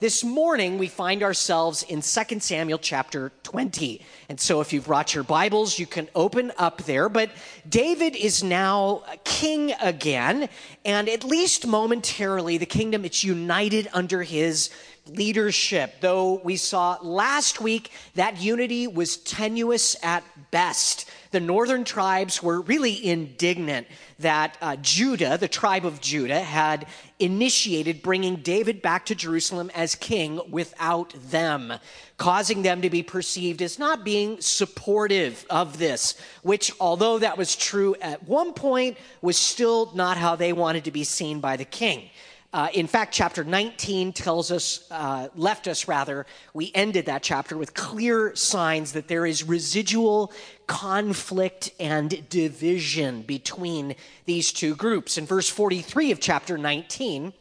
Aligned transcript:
This 0.00 0.24
morning, 0.24 0.78
we 0.78 0.86
find 0.86 1.22
ourselves 1.22 1.82
in 1.82 2.00
2 2.00 2.40
Samuel 2.40 2.78
chapter 2.78 3.32
20. 3.42 4.00
And 4.30 4.40
so, 4.40 4.62
if 4.62 4.72
you've 4.72 4.86
brought 4.86 5.14
your 5.14 5.24
Bibles, 5.24 5.78
you 5.78 5.86
can 5.86 6.08
open 6.14 6.52
up 6.56 6.84
there. 6.84 7.10
But 7.10 7.28
David 7.68 8.16
is 8.16 8.42
now 8.42 9.02
king 9.24 9.74
again, 9.78 10.48
and 10.86 11.06
at 11.06 11.22
least 11.22 11.66
momentarily, 11.66 12.56
the 12.56 12.64
kingdom 12.64 13.04
is 13.04 13.22
united 13.22 13.88
under 13.92 14.22
his 14.22 14.70
leadership. 15.06 16.00
Though 16.00 16.40
we 16.42 16.56
saw 16.56 16.96
last 17.02 17.60
week 17.60 17.90
that 18.14 18.40
unity 18.40 18.86
was 18.86 19.18
tenuous 19.18 19.96
at 20.02 20.24
best. 20.50 21.10
The 21.30 21.40
northern 21.40 21.84
tribes 21.84 22.42
were 22.42 22.60
really 22.60 23.06
indignant 23.06 23.86
that 24.18 24.58
uh, 24.60 24.76
Judah, 24.76 25.38
the 25.38 25.46
tribe 25.46 25.86
of 25.86 26.00
Judah, 26.00 26.40
had 26.40 26.86
initiated 27.20 28.02
bringing 28.02 28.36
David 28.36 28.82
back 28.82 29.06
to 29.06 29.14
Jerusalem 29.14 29.70
as 29.74 29.94
king 29.94 30.40
without 30.50 31.14
them, 31.30 31.74
causing 32.16 32.62
them 32.62 32.82
to 32.82 32.90
be 32.90 33.04
perceived 33.04 33.62
as 33.62 33.78
not 33.78 34.04
being 34.04 34.40
supportive 34.40 35.46
of 35.48 35.78
this, 35.78 36.20
which, 36.42 36.72
although 36.80 37.20
that 37.20 37.38
was 37.38 37.54
true 37.54 37.94
at 38.00 38.26
one 38.26 38.52
point, 38.52 38.98
was 39.22 39.36
still 39.36 39.92
not 39.94 40.16
how 40.16 40.34
they 40.34 40.52
wanted 40.52 40.84
to 40.84 40.90
be 40.90 41.04
seen 41.04 41.38
by 41.38 41.56
the 41.56 41.64
king. 41.64 42.10
Uh, 42.52 42.68
in 42.74 42.88
fact, 42.88 43.14
chapter 43.14 43.44
19 43.44 44.12
tells 44.12 44.50
us, 44.50 44.84
uh, 44.90 45.28
left 45.36 45.68
us 45.68 45.86
rather, 45.86 46.26
we 46.52 46.72
ended 46.74 47.06
that 47.06 47.22
chapter 47.22 47.56
with 47.56 47.74
clear 47.74 48.34
signs 48.34 48.92
that 48.92 49.06
there 49.06 49.24
is 49.24 49.44
residual 49.44 50.32
conflict 50.66 51.70
and 51.78 52.28
division 52.28 53.22
between 53.22 53.94
these 54.24 54.52
two 54.52 54.74
groups. 54.74 55.16
In 55.16 55.26
verse 55.26 55.48
43 55.48 56.10
of 56.10 56.18
chapter 56.18 56.58
19, 56.58 57.32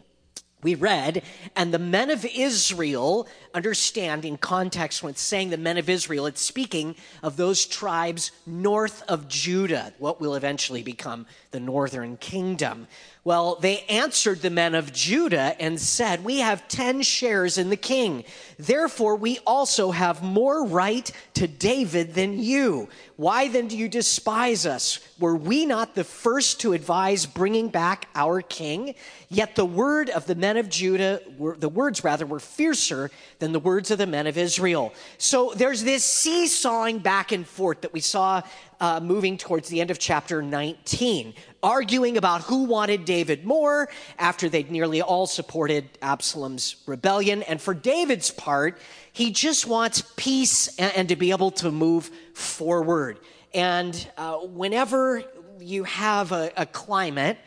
we 0.62 0.76
read, 0.76 1.24
and 1.56 1.74
the 1.74 1.80
men 1.80 2.12
of 2.12 2.24
Israel, 2.26 3.28
understand 3.54 4.26
in 4.26 4.38
context 4.38 5.04
when 5.04 5.12
it's 5.12 5.22
saying 5.22 5.50
the 5.50 5.58
men 5.58 5.78
of 5.78 5.90
Israel, 5.90 6.26
it's 6.26 6.42
speaking 6.42 6.96
of 7.24 7.38
those 7.38 7.66
tribes 7.66 8.32
north 8.46 9.04
of 9.08 9.28
Judah, 9.28 9.94
what 9.98 10.22
will 10.22 10.36
eventually 10.36 10.84
become 10.84 11.26
the 11.52 11.60
northern 11.60 12.18
kingdom. 12.18 12.88
Well, 13.24 13.56
they 13.56 13.82
answered 13.90 14.42
the 14.42 14.50
men 14.50 14.76
of 14.76 14.94
Judah 14.94 15.56
and 15.60 15.80
said, 15.80 16.24
We 16.24 16.40
have 16.40 16.68
10 16.68 17.02
shares 17.02 17.58
in 17.58 17.70
the 17.70 17.76
king. 17.76 18.24
Therefore, 18.58 19.16
we 19.16 19.40
also 19.46 19.92
have 19.92 20.24
more 20.24 20.66
right 20.66 21.12
to 21.34 21.48
David 21.48 22.14
than 22.14 22.40
you. 22.40 22.88
Why 23.18 23.50
then 23.50 23.68
do 23.68 23.78
you 23.78 23.90
despise 23.90 24.66
us? 24.66 25.00
Were 25.20 25.36
we 25.36 25.66
not 25.66 25.96
the 25.96 26.06
first 26.06 26.62
to 26.62 26.74
advise 26.74 27.26
bringing 27.26 27.68
back 27.68 28.08
our 28.16 28.42
king? 28.42 28.96
Yet 29.28 29.56
the 29.56 29.66
word 29.66 30.10
of 30.10 30.26
the 30.26 30.36
men 30.36 30.56
of 30.56 30.70
Judah, 30.70 31.22
were, 31.38 31.58
the 31.58 31.68
words 31.68 32.04
rather, 32.04 32.26
were 32.26 32.40
fiercer 32.40 33.12
than 33.40 33.54
the 33.54 33.60
words 33.60 33.90
of 33.90 33.98
the 33.98 34.06
men 34.06 34.28
of 34.28 34.38
Israel. 34.38 34.94
So 35.18 35.54
there's 35.56 35.84
this 35.84 36.04
seesawing 36.04 37.00
back 37.00 37.32
and 37.32 37.48
forth 37.48 37.82
that 37.82 37.94
we 37.94 38.02
saw 38.02 38.42
uh, 38.80 39.00
moving 39.02 39.38
towards 39.38 39.70
the 39.70 39.82
end 39.82 39.92
of 39.92 40.00
chapter 40.00 40.42
19, 40.42 41.34
arguing 41.64 42.18
about 42.18 42.42
who 42.44 42.66
wanted 42.66 43.06
David 43.06 43.46
more 43.46 43.90
after 44.18 44.48
they'd 44.50 44.72
nearly 44.72 45.02
all 45.02 45.26
supported 45.26 45.90
Absalom's 46.02 46.78
rebellion. 46.86 47.44
And 47.44 47.62
for 47.62 47.74
David's 47.74 48.32
part, 48.32 48.78
he 49.12 49.32
just 49.32 49.66
wants 49.66 50.04
peace 50.16 50.78
and, 50.78 50.94
and 50.96 51.10
to 51.10 51.16
be 51.16 51.32
able 51.32 51.52
to 51.52 51.72
move 51.72 52.12
forward. 52.34 53.20
And 53.54 54.08
uh, 54.18 54.38
whenever 54.38 55.24
you 55.60 55.84
have 55.86 56.32
a, 56.32 56.52
a 56.56 56.66
climate 56.66 57.38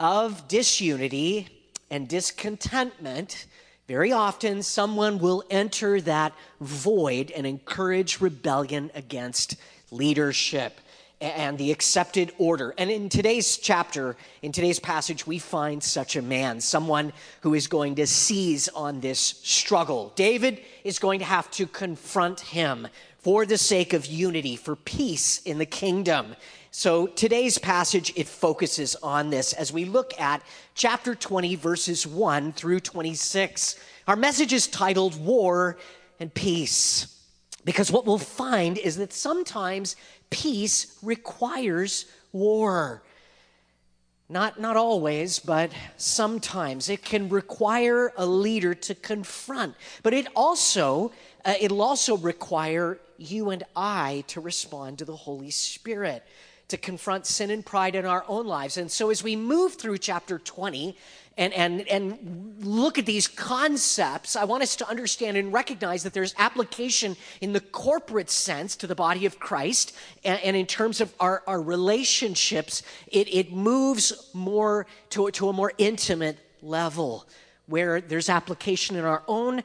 of 0.00 0.48
disunity 0.48 1.48
and 1.90 2.08
discontentment, 2.08 3.46
very 3.88 4.12
often 4.12 4.62
someone 4.62 5.18
will 5.18 5.42
enter 5.48 5.98
that 6.02 6.34
void 6.60 7.30
and 7.30 7.46
encourage 7.46 8.20
rebellion 8.20 8.90
against 8.94 9.56
leadership 9.90 10.78
and 11.22 11.56
the 11.56 11.72
accepted 11.72 12.30
order. 12.36 12.74
And 12.76 12.90
in 12.90 13.08
today's 13.08 13.56
chapter, 13.56 14.14
in 14.42 14.52
today's 14.52 14.78
passage, 14.78 15.26
we 15.26 15.38
find 15.38 15.82
such 15.82 16.16
a 16.16 16.22
man, 16.22 16.60
someone 16.60 17.14
who 17.40 17.54
is 17.54 17.66
going 17.66 17.94
to 17.94 18.06
seize 18.06 18.68
on 18.68 19.00
this 19.00 19.18
struggle. 19.18 20.12
David 20.16 20.60
is 20.84 20.98
going 20.98 21.20
to 21.20 21.24
have 21.24 21.50
to 21.52 21.66
confront 21.66 22.40
him 22.40 22.88
for 23.20 23.46
the 23.46 23.58
sake 23.58 23.94
of 23.94 24.04
unity, 24.04 24.56
for 24.56 24.76
peace 24.76 25.40
in 25.42 25.56
the 25.56 25.66
kingdom. 25.66 26.36
So 26.70 27.06
today's 27.06 27.56
passage, 27.56 28.12
it 28.14 28.28
focuses 28.28 28.94
on 28.96 29.30
this 29.30 29.54
as 29.54 29.72
we 29.72 29.86
look 29.86 30.18
at 30.20 30.42
chapter 30.74 31.14
20, 31.14 31.54
verses 31.54 32.06
1 32.06 32.52
through 32.52 32.80
26. 32.80 33.80
Our 34.06 34.16
message 34.16 34.52
is 34.52 34.66
titled 34.66 35.18
War 35.18 35.78
and 36.20 36.32
Peace. 36.32 37.14
Because 37.64 37.90
what 37.90 38.04
we'll 38.04 38.18
find 38.18 38.76
is 38.76 38.98
that 38.98 39.14
sometimes 39.14 39.96
peace 40.28 40.98
requires 41.02 42.04
war. 42.32 43.02
Not, 44.28 44.60
not 44.60 44.76
always, 44.76 45.38
but 45.38 45.72
sometimes 45.96 46.90
it 46.90 47.02
can 47.02 47.30
require 47.30 48.12
a 48.18 48.26
leader 48.26 48.74
to 48.74 48.94
confront. 48.94 49.74
But 50.02 50.12
it 50.12 50.28
also, 50.36 51.12
uh, 51.46 51.54
it'll 51.58 51.82
also 51.82 52.18
require 52.18 52.98
you 53.16 53.50
and 53.50 53.64
I 53.74 54.24
to 54.28 54.40
respond 54.40 54.98
to 54.98 55.06
the 55.06 55.16
Holy 55.16 55.50
Spirit 55.50 56.22
to 56.68 56.76
confront 56.76 57.26
sin 57.26 57.50
and 57.50 57.64
pride 57.64 57.94
in 57.94 58.04
our 58.04 58.24
own 58.28 58.46
lives. 58.46 58.76
And 58.76 58.90
so 58.90 59.10
as 59.10 59.22
we 59.22 59.36
move 59.36 59.74
through 59.74 59.98
chapter 59.98 60.38
20 60.38 60.96
and, 61.38 61.52
and, 61.54 61.88
and 61.88 62.56
look 62.60 62.98
at 62.98 63.06
these 63.06 63.26
concepts, 63.26 64.36
I 64.36 64.44
want 64.44 64.62
us 64.62 64.76
to 64.76 64.88
understand 64.88 65.36
and 65.36 65.52
recognize 65.52 66.02
that 66.02 66.12
there's 66.12 66.34
application 66.36 67.16
in 67.40 67.52
the 67.52 67.60
corporate 67.60 68.28
sense 68.28 68.76
to 68.76 68.86
the 68.86 68.94
body 68.94 69.24
of 69.24 69.38
Christ. 69.38 69.96
And, 70.24 70.40
and 70.42 70.56
in 70.56 70.66
terms 70.66 71.00
of 71.00 71.14
our, 71.18 71.42
our 71.46 71.62
relationships, 71.62 72.82
it, 73.06 73.32
it 73.32 73.52
moves 73.52 74.30
more 74.34 74.86
to, 75.10 75.30
to 75.30 75.48
a 75.48 75.52
more 75.52 75.72
intimate 75.78 76.38
level 76.60 77.26
where 77.66 78.00
there's 78.00 78.28
application 78.28 78.96
in 78.96 79.04
our 79.04 79.22
own 79.26 79.62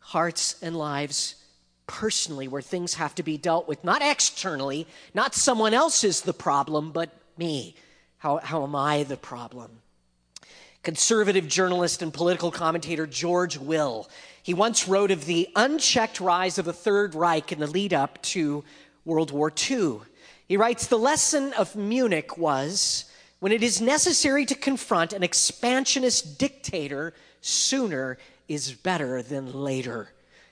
hearts 0.00 0.56
and 0.62 0.76
lives 0.76 1.36
personally 1.88 2.46
where 2.46 2.62
things 2.62 2.94
have 2.94 3.16
to 3.16 3.24
be 3.24 3.36
dealt 3.36 3.66
with, 3.66 3.82
not 3.82 4.02
externally, 4.02 4.86
not 5.14 5.34
someone 5.34 5.74
else 5.74 6.04
is 6.04 6.20
the 6.20 6.32
problem, 6.32 6.92
but 6.92 7.10
me. 7.36 7.74
How, 8.18 8.38
how 8.38 8.62
am 8.62 8.76
I 8.76 9.02
the 9.02 9.16
problem? 9.16 9.70
Conservative 10.84 11.48
journalist 11.48 12.02
and 12.02 12.14
political 12.14 12.52
commentator 12.52 13.06
George 13.06 13.58
Will. 13.58 14.08
He 14.42 14.54
once 14.54 14.86
wrote 14.86 15.10
of 15.10 15.26
the 15.26 15.48
unchecked 15.56 16.20
rise 16.20 16.58
of 16.58 16.64
the 16.64 16.72
Third 16.72 17.14
Reich 17.14 17.50
in 17.50 17.58
the 17.58 17.66
lead 17.66 17.92
up 17.92 18.22
to 18.22 18.64
World 19.04 19.32
War 19.32 19.52
II. 19.70 19.98
He 20.46 20.56
writes 20.56 20.86
The 20.86 20.98
lesson 20.98 21.52
of 21.54 21.74
Munich 21.74 22.38
was 22.38 23.04
when 23.40 23.52
it 23.52 23.62
is 23.62 23.80
necessary 23.80 24.44
to 24.46 24.54
confront 24.54 25.12
an 25.12 25.22
expansionist 25.22 26.38
dictator, 26.38 27.14
sooner 27.40 28.18
is 28.48 28.72
better 28.72 29.22
than 29.22 29.52
later. 29.52 30.10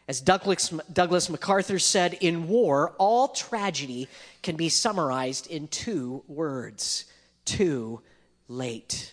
As 0.09 0.21
Douglas, 0.21 0.73
Douglas 0.93 1.29
MacArthur 1.29 1.79
said, 1.81 2.15
in 2.21 2.49
war, 2.49 2.95
all 2.99 3.29
tragedy 3.29 4.09
can 4.43 4.57
be 4.57 4.69
summarized 4.69 5.49
in 5.49 5.67
two 5.67 6.23
words 6.29 7.07
too 7.45 8.01
late. 8.49 9.13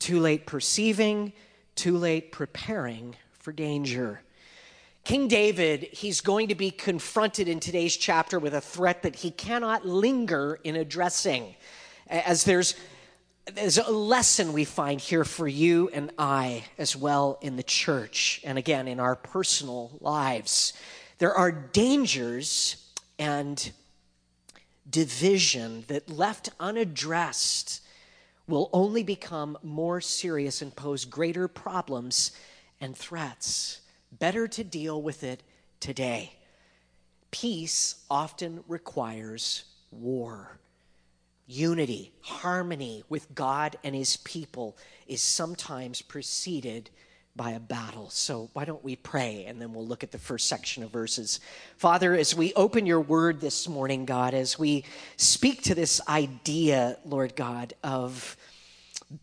Too 0.00 0.18
late 0.18 0.44
perceiving, 0.44 1.32
too 1.76 1.96
late 1.96 2.32
preparing 2.32 3.16
for 3.32 3.52
danger. 3.52 4.22
King 5.04 5.28
David, 5.28 5.82
he's 5.92 6.20
going 6.20 6.48
to 6.48 6.54
be 6.54 6.70
confronted 6.70 7.46
in 7.46 7.60
today's 7.60 7.96
chapter 7.96 8.38
with 8.38 8.54
a 8.54 8.60
threat 8.60 9.02
that 9.02 9.16
he 9.16 9.30
cannot 9.30 9.86
linger 9.86 10.58
in 10.64 10.76
addressing. 10.76 11.54
As 12.08 12.44
there's 12.44 12.74
there's 13.52 13.78
a 13.78 13.90
lesson 13.90 14.52
we 14.52 14.64
find 14.64 15.00
here 15.00 15.24
for 15.24 15.46
you 15.46 15.90
and 15.92 16.10
I 16.18 16.64
as 16.78 16.96
well 16.96 17.38
in 17.42 17.56
the 17.56 17.62
church 17.62 18.40
and 18.44 18.56
again 18.56 18.88
in 18.88 18.98
our 19.00 19.16
personal 19.16 19.92
lives. 20.00 20.72
There 21.18 21.34
are 21.34 21.52
dangers 21.52 22.76
and 23.18 23.72
division 24.88 25.84
that 25.88 26.08
left 26.08 26.50
unaddressed 26.58 27.82
will 28.46 28.70
only 28.72 29.02
become 29.02 29.58
more 29.62 30.00
serious 30.00 30.62
and 30.62 30.74
pose 30.74 31.04
greater 31.04 31.48
problems 31.48 32.32
and 32.80 32.96
threats. 32.96 33.80
Better 34.10 34.48
to 34.48 34.64
deal 34.64 35.00
with 35.00 35.22
it 35.22 35.42
today. 35.80 36.32
Peace 37.30 37.96
often 38.10 38.64
requires 38.68 39.64
war. 39.90 40.58
Unity, 41.46 42.12
harmony 42.20 43.04
with 43.08 43.34
God 43.34 43.76
and 43.84 43.94
his 43.94 44.16
people 44.18 44.76
is 45.06 45.20
sometimes 45.20 46.00
preceded 46.00 46.90
by 47.36 47.50
a 47.50 47.60
battle. 47.60 48.08
So, 48.10 48.48
why 48.52 48.64
don't 48.64 48.84
we 48.84 48.96
pray 48.96 49.44
and 49.46 49.60
then 49.60 49.72
we'll 49.72 49.86
look 49.86 50.04
at 50.04 50.12
the 50.12 50.18
first 50.18 50.48
section 50.48 50.82
of 50.82 50.90
verses. 50.90 51.40
Father, 51.76 52.14
as 52.14 52.34
we 52.34 52.54
open 52.54 52.86
your 52.86 53.00
word 53.00 53.40
this 53.40 53.68
morning, 53.68 54.04
God, 54.04 54.34
as 54.34 54.58
we 54.58 54.84
speak 55.16 55.62
to 55.64 55.74
this 55.74 56.00
idea, 56.08 56.96
Lord 57.04 57.34
God, 57.34 57.74
of 57.82 58.36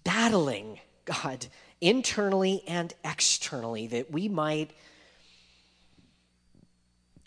battling, 0.04 0.80
God, 1.06 1.48
internally 1.80 2.64
and 2.68 2.94
externally, 3.04 3.88
that 3.88 4.12
we 4.12 4.28
might 4.28 4.72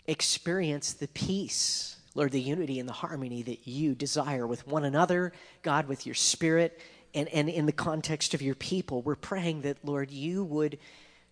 experience 0.07 0.93
the 0.93 1.07
peace, 1.07 1.94
Lord, 2.15 2.31
the 2.31 2.41
unity 2.41 2.79
and 2.79 2.87
the 2.87 2.93
harmony 2.93 3.43
that 3.43 3.67
you 3.67 3.93
desire 3.93 4.47
with 4.47 4.65
one 4.65 4.85
another, 4.85 5.33
God, 5.61 5.87
with 5.87 6.05
your 6.05 6.15
spirit, 6.15 6.79
and, 7.13 7.27
and 7.29 7.49
in 7.49 7.65
the 7.65 7.71
context 7.71 8.33
of 8.33 8.41
your 8.41 8.55
people. 8.55 9.01
We're 9.01 9.15
praying 9.15 9.61
that, 9.61 9.77
Lord, 9.83 10.11
you 10.11 10.43
would 10.45 10.79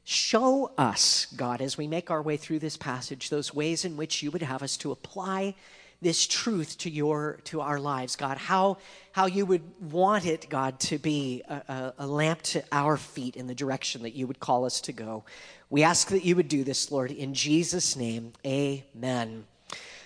show 0.03 0.71
us, 0.77 1.27
God, 1.38 1.62
as 1.62 1.77
we 1.77 1.88
make 1.88 2.12
our 2.12 2.21
way 2.21 2.35
through 2.35 2.59
this 2.59 2.75
passage, 2.75 3.30
those 3.30 3.53
ways 3.53 3.85
in 3.85 3.95
which 3.95 4.21
you 4.21 4.30
would 4.31 4.41
have 4.41 4.62
us 4.62 4.75
to 4.77 4.91
apply 4.91 5.56
this 6.01 6.27
truth 6.27 6.77
to 6.77 6.89
your 6.89 7.39
to 7.45 7.62
our 7.62 7.80
lives 7.80 8.18
god. 8.18 8.38
How 8.38 8.77
how 9.13 9.25
you 9.25 9.45
would 9.45 9.62
want 9.81 10.25
it 10.25 10.50
god 10.50 10.77
to 10.81 10.97
be 10.97 11.44
a, 11.47 11.53
a, 11.53 11.94
a, 12.00 12.07
lamp 12.07 12.41
to 12.41 12.62
our 12.74 12.97
feet 12.97 13.38
in 13.38 13.47
the 13.47 13.56
direction 13.56 14.03
that 14.03 14.13
you 14.13 14.27
would 14.27 14.41
call 14.41 14.65
us 14.65 14.81
to 14.81 14.91
go. 14.91 15.24
We 15.69 15.81
ask 15.81 16.09
that 16.09 16.25
you 16.25 16.35
would 16.35 16.50
do 16.50 16.65
this 16.65 16.91
lord 16.91 17.09
in 17.09 17.33
jesus 17.33 17.95
name. 17.95 18.33
Amen 18.45 19.45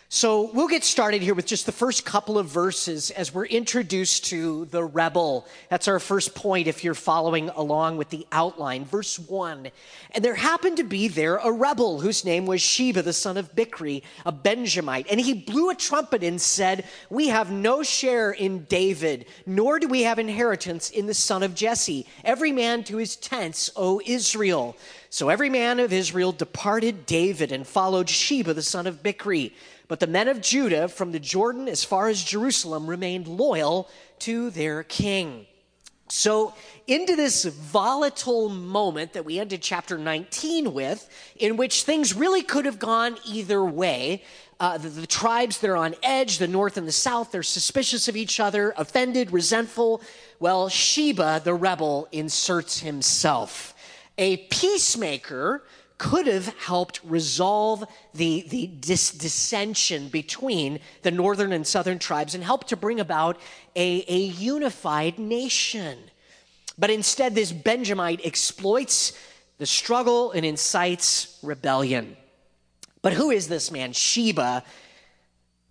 so 0.10 0.50
we'll 0.54 0.70
get 0.70 0.86
started 0.86 1.22
here 1.22 1.34
with 1.34 1.46
just 1.46 1.66
the 1.66 1.74
first 1.74 2.06
couple 2.06 2.38
of 2.38 2.46
verses 2.46 3.12
as 3.12 3.34
we're 3.34 3.46
introduced 3.46 4.24
to 4.28 4.64
the 4.72 4.82
rebel. 4.82 5.46
That's 5.70 5.90
our 5.90 6.00
first 6.00 6.34
point 6.34 6.70
if 6.70 6.82
you're 6.82 6.94
following 6.94 7.50
along 7.50 7.98
with 7.98 8.10
the 8.10 8.26
outline. 8.32 8.86
Verse 8.86 9.20
1. 9.20 9.70
And 10.12 10.24
there 10.24 10.34
happened 10.34 10.78
to 10.78 10.86
be 10.86 11.10
there 11.10 11.36
a 11.36 11.52
rebel 11.52 12.00
whose 12.00 12.24
name 12.24 12.46
was 12.46 12.62
Sheba, 12.62 13.02
the 13.02 13.12
son 13.12 13.36
of 13.36 13.54
Bichri, 13.54 14.02
a 14.26 14.32
Benjamite. 14.32 15.08
And 15.12 15.20
he 15.20 15.34
blew 15.34 15.72
a 15.72 15.76
trumpet 15.76 16.24
and 16.24 16.40
said, 16.40 16.86
We 17.10 17.28
have 17.28 17.52
no 17.52 17.84
share 17.84 18.32
in 18.32 18.64
David, 18.64 19.26
nor 19.46 19.78
do 19.78 19.90
we 19.90 20.04
have 20.04 20.20
inheritance 20.20 20.90
in 20.90 21.08
the 21.08 21.14
son 21.14 21.44
of 21.44 21.54
Jesse. 21.54 22.08
Every 22.24 22.54
man 22.54 22.86
to 22.86 22.96
his 22.96 23.18
tents, 23.18 23.70
O 23.76 24.00
Israel. 24.06 24.78
So 25.10 25.30
every 25.30 25.50
man 25.50 25.80
of 25.80 25.94
Israel 25.94 26.32
departed 26.32 27.06
David 27.06 27.52
and 27.52 27.66
followed 27.66 28.10
Sheba, 28.10 28.54
the 28.54 28.62
son 28.62 28.88
of 28.88 29.04
Bichri. 29.04 29.52
But 29.88 30.00
the 30.00 30.08
men 30.08 30.28
of 30.28 30.42
Judah 30.42 30.88
from 30.88 31.12
the 31.12 31.20
Jordan 31.20 31.68
as 31.68 31.84
far 31.84 32.10
as 32.10 32.24
Jerusalem 32.24 32.88
remained 32.88 33.28
loyal 33.28 33.90
to 34.20 34.50
their 34.50 34.84
king. 34.84 35.48
So, 36.10 36.54
into 36.88 37.18
this 37.18 37.44
volatile 37.44 38.48
moment 38.48 39.12
that 39.12 39.26
we 39.26 39.40
ended 39.40 39.62
chapter 39.62 39.98
19 39.98 40.74
with, 40.74 41.10
in 41.38 41.58
which 41.58 41.84
things 41.84 42.14
really 42.14 42.44
could 42.44 42.64
have 42.64 42.80
gone 42.80 43.18
either 43.26 43.64
way. 43.64 44.24
Uh, 44.58 44.78
the, 44.78 44.88
the 44.88 45.06
tribes, 45.06 45.58
they're 45.60 45.76
on 45.76 45.96
edge, 46.02 46.38
the 46.38 46.48
north 46.48 46.78
and 46.78 46.88
the 46.88 46.94
south, 46.94 47.32
they're 47.32 47.44
suspicious 47.44 48.08
of 48.08 48.16
each 48.16 48.40
other, 48.40 48.74
offended, 48.78 49.32
resentful. 49.32 50.02
Well, 50.40 50.70
Sheba, 50.70 51.42
the 51.44 51.54
rebel, 51.54 52.08
inserts 52.14 52.80
himself. 52.80 53.76
A 54.18 54.38
peacemaker 54.48 55.64
could 55.98 56.28
have 56.28 56.48
helped 56.60 57.00
resolve 57.04 57.84
the, 58.14 58.46
the 58.50 58.68
dis- 58.68 59.12
dissension 59.12 60.10
between 60.10 60.80
the 61.02 61.12
northern 61.12 61.52
and 61.52 61.66
southern 61.66 61.98
tribes 61.98 62.36
and 62.36 62.44
helped 62.44 62.70
to 62.70 62.78
bring 62.78 63.00
about 63.00 63.38
a, 63.76 64.04
a 64.08 64.20
unified 64.20 65.18
nation. 65.18 65.98
But 66.78 66.92
instead, 66.92 67.34
this 67.34 67.52
Benjamite 67.52 68.22
exploits 68.24 69.18
the 69.58 69.66
struggle 69.66 70.32
and 70.32 70.46
incites 70.46 71.40
rebellion. 71.42 72.16
But 73.02 73.14
who 73.14 73.32
is 73.32 73.48
this 73.48 73.72
man, 73.72 73.94
Sheba, 73.94 74.64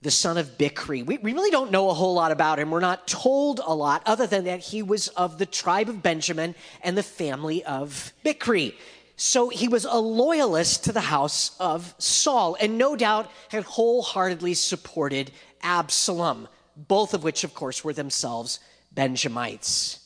the 0.02 0.10
son 0.10 0.38
of 0.38 0.58
Bichri? 0.58 1.06
We, 1.06 1.18
we 1.18 1.32
really 1.32 1.50
don't 1.50 1.70
know 1.70 1.90
a 1.90 1.94
whole 1.94 2.14
lot 2.14 2.32
about 2.32 2.58
him. 2.58 2.70
We're 2.70 2.80
not 2.80 3.06
told 3.06 3.60
a 3.64 3.74
lot, 3.74 4.02
other 4.06 4.26
than 4.26 4.44
that 4.44 4.60
he 4.60 4.82
was 4.82 5.08
of 5.08 5.38
the 5.38 5.46
tribe 5.46 5.88
of 5.88 6.02
Benjamin 6.02 6.56
and 6.82 6.98
the 6.98 7.02
family 7.04 7.64
of 7.64 8.12
Bichri. 8.24 8.74
So 9.16 9.48
he 9.48 9.66
was 9.66 9.86
a 9.86 9.96
loyalist 9.96 10.84
to 10.84 10.92
the 10.92 11.00
house 11.00 11.56
of 11.58 11.94
Saul, 11.98 12.56
and 12.60 12.76
no 12.76 12.96
doubt 12.96 13.30
had 13.48 13.64
wholeheartedly 13.64 14.54
supported 14.54 15.32
Absalom, 15.62 16.48
both 16.76 17.14
of 17.14 17.24
which, 17.24 17.42
of 17.42 17.54
course, 17.54 17.82
were 17.82 17.94
themselves 17.94 18.60
Benjamites. 18.92 20.00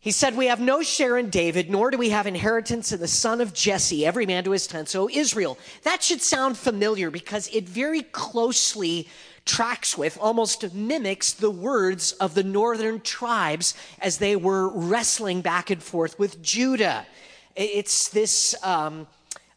He 0.00 0.10
said, 0.10 0.36
We 0.36 0.46
have 0.46 0.60
no 0.60 0.82
share 0.82 1.16
in 1.16 1.30
David, 1.30 1.70
nor 1.70 1.90
do 1.90 1.98
we 1.98 2.10
have 2.10 2.26
inheritance 2.26 2.92
in 2.92 3.00
the 3.00 3.08
son 3.08 3.40
of 3.40 3.52
Jesse, 3.52 4.04
every 4.04 4.26
man 4.26 4.44
to 4.44 4.52
his 4.52 4.66
tent. 4.66 4.88
So, 4.88 5.08
Israel. 5.08 5.56
That 5.84 6.02
should 6.02 6.22
sound 6.22 6.56
familiar 6.56 7.10
because 7.10 7.48
it 7.52 7.68
very 7.68 8.02
closely 8.02 9.08
tracks 9.44 9.96
with, 9.96 10.18
almost 10.20 10.74
mimics 10.74 11.32
the 11.32 11.50
words 11.50 12.12
of 12.12 12.34
the 12.34 12.42
northern 12.42 13.00
tribes 13.00 13.74
as 14.00 14.18
they 14.18 14.34
were 14.36 14.68
wrestling 14.68 15.40
back 15.40 15.70
and 15.70 15.82
forth 15.82 16.18
with 16.18 16.42
Judah. 16.42 17.06
It's 17.56 18.08
this 18.10 18.54
um, 18.62 19.06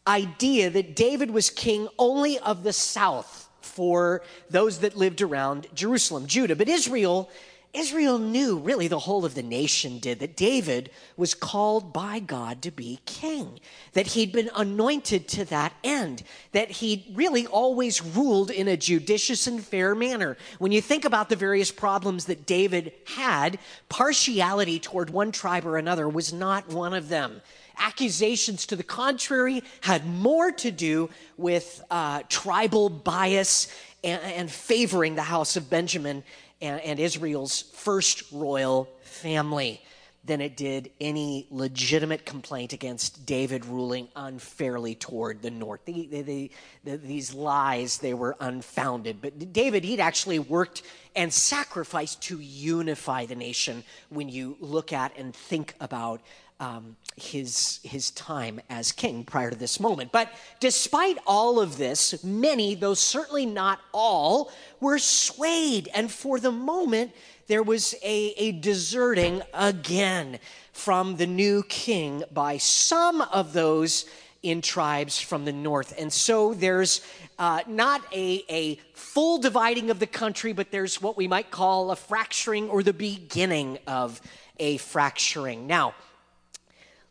idea 0.06 0.70
that 0.70 0.96
David 0.96 1.30
was 1.30 1.50
king 1.50 1.86
only 1.98 2.38
of 2.38 2.62
the 2.62 2.72
south 2.72 3.48
for 3.60 4.22
those 4.48 4.78
that 4.78 4.96
lived 4.96 5.20
around 5.20 5.66
Jerusalem, 5.74 6.26
Judah. 6.26 6.56
But 6.56 6.68
Israel, 6.68 7.30
Israel 7.72 8.18
knew, 8.18 8.58
really 8.58 8.88
the 8.88 8.98
whole 8.98 9.24
of 9.24 9.34
the 9.34 9.42
nation 9.42 10.00
did, 10.00 10.18
that 10.18 10.36
David 10.36 10.90
was 11.16 11.34
called 11.34 11.92
by 11.92 12.18
God 12.18 12.62
to 12.62 12.70
be 12.72 12.98
king, 13.06 13.60
that 13.92 14.08
he'd 14.08 14.32
been 14.32 14.50
anointed 14.56 15.28
to 15.28 15.44
that 15.46 15.72
end, 15.84 16.24
that 16.50 16.70
he'd 16.70 17.04
really 17.14 17.46
always 17.46 18.04
ruled 18.04 18.50
in 18.50 18.66
a 18.66 18.76
judicious 18.76 19.46
and 19.46 19.64
fair 19.64 19.94
manner. 19.94 20.36
When 20.58 20.72
you 20.72 20.80
think 20.80 21.04
about 21.04 21.28
the 21.28 21.36
various 21.36 21.70
problems 21.70 22.24
that 22.24 22.44
David 22.44 22.92
had, 23.16 23.60
partiality 23.88 24.80
toward 24.80 25.10
one 25.10 25.30
tribe 25.30 25.64
or 25.64 25.78
another 25.78 26.08
was 26.08 26.32
not 26.32 26.68
one 26.68 26.92
of 26.92 27.08
them 27.08 27.40
accusations 27.80 28.66
to 28.66 28.76
the 28.76 28.82
contrary 28.82 29.62
had 29.80 30.06
more 30.06 30.52
to 30.52 30.70
do 30.70 31.08
with 31.38 31.82
uh, 31.90 32.22
tribal 32.28 32.90
bias 32.90 33.74
and, 34.04 34.20
and, 34.22 34.50
favoring 34.50 35.14
the 35.14 35.22
house 35.22 35.56
of 35.56 35.70
Benjamin 35.70 36.22
and, 36.60 36.80
and 36.80 36.98
Israel's 36.98 37.62
first 37.62 38.30
royal 38.32 38.88
family 39.02 39.82
than 40.22 40.40
it 40.40 40.56
did 40.56 40.90
any 41.00 41.46
legitimate 41.50 42.26
complaint 42.26 42.74
against 42.74 43.24
David 43.24 43.64
ruling 43.64 44.08
unfairly 44.14 44.94
toward 44.94 45.40
the 45.40 45.50
north. 45.50 45.84
The, 45.86 46.06
the, 46.06 46.50
the, 46.84 46.96
these 46.98 47.32
lies, 47.32 47.98
they 47.98 48.12
were 48.12 48.36
unfounded. 48.38 49.22
But 49.22 49.52
David, 49.52 49.82
he'd 49.82 50.00
actually 50.00 50.38
worked 50.38 50.82
and 51.16 51.32
sacrificed 51.32 52.20
to 52.24 52.38
unify 52.38 53.24
the 53.26 53.34
nation 53.34 53.82
when 54.10 54.28
you 54.28 54.56
look 54.60 54.92
at 54.92 55.16
and 55.16 55.34
think 55.34 55.74
about 55.80 56.20
um, 56.60 56.94
his, 57.16 57.80
his 57.82 58.10
time 58.12 58.60
as 58.70 58.92
king 58.92 59.24
prior 59.24 59.50
to 59.50 59.56
this 59.56 59.80
moment. 59.80 60.12
But 60.12 60.30
despite 60.60 61.18
all 61.26 61.58
of 61.58 61.78
this, 61.78 62.22
many, 62.22 62.74
though 62.74 62.94
certainly 62.94 63.46
not 63.46 63.80
all, 63.92 64.52
were 64.80 64.98
swayed. 64.98 65.88
And 65.94 66.10
for 66.12 66.38
the 66.38 66.52
moment, 66.52 67.12
there 67.48 67.62
was 67.62 67.94
a, 68.04 68.34
a 68.36 68.52
deserting 68.52 69.42
again 69.52 70.38
from 70.72 71.16
the 71.16 71.26
new 71.26 71.64
king 71.64 72.22
by 72.32 72.58
some 72.58 73.22
of 73.22 73.52
those 73.52 74.04
in 74.42 74.62
tribes 74.62 75.18
from 75.18 75.44
the 75.44 75.52
north. 75.52 75.94
And 75.98 76.12
so 76.12 76.54
there's 76.54 77.02
uh, 77.38 77.60
not 77.66 78.02
a, 78.12 78.44
a 78.48 78.76
full 78.94 79.38
dividing 79.38 79.90
of 79.90 79.98
the 79.98 80.06
country, 80.06 80.52
but 80.52 80.70
there's 80.70 81.02
what 81.02 81.16
we 81.16 81.28
might 81.28 81.50
call 81.50 81.90
a 81.90 81.96
fracturing 81.96 82.70
or 82.70 82.82
the 82.82 82.92
beginning 82.92 83.78
of 83.86 84.20
a 84.58 84.76
fracturing. 84.78 85.66
Now, 85.66 85.94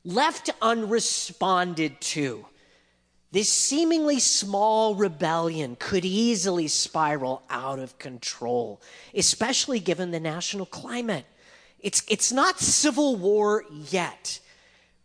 left 0.10 0.50
unresponded 0.62 2.02
to, 2.02 2.46
this 3.32 3.52
seemingly 3.52 4.20
small 4.20 4.96
rebellion 4.96 5.76
could 5.80 6.04
easily 6.04 6.68
spiral 6.68 7.44
out 7.50 7.78
of 7.78 8.00
control, 8.00 8.82
especially 9.14 9.80
given 9.80 10.10
the 10.10 10.20
national 10.20 10.66
climate. 10.66 11.26
It's, 11.80 12.04
it's 12.10 12.32
not 12.32 12.60
civil 12.60 13.16
war 13.16 13.64
yet, 13.72 14.40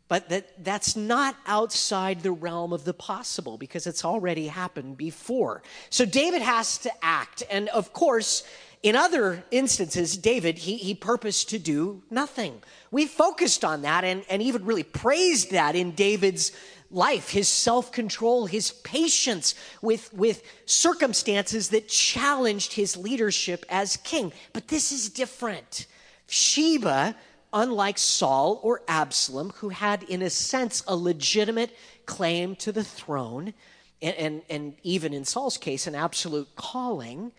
but 0.08 0.30
that, 0.30 0.64
that's 0.64 0.96
not 0.96 1.36
outside 1.46 2.22
the 2.22 2.32
realm 2.32 2.72
of 2.72 2.84
the 2.84 2.94
possible 2.94 3.58
because 3.58 3.86
it's 3.86 4.04
already 4.06 4.46
happened 4.46 4.96
before. 4.96 5.62
So 5.90 6.06
David 6.06 6.40
has 6.40 6.78
to 6.78 6.90
act. 7.02 7.42
And 7.50 7.68
of 7.68 7.92
course, 7.92 8.42
in 8.84 8.96
other 8.96 9.42
instances, 9.50 10.14
David, 10.14 10.58
he, 10.58 10.76
he 10.76 10.94
purposed 10.94 11.48
to 11.48 11.58
do 11.58 12.02
nothing. 12.10 12.60
We 12.90 13.06
focused 13.06 13.64
on 13.64 13.80
that 13.80 14.04
and, 14.04 14.24
and 14.28 14.42
even 14.42 14.66
really 14.66 14.82
praised 14.82 15.52
that 15.52 15.74
in 15.74 15.92
David's 15.92 16.52
life, 16.90 17.30
his 17.30 17.48
self 17.48 17.90
control, 17.92 18.44
his 18.44 18.72
patience 18.72 19.54
with, 19.80 20.12
with 20.12 20.42
circumstances 20.66 21.70
that 21.70 21.88
challenged 21.88 22.74
his 22.74 22.94
leadership 22.94 23.64
as 23.70 23.96
king. 23.96 24.34
But 24.52 24.68
this 24.68 24.92
is 24.92 25.08
different. 25.08 25.86
Sheba, 26.26 27.16
unlike 27.54 27.96
Saul 27.96 28.60
or 28.62 28.82
Absalom, 28.86 29.48
who 29.56 29.70
had, 29.70 30.02
in 30.02 30.20
a 30.20 30.28
sense, 30.28 30.84
a 30.86 30.94
legitimate 30.94 31.74
claim 32.04 32.54
to 32.56 32.70
the 32.70 32.84
throne, 32.84 33.54
and, 34.02 34.16
and, 34.16 34.42
and 34.50 34.74
even 34.82 35.14
in 35.14 35.24
Saul's 35.24 35.56
case, 35.56 35.86
an 35.86 35.94
absolute 35.94 36.54
calling 36.54 37.32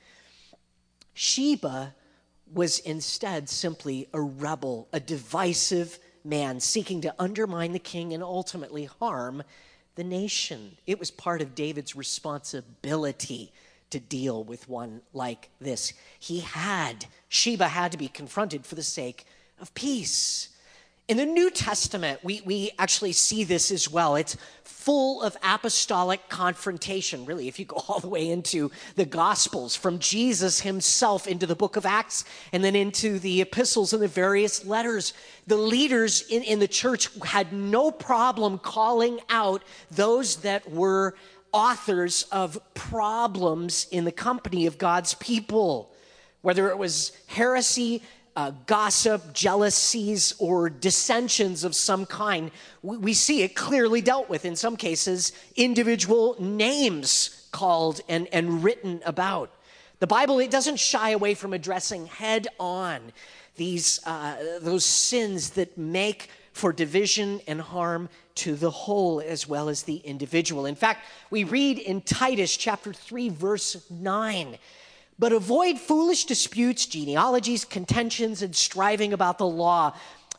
Sheba 1.16 1.96
was 2.54 2.80
instead 2.80 3.50
simply 3.50 4.08
a 4.14 4.22
rebel, 4.22 4.88
a 4.94 5.00
divisive 5.00 5.98
man 6.24 6.60
seeking 6.60 7.02
to 7.02 7.16
undermine 7.18 7.72
the 7.72 7.80
king 7.80 8.14
and 8.14 8.22
ultimately 8.22 8.86
harm 8.86 9.42
the 9.96 10.04
nation. 10.04 10.78
It 10.86 11.00
was 11.00 11.10
part 11.10 11.42
of 11.42 11.56
David's 11.56 11.96
responsibility 11.96 13.52
to 13.92 14.00
deal 14.00 14.44
with 14.44 14.68
one 14.68 15.02
like 15.14 15.50
this. 15.62 15.94
He 16.20 16.42
had, 16.42 17.06
Sheba 17.30 17.70
had 17.70 17.94
to 17.94 17.98
be 17.98 18.10
confronted 18.10 18.66
for 18.66 18.76
the 18.76 18.84
sake 18.84 19.26
of 19.62 19.74
peace. 19.74 20.50
In 21.08 21.18
the 21.18 21.26
New 21.26 21.50
Testament, 21.50 22.20
we, 22.24 22.42
we 22.46 22.72
actually 22.78 23.14
see 23.14 23.44
this 23.44 23.72
as 23.72 23.90
well. 23.90 24.16
It's 24.16 24.36
full 24.86 25.24
of 25.24 25.36
apostolic 25.42 26.30
confrontation, 26.30 27.26
really, 27.26 27.48
if 27.48 27.58
you 27.58 27.66
go 27.66 27.76
all 27.88 28.00
the 28.00 28.08
way 28.08 28.30
into 28.30 28.70
the 28.96 29.06
Gospels, 29.06 29.76
from 29.76 29.98
Jesus 29.98 30.62
himself 30.62 31.26
into 31.26 31.48
the 31.48 31.56
book 31.56 31.76
of 31.76 31.88
Acts 31.88 32.24
and 32.54 32.64
then 32.64 32.76
into 32.76 33.18
the 33.18 33.42
epistles 33.42 33.94
and 33.94 34.02
the 34.02 34.08
various 34.08 34.64
letters. 34.64 35.14
The 35.48 35.58
leaders 35.58 36.28
in, 36.30 36.44
in 36.44 36.60
the 36.60 36.68
church 36.68 37.10
had 37.24 37.52
no 37.52 37.90
problem 37.90 38.60
calling 38.60 39.20
out 39.28 39.64
those 39.90 40.38
that 40.38 40.72
were 40.72 41.16
authors 41.52 42.24
of 42.32 42.60
problems 42.76 43.88
in 43.90 44.06
the 44.06 44.12
company 44.12 44.68
of 44.68 44.78
God's 44.78 45.16
people. 45.16 45.92
Whether 46.42 46.70
it 46.70 46.78
was 46.78 47.12
heresy, 47.26 48.04
uh, 48.36 48.52
gossip, 48.66 49.34
jealousies, 49.34 50.34
or 50.40 50.70
dissensions 50.70 51.64
of 51.64 51.76
some 51.76 52.06
kind, 52.06 52.52
we, 52.84 52.98
we 52.98 53.14
see 53.14 53.44
it 53.44 53.56
clearly 53.56 54.02
dealt 54.02 54.30
with. 54.30 54.46
In 54.46 54.56
some 54.56 54.76
cases, 54.76 55.32
individual 55.56 56.36
names 56.40 57.48
called 57.52 58.02
and, 58.10 58.28
and 58.34 58.64
written 58.64 59.02
about. 59.06 59.52
The 60.00 60.08
Bible, 60.08 60.40
it 60.40 60.52
doesn't 60.52 60.80
shy 60.80 61.12
away 61.12 61.34
from 61.34 61.54
addressing 61.54 62.08
head 62.08 62.48
on 62.60 63.14
these, 63.56 64.02
uh, 64.06 64.60
those 64.62 64.84
sins 64.84 65.52
that 65.52 65.78
make 65.78 66.30
for 66.52 66.74
division 66.74 67.40
and 67.48 67.62
harm 67.62 68.10
to 68.36 68.56
the 68.56 68.72
whole 68.72 69.22
as 69.22 69.48
well 69.48 69.70
as 69.70 69.84
the 69.84 69.98
individual. 69.98 70.66
In 70.66 70.76
fact, 70.76 71.06
we 71.30 71.46
read 71.46 71.80
in 71.80 72.02
Titus 72.02 72.56
chapter 72.58 72.92
3, 72.92 73.30
verse 73.30 73.90
9 73.90 74.58
but 75.18 75.32
avoid 75.32 75.80
foolish 75.80 76.26
disputes, 76.26 76.86
genealogies, 76.86 77.66
contentions, 77.66 78.42
and 78.42 78.56
striving 78.56 79.14
about 79.14 79.38
the 79.38 79.48
law, 79.48 79.94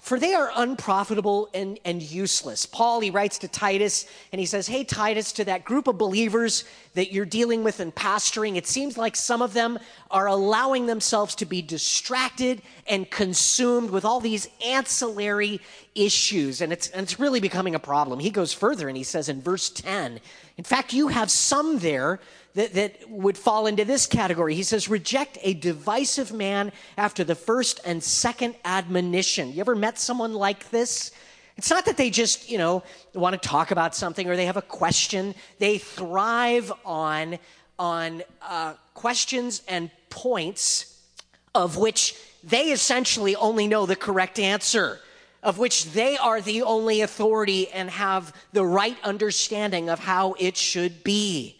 for 0.07 0.21
they 0.21 0.35
are 0.35 0.53
unprofitable 0.55 1.49
and, 1.53 1.81
and 1.85 2.01
useless. 2.01 2.65
Paul, 2.65 3.01
he 3.01 3.11
writes 3.11 3.39
to 3.39 3.49
Titus, 3.49 4.07
and 4.31 4.39
he 4.39 4.47
says, 4.47 4.69
Hey, 4.69 4.85
Titus, 4.85 5.33
to 5.33 5.45
that 5.47 5.65
group 5.65 5.89
of 5.89 5.99
believers 5.99 6.63
that 6.95 7.11
you're 7.11 7.25
dealing 7.25 7.65
with 7.65 7.81
and 7.81 7.93
pastoring, 7.93 8.55
it 8.55 8.69
seems 8.69 8.97
like 8.97 9.17
some 9.17 9.43
of 9.43 9.53
them 9.53 9.81
are 10.13 10.29
allowing 10.29 10.87
themselves 10.87 11.35
to 11.37 11.45
be 11.45 11.61
distracted 11.61 12.63
and 12.87 13.11
consumed 13.11 13.91
with 13.91 14.05
all 14.05 14.21
these 14.21 14.49
ancillary 14.65 15.61
issues. 15.97 16.61
And 16.61 16.73
it's, 16.73 16.87
and 16.91 17.03
it's 17.03 17.19
really 17.19 17.41
becoming 17.41 17.75
a 17.75 17.81
problem. 17.81 18.21
He 18.21 18.31
goes 18.31 18.53
further 18.53 18.87
and 18.87 18.97
he 18.97 19.03
says 19.03 19.29
in 19.29 19.43
verse 19.43 19.71
10, 19.71 20.21
in 20.57 20.65
fact, 20.65 20.93
you 20.93 21.09
have 21.09 21.33
some 21.33 21.81
there 21.81 22.21
that, 22.57 22.73
that 22.73 23.11
would 23.11 23.37
fall 23.37 23.67
into 23.67 23.85
this 23.85 24.07
category. 24.07 24.55
He 24.55 24.63
says, 24.63 24.89
reject 24.89 25.39
a 25.43 25.53
divisive 25.53 26.33
man 26.33 26.73
after 26.97 27.23
the 27.23 27.35
first 27.35 27.81
and 27.85 28.03
second 28.03 28.57
admonition. 28.65 29.53
You 29.53 29.61
ever 29.61 29.77
met 29.77 29.99
someone 29.99 30.33
like 30.33 30.71
this? 30.71 31.13
It's 31.59 31.69
not 31.69 31.85
that 31.85 31.99
they 31.99 32.09
just, 32.09 32.51
you 32.51 32.57
know, 32.57 32.83
want 33.15 33.41
to 33.41 33.49
talk 33.49 33.71
about 33.73 33.95
something 33.95 34.27
or 34.27 34.37
they 34.37 34.47
have 34.47 34.57
a 34.57 34.63
question. 34.63 35.35
They 35.59 35.77
thrive 35.77 36.73
on, 36.85 37.39
on 37.79 38.23
uh, 38.41 38.75
questions 38.95 39.63
and 39.69 39.91
points 40.09 40.99
of 41.55 41.77
which 41.77 42.17
they 42.43 42.71
essentially 42.71 43.37
only 43.37 43.67
know 43.67 43.85
the 43.85 43.97
correct 43.97 44.39
answer, 44.39 45.01
of 45.43 45.59
which 45.59 45.93
they 45.93 46.17
are 46.17 46.41
the 46.41 46.63
only 46.63 47.03
authority 47.03 47.69
and 47.69 47.91
have 47.91 48.35
the 48.55 48.65
right 48.65 48.97
understanding 49.05 49.91
of 49.91 49.99
how 49.99 50.35
it 50.39 50.57
should 50.57 51.05
be. 51.05 51.56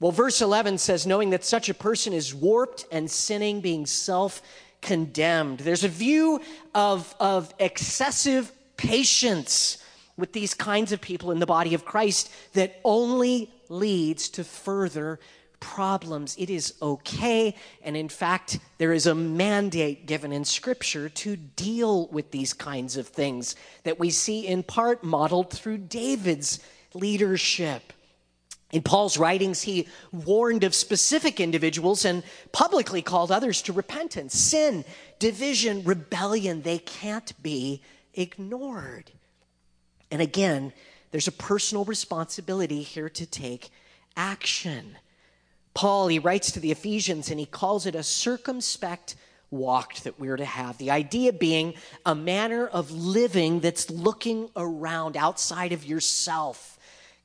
Well, 0.00 0.12
verse 0.12 0.40
11 0.40 0.78
says, 0.78 1.06
knowing 1.06 1.30
that 1.30 1.44
such 1.44 1.68
a 1.68 1.74
person 1.74 2.12
is 2.12 2.34
warped 2.34 2.86
and 2.92 3.10
sinning, 3.10 3.60
being 3.60 3.84
self 3.84 4.42
condemned. 4.80 5.60
There's 5.60 5.84
a 5.84 5.88
view 5.88 6.40
of, 6.74 7.14
of 7.18 7.52
excessive 7.58 8.52
patience 8.76 9.82
with 10.16 10.32
these 10.32 10.54
kinds 10.54 10.92
of 10.92 11.00
people 11.00 11.30
in 11.30 11.40
the 11.40 11.46
body 11.46 11.74
of 11.74 11.84
Christ 11.84 12.30
that 12.52 12.80
only 12.84 13.50
leads 13.68 14.28
to 14.30 14.44
further 14.44 15.18
problems. 15.60 16.36
It 16.38 16.50
is 16.50 16.74
okay. 16.80 17.54
And 17.82 17.96
in 17.96 18.08
fact, 18.08 18.60
there 18.78 18.92
is 18.92 19.06
a 19.06 19.14
mandate 19.14 20.06
given 20.06 20.32
in 20.32 20.44
Scripture 20.44 21.08
to 21.08 21.36
deal 21.36 22.06
with 22.08 22.30
these 22.30 22.52
kinds 22.52 22.96
of 22.96 23.08
things 23.08 23.56
that 23.82 23.98
we 23.98 24.10
see 24.10 24.46
in 24.46 24.62
part 24.62 25.02
modeled 25.02 25.50
through 25.50 25.78
David's 25.78 26.60
leadership. 26.94 27.92
In 28.70 28.82
Paul's 28.82 29.16
writings, 29.16 29.62
he 29.62 29.88
warned 30.12 30.62
of 30.62 30.74
specific 30.74 31.40
individuals 31.40 32.04
and 32.04 32.22
publicly 32.52 33.00
called 33.00 33.32
others 33.32 33.62
to 33.62 33.72
repentance. 33.72 34.38
Sin, 34.38 34.84
division, 35.18 35.84
rebellion, 35.84 36.62
they 36.62 36.78
can't 36.78 37.32
be 37.42 37.82
ignored. 38.12 39.10
And 40.10 40.20
again, 40.20 40.72
there's 41.10 41.28
a 41.28 41.32
personal 41.32 41.84
responsibility 41.86 42.82
here 42.82 43.08
to 43.08 43.24
take 43.24 43.70
action. 44.16 44.98
Paul, 45.72 46.08
he 46.08 46.18
writes 46.18 46.52
to 46.52 46.60
the 46.60 46.70
Ephesians 46.70 47.30
and 47.30 47.40
he 47.40 47.46
calls 47.46 47.86
it 47.86 47.94
a 47.94 48.02
circumspect 48.02 49.16
walk 49.50 49.94
that 50.00 50.20
we're 50.20 50.36
to 50.36 50.44
have. 50.44 50.76
The 50.76 50.90
idea 50.90 51.32
being 51.32 51.74
a 52.04 52.14
manner 52.14 52.66
of 52.66 52.90
living 52.90 53.60
that's 53.60 53.88
looking 53.88 54.50
around 54.56 55.16
outside 55.16 55.72
of 55.72 55.86
yourself 55.86 56.77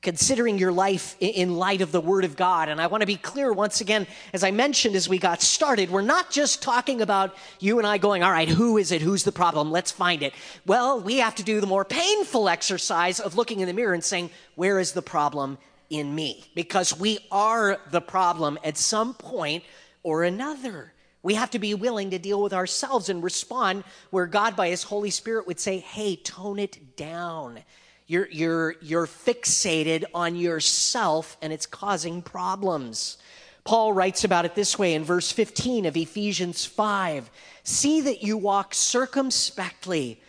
considering 0.04 0.58
your 0.58 0.70
life 0.70 1.16
in 1.18 1.56
light 1.56 1.80
of 1.80 1.90
the 1.90 2.00
Word 2.00 2.24
of 2.24 2.36
God. 2.36 2.68
And 2.68 2.80
I 2.80 2.86
want 2.86 3.00
to 3.00 3.06
be 3.06 3.16
clear 3.16 3.52
once 3.52 3.80
again, 3.80 4.06
as 4.32 4.44
I 4.44 4.52
mentioned 4.52 4.94
as 4.94 5.08
we 5.08 5.18
got 5.18 5.42
started, 5.42 5.90
we're 5.90 6.02
not 6.02 6.30
just 6.30 6.62
talking 6.62 7.00
about 7.00 7.34
you 7.58 7.78
and 7.78 7.86
I 7.86 7.98
going, 7.98 8.22
all 8.22 8.30
right, 8.30 8.48
who 8.48 8.78
is 8.78 8.92
it? 8.92 9.02
Who's 9.02 9.24
the 9.24 9.32
problem? 9.32 9.72
Let's 9.72 9.90
find 9.90 10.22
it. 10.22 10.34
Well, 10.66 11.00
we 11.00 11.16
have 11.16 11.34
to 11.36 11.42
do 11.42 11.60
the 11.60 11.66
more 11.66 11.84
painful 11.84 12.48
exercise 12.48 13.18
of 13.18 13.34
looking 13.34 13.60
in 13.60 13.66
the 13.66 13.72
mirror 13.72 13.94
and 13.94 14.04
saying, 14.04 14.30
where 14.54 14.78
is 14.78 14.92
the 14.92 15.02
problem 15.02 15.58
in 15.90 16.14
me? 16.14 16.44
Because 16.54 16.96
we 16.96 17.18
are 17.32 17.80
the 17.90 18.00
problem 18.00 18.58
at 18.62 18.76
some 18.76 19.14
point 19.14 19.64
or 20.02 20.22
another. 20.22 20.92
We 21.22 21.34
have 21.34 21.50
to 21.52 21.58
be 21.58 21.72
willing 21.72 22.10
to 22.10 22.18
deal 22.18 22.42
with 22.42 22.52
ourselves 22.52 23.08
and 23.08 23.22
respond 23.22 23.82
where 24.10 24.26
God, 24.26 24.54
by 24.54 24.68
His 24.68 24.82
Holy 24.82 25.08
Spirit, 25.08 25.46
would 25.46 25.58
say, 25.58 25.78
hey, 25.78 26.16
tone 26.16 26.58
it 26.58 26.96
down. 26.96 27.60
You're, 28.06 28.28
you're, 28.30 28.74
you're 28.82 29.06
fixated 29.06 30.04
on 30.12 30.36
yourself 30.36 31.36
and 31.40 31.52
it's 31.52 31.66
causing 31.66 32.20
problems. 32.20 33.16
Paul 33.64 33.94
writes 33.94 34.24
about 34.24 34.44
it 34.44 34.54
this 34.54 34.78
way 34.78 34.92
in 34.92 35.04
verse 35.04 35.32
15 35.32 35.86
of 35.86 35.96
Ephesians 35.96 36.64
5 36.66 37.30
See 37.66 38.02
that 38.02 38.22
you 38.22 38.36
walk 38.36 38.74
circumspectly. 38.74 40.20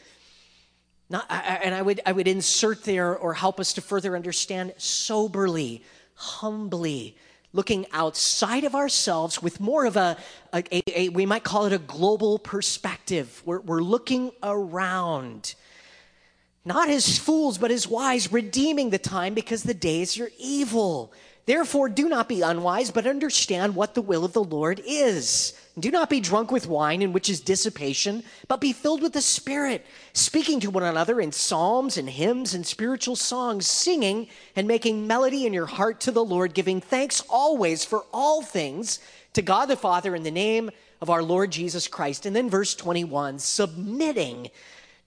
Not, 1.09 1.25
and 1.29 1.75
I 1.75 1.81
would, 1.81 1.99
I 2.05 2.13
would 2.13 2.29
insert 2.29 2.85
there 2.85 3.15
or 3.15 3.33
help 3.33 3.59
us 3.59 3.73
to 3.73 3.81
further 3.81 4.15
understand 4.15 4.73
soberly, 4.77 5.83
humbly, 6.13 7.17
looking 7.51 7.85
outside 7.91 8.63
of 8.63 8.73
ourselves 8.73 9.41
with 9.41 9.59
more 9.59 9.85
of 9.85 9.97
a, 9.97 10.15
a, 10.53 10.63
a, 10.71 10.99
a 11.01 11.09
we 11.09 11.25
might 11.25 11.43
call 11.43 11.65
it 11.65 11.73
a 11.73 11.77
global 11.77 12.39
perspective. 12.39 13.43
We're, 13.45 13.59
we're 13.59 13.81
looking 13.81 14.31
around 14.41 15.55
not 16.65 16.89
as 16.89 17.19
fools, 17.19 17.57
but 17.57 17.71
as 17.71 17.87
wise, 17.87 18.31
redeeming 18.31 18.89
the 18.89 18.97
time 18.97 19.33
because 19.35 19.63
the 19.63 19.73
days 19.73 20.19
are 20.19 20.31
evil. 20.39 21.13
Therefore, 21.45 21.89
do 21.89 22.09
not 22.09 22.27
be 22.27 22.41
unwise, 22.41 22.89
but 22.89 23.05
understand 23.05 23.75
what 23.75 23.93
the 23.93 24.01
will 24.01 24.25
of 24.25 24.33
the 24.33 24.43
Lord 24.43 24.81
is. 24.83 25.53
Do 25.77 25.91
not 25.91 26.09
be 26.09 26.19
drunk 26.19 26.51
with 26.51 26.67
wine, 26.67 27.03
in 27.03 27.13
which 27.13 27.29
is 27.29 27.39
dissipation, 27.39 28.23
but 28.47 28.61
be 28.61 28.73
filled 28.73 29.03
with 29.03 29.13
the 29.13 29.21
Spirit, 29.21 29.85
speaking 30.13 30.59
to 30.61 30.71
one 30.71 30.81
another 30.81 31.21
in 31.21 31.31
psalms 31.31 31.97
and 31.97 32.09
hymns 32.09 32.55
and 32.55 32.65
spiritual 32.65 33.15
songs, 33.15 33.67
singing 33.67 34.27
and 34.55 34.67
making 34.67 35.05
melody 35.05 35.45
in 35.45 35.53
your 35.53 35.67
heart 35.67 35.99
to 36.01 36.11
the 36.11 36.25
Lord, 36.25 36.55
giving 36.55 36.81
thanks 36.81 37.21
always 37.29 37.85
for 37.85 38.05
all 38.11 38.41
things 38.41 38.99
to 39.33 39.43
God 39.43 39.67
the 39.67 39.75
Father 39.75 40.15
in 40.15 40.23
the 40.23 40.31
name 40.31 40.71
of 40.99 41.11
our 41.11 41.21
Lord 41.21 41.51
Jesus 41.51 41.87
Christ. 41.87 42.25
And 42.25 42.35
then 42.35 42.49
verse 42.49 42.73
21 42.73 43.37
submitting 43.37 44.49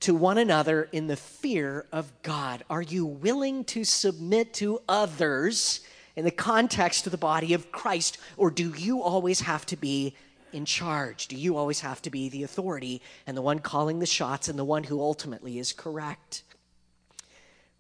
to 0.01 0.15
one 0.15 0.39
another 0.39 0.89
in 0.93 1.07
the 1.07 1.17
fear 1.17 1.87
of 1.93 2.13
God? 2.23 2.65
Are 2.71 2.83
you 2.83 3.05
willing 3.05 3.65
to 3.65 3.85
submit 3.85 4.55
to 4.55 4.81
others 4.89 5.81
in 6.17 6.25
the 6.25 6.31
context 6.31 7.07
of 7.07 7.13
the 7.13 7.19
body 7.19 7.55
of 7.55 7.71
Christ, 7.71 8.19
or 8.37 8.51
do 8.51 8.73
you 8.77 9.03
always 9.03 9.41
have 9.41 9.65
to 9.67 9.77
be 9.77 10.15
in 10.53 10.65
charge? 10.65 11.29
Do 11.29 11.37
you 11.37 11.57
always 11.57 11.81
have 11.81 12.03
to 12.03 12.11
be 12.11 12.29
the 12.29 12.43
authority 12.43 13.01
and 13.27 13.37
the 13.37 13.43
one 13.43 13.59
calling 13.61 13.99
the 13.99 14.07
shots 14.07 14.49
and 14.49 14.59
the 14.59 14.65
one 14.65 14.85
who 14.85 15.01
ultimately 15.01 15.59
is 15.59 15.73
correct? 15.73 16.43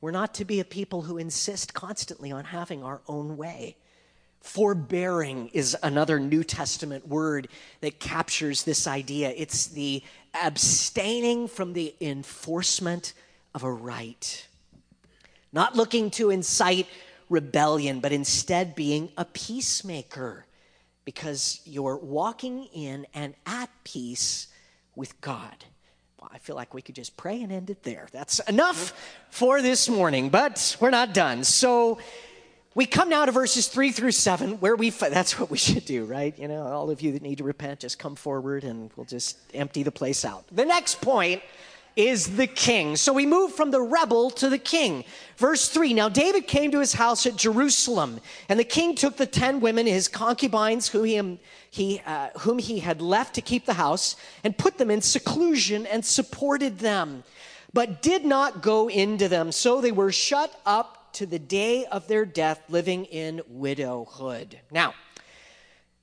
We're 0.01 0.13
not 0.13 0.35
to 0.35 0.45
be 0.45 0.61
a 0.61 0.65
people 0.65 1.03
who 1.03 1.19
insist 1.19 1.75
constantly 1.75 2.31
on 2.31 2.45
having 2.45 2.85
our 2.85 3.01
own 3.09 3.37
way. 3.37 3.77
Forbearing 4.41 5.49
is 5.49 5.77
another 5.83 6.19
New 6.19 6.45
Testament 6.45 7.07
word 7.07 7.49
that 7.81 8.01
captures 8.01 8.65
this 8.65 8.87
idea. 8.87 9.33
It's 9.37 9.67
the 9.67 10.03
abstaining 10.35 11.49
from 11.49 11.73
the 11.73 11.95
enforcement 12.01 13.15
of 13.55 13.63
a 13.63 13.73
right, 13.73 14.47
not 15.53 15.77
looking 15.77 16.11
to 16.13 16.31
incite 16.31 16.87
rebellion, 17.29 18.01
but 18.01 18.13
instead 18.13 18.75
being 18.75 19.11
a 19.17 19.25
peacemaker 19.25 20.47
because 21.05 21.61
you're 21.65 21.97
walking 21.97 22.65
in 22.75 23.07
and 23.15 23.35
at 23.47 23.71
peace 23.85 24.49
with 24.95 25.19
God. 25.21 25.65
Well, 26.21 26.31
I 26.33 26.39
feel 26.39 26.57
like 26.57 26.75
we 26.75 26.83
could 26.83 26.95
just 26.95 27.17
pray 27.17 27.43
and 27.43 27.53
end 27.53 27.71
it 27.71 27.83
there. 27.83 28.09
That's 28.13 28.41
enough 28.41 28.93
for 29.31 29.63
this 29.63 29.89
morning, 29.89 30.29
but 30.31 30.77
we're 30.81 30.91
not 30.91 31.15
done. 31.15 31.45
So 31.45 31.99
we 32.79 32.87
come 32.87 33.09
now 33.09 33.25
to 33.25 33.33
verses 33.33 33.67
three 33.67 33.91
through 33.91 34.13
seven, 34.13 34.53
where 34.61 34.77
we, 34.77 34.91
that's 34.91 35.37
what 35.37 35.51
we 35.51 35.59
should 35.59 35.85
do, 35.85 36.05
right? 36.05 36.39
You 36.39 36.47
know, 36.47 36.63
all 36.63 36.91
of 36.91 37.01
you 37.01 37.11
that 37.11 37.23
need 37.23 37.39
to 37.39 37.45
repent, 37.45 37.81
just 37.81 37.99
come 37.99 38.15
forward 38.15 38.63
and 38.63 38.93
we'll 38.95 39.05
just 39.05 39.37
empty 39.53 39.83
the 39.83 39.91
place 39.91 40.25
out. 40.25 40.45
The 40.53 40.65
next 40.65 41.01
point 41.01 41.43
is 41.97 42.37
the 42.37 42.47
king. 42.47 42.95
So 42.95 43.13
we 43.13 43.27
move 43.27 43.53
from 43.53 43.73
the 43.73 43.81
rebel 43.81 44.31
to 44.31 44.49
the 44.49 44.59
king. 44.59 45.03
Verse 45.39 45.69
3 45.69 45.93
Now 45.93 46.09
David 46.09 46.47
came 46.47 46.71
to 46.71 46.79
his 46.79 46.93
house 46.93 47.27
at 47.27 47.35
Jerusalem, 47.35 48.21
and 48.49 48.61
the 48.61 48.65
king 48.65 48.95
took 48.95 49.17
the 49.17 49.27
ten 49.27 49.59
women, 49.59 49.85
his 49.89 50.07
concubines, 50.07 50.87
who 50.87 51.03
he, 51.03 51.39
he, 51.73 52.01
uh, 52.07 52.29
whom 52.39 52.61
he 52.61 52.79
had 52.79 53.03
left 53.03 53.35
to 53.35 53.41
keep 53.41 53.67
the 53.67 53.75
house, 53.75 54.15
and 54.45 54.57
put 54.57 54.79
them 54.79 54.89
in 54.89 55.01
seclusion 55.01 55.85
and 55.85 56.05
supported 56.05 56.79
them, 56.79 57.25
but 57.73 58.03
did 58.03 58.25
not 58.25 58.63
go 58.63 58.89
into 58.89 59.27
them. 59.27 59.51
So 59.51 59.81
they 59.81 59.91
were 59.91 60.13
shut 60.13 60.55
up 60.65 60.98
to 61.15 61.27
the 61.27 61.39
day 61.39 61.87
of 61.87 62.09
their 62.09 62.25
death, 62.25 62.63
living 62.69 63.05
in 63.07 63.43
widowhood. 63.49 64.59
Now, 64.71 64.95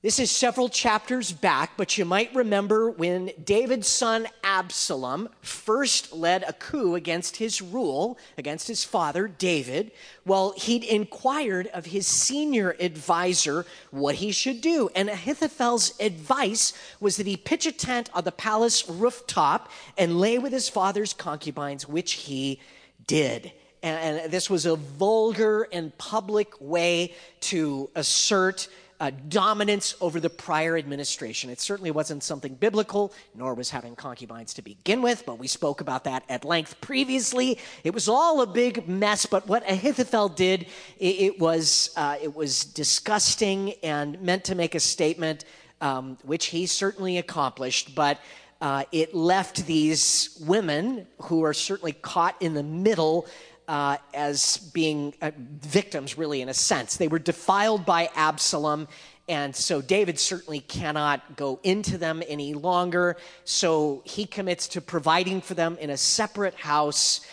this 0.06 0.20
is 0.20 0.30
several 0.30 0.70
chapters 0.70 1.32
back, 1.32 1.72
but 1.78 1.98
you 1.98 2.06
might 2.06 2.36
remember 2.36 2.92
when 2.92 3.32
David's 3.44 3.88
son 3.88 4.28
Absalom 4.44 5.30
first 5.42 6.14
led 6.14 6.44
a 6.44 6.54
coup 6.54 6.94
against 6.94 7.38
his 7.38 7.60
rule, 7.60 8.20
against 8.38 8.68
his 8.68 8.84
father 8.84 9.28
David. 9.28 9.92
Well, 10.24 10.54
he'd 10.58 10.84
inquired 10.84 11.66
of 11.74 11.88
his 11.88 12.06
senior 12.06 12.76
advisor 12.80 13.66
what 13.90 14.14
he 14.14 14.32
should 14.32 14.62
do. 14.62 14.92
And 14.96 15.10
Ahithophel's 15.10 16.00
advice 16.00 16.74
was 17.00 17.18
that 17.18 17.26
he 17.26 17.36
pitch 17.36 17.66
a 17.66 17.72
tent 17.72 18.12
on 18.14 18.26
the 18.26 18.32
palace 18.32 18.88
rooftop 18.88 19.72
and 19.98 20.20
lay 20.20 20.38
with 20.38 20.54
his 20.54 20.70
father's 20.70 21.14
concubines, 21.14 21.90
which 21.90 22.14
he 22.14 22.62
did. 23.08 23.54
And, 23.86 24.32
this 24.32 24.50
was 24.50 24.66
a 24.66 24.76
vulgar 24.76 25.68
and 25.72 25.96
public 26.00 26.60
way 26.60 27.14
to 27.42 27.88
assert 27.94 28.68
uh, 29.00 29.12
dominance 29.30 29.96
over 30.02 30.20
the 30.20 30.30
prior 30.30 30.76
administration. 30.76 31.52
It 31.52 31.60
certainly 31.60 31.92
wasn't 31.92 32.24
something 32.24 32.56
biblical, 32.56 33.14
nor 33.36 33.54
was 33.54 33.70
having 33.70 33.96
concubines 33.96 34.56
to 34.56 34.64
begin 34.64 35.04
with, 35.04 35.24
but 35.28 35.38
we 35.38 35.48
spoke 35.48 35.82
about 35.82 36.06
that 36.06 36.24
at 36.30 36.44
length 36.44 36.82
previously. 36.82 37.60
It 37.84 37.94
was 37.94 38.10
all 38.10 38.42
a 38.42 38.48
big 38.48 38.88
mess, 38.88 39.28
but 39.28 39.48
what 39.48 39.70
Ahithophel 39.70 40.30
did, 40.30 40.62
it, 40.98 41.16
it 41.20 41.40
was, 41.40 41.92
uh, 41.96 42.16
it 42.20 42.34
was 42.34 42.66
disgusting 42.66 43.74
and 43.84 44.20
meant 44.20 44.46
to 44.46 44.56
make 44.56 44.74
a 44.74 44.80
statement, 44.80 45.46
um, 45.82 46.18
which 46.24 46.48
he 46.48 46.66
certainly 46.66 47.20
accomplished, 47.20 47.94
but 47.94 48.20
uh, 48.62 48.84
it 48.92 49.14
left 49.14 49.68
these 49.68 50.42
women 50.44 51.06
who 51.24 51.44
are 51.44 51.54
certainly 51.54 51.92
caught 51.92 52.42
in 52.42 52.54
the 52.54 52.64
middle 52.64 53.28
uh, 53.68 53.98
as 54.14 54.58
being 54.74 55.14
uh, 55.22 55.32
victims, 55.38 56.18
really, 56.18 56.42
in 56.42 56.50
a 56.50 56.54
sense. 56.54 56.98
They 56.98 57.08
were 57.08 57.20
defiled 57.20 57.86
by 57.86 58.10
Absalom, 58.16 58.88
and 59.28 59.56
so 59.56 59.82
David 59.82 60.20
certainly 60.20 60.60
cannot 60.60 61.36
go 61.36 61.60
into 61.64 61.98
them 61.98 62.22
any 62.28 62.54
longer. 62.54 63.18
So 63.44 64.02
he 64.06 64.26
commits 64.26 64.68
to 64.70 64.82
providing 64.82 65.42
for 65.42 65.54
them 65.54 65.78
in 65.80 65.90
a 65.90 65.98
separate 65.98 66.56
house 66.56 67.26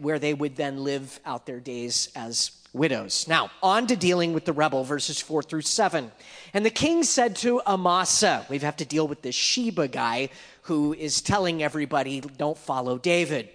where 0.00 0.18
they 0.18 0.34
would 0.34 0.56
then 0.56 0.84
live 0.84 1.20
out 1.24 1.46
their 1.46 1.60
days 1.60 2.10
as 2.14 2.50
widows. 2.72 3.26
Now, 3.28 3.50
on 3.62 3.86
to 3.86 3.96
dealing 3.96 4.32
with 4.32 4.44
the 4.44 4.52
rebel, 4.52 4.84
verses 4.84 5.20
4 5.20 5.42
through 5.42 5.62
7. 5.62 6.10
And 6.52 6.66
the 6.66 6.70
king 6.70 7.02
said 7.02 7.36
to 7.36 7.62
Amasa, 7.66 8.44
we 8.48 8.58
have 8.58 8.76
to 8.76 8.84
deal 8.84 9.08
with 9.08 9.22
this 9.22 9.34
Sheba 9.34 9.88
guy 9.88 10.30
who 10.62 10.92
is 10.92 11.22
telling 11.22 11.62
everybody, 11.62 12.20
don't 12.20 12.58
follow 12.58 12.98
David. 12.98 13.48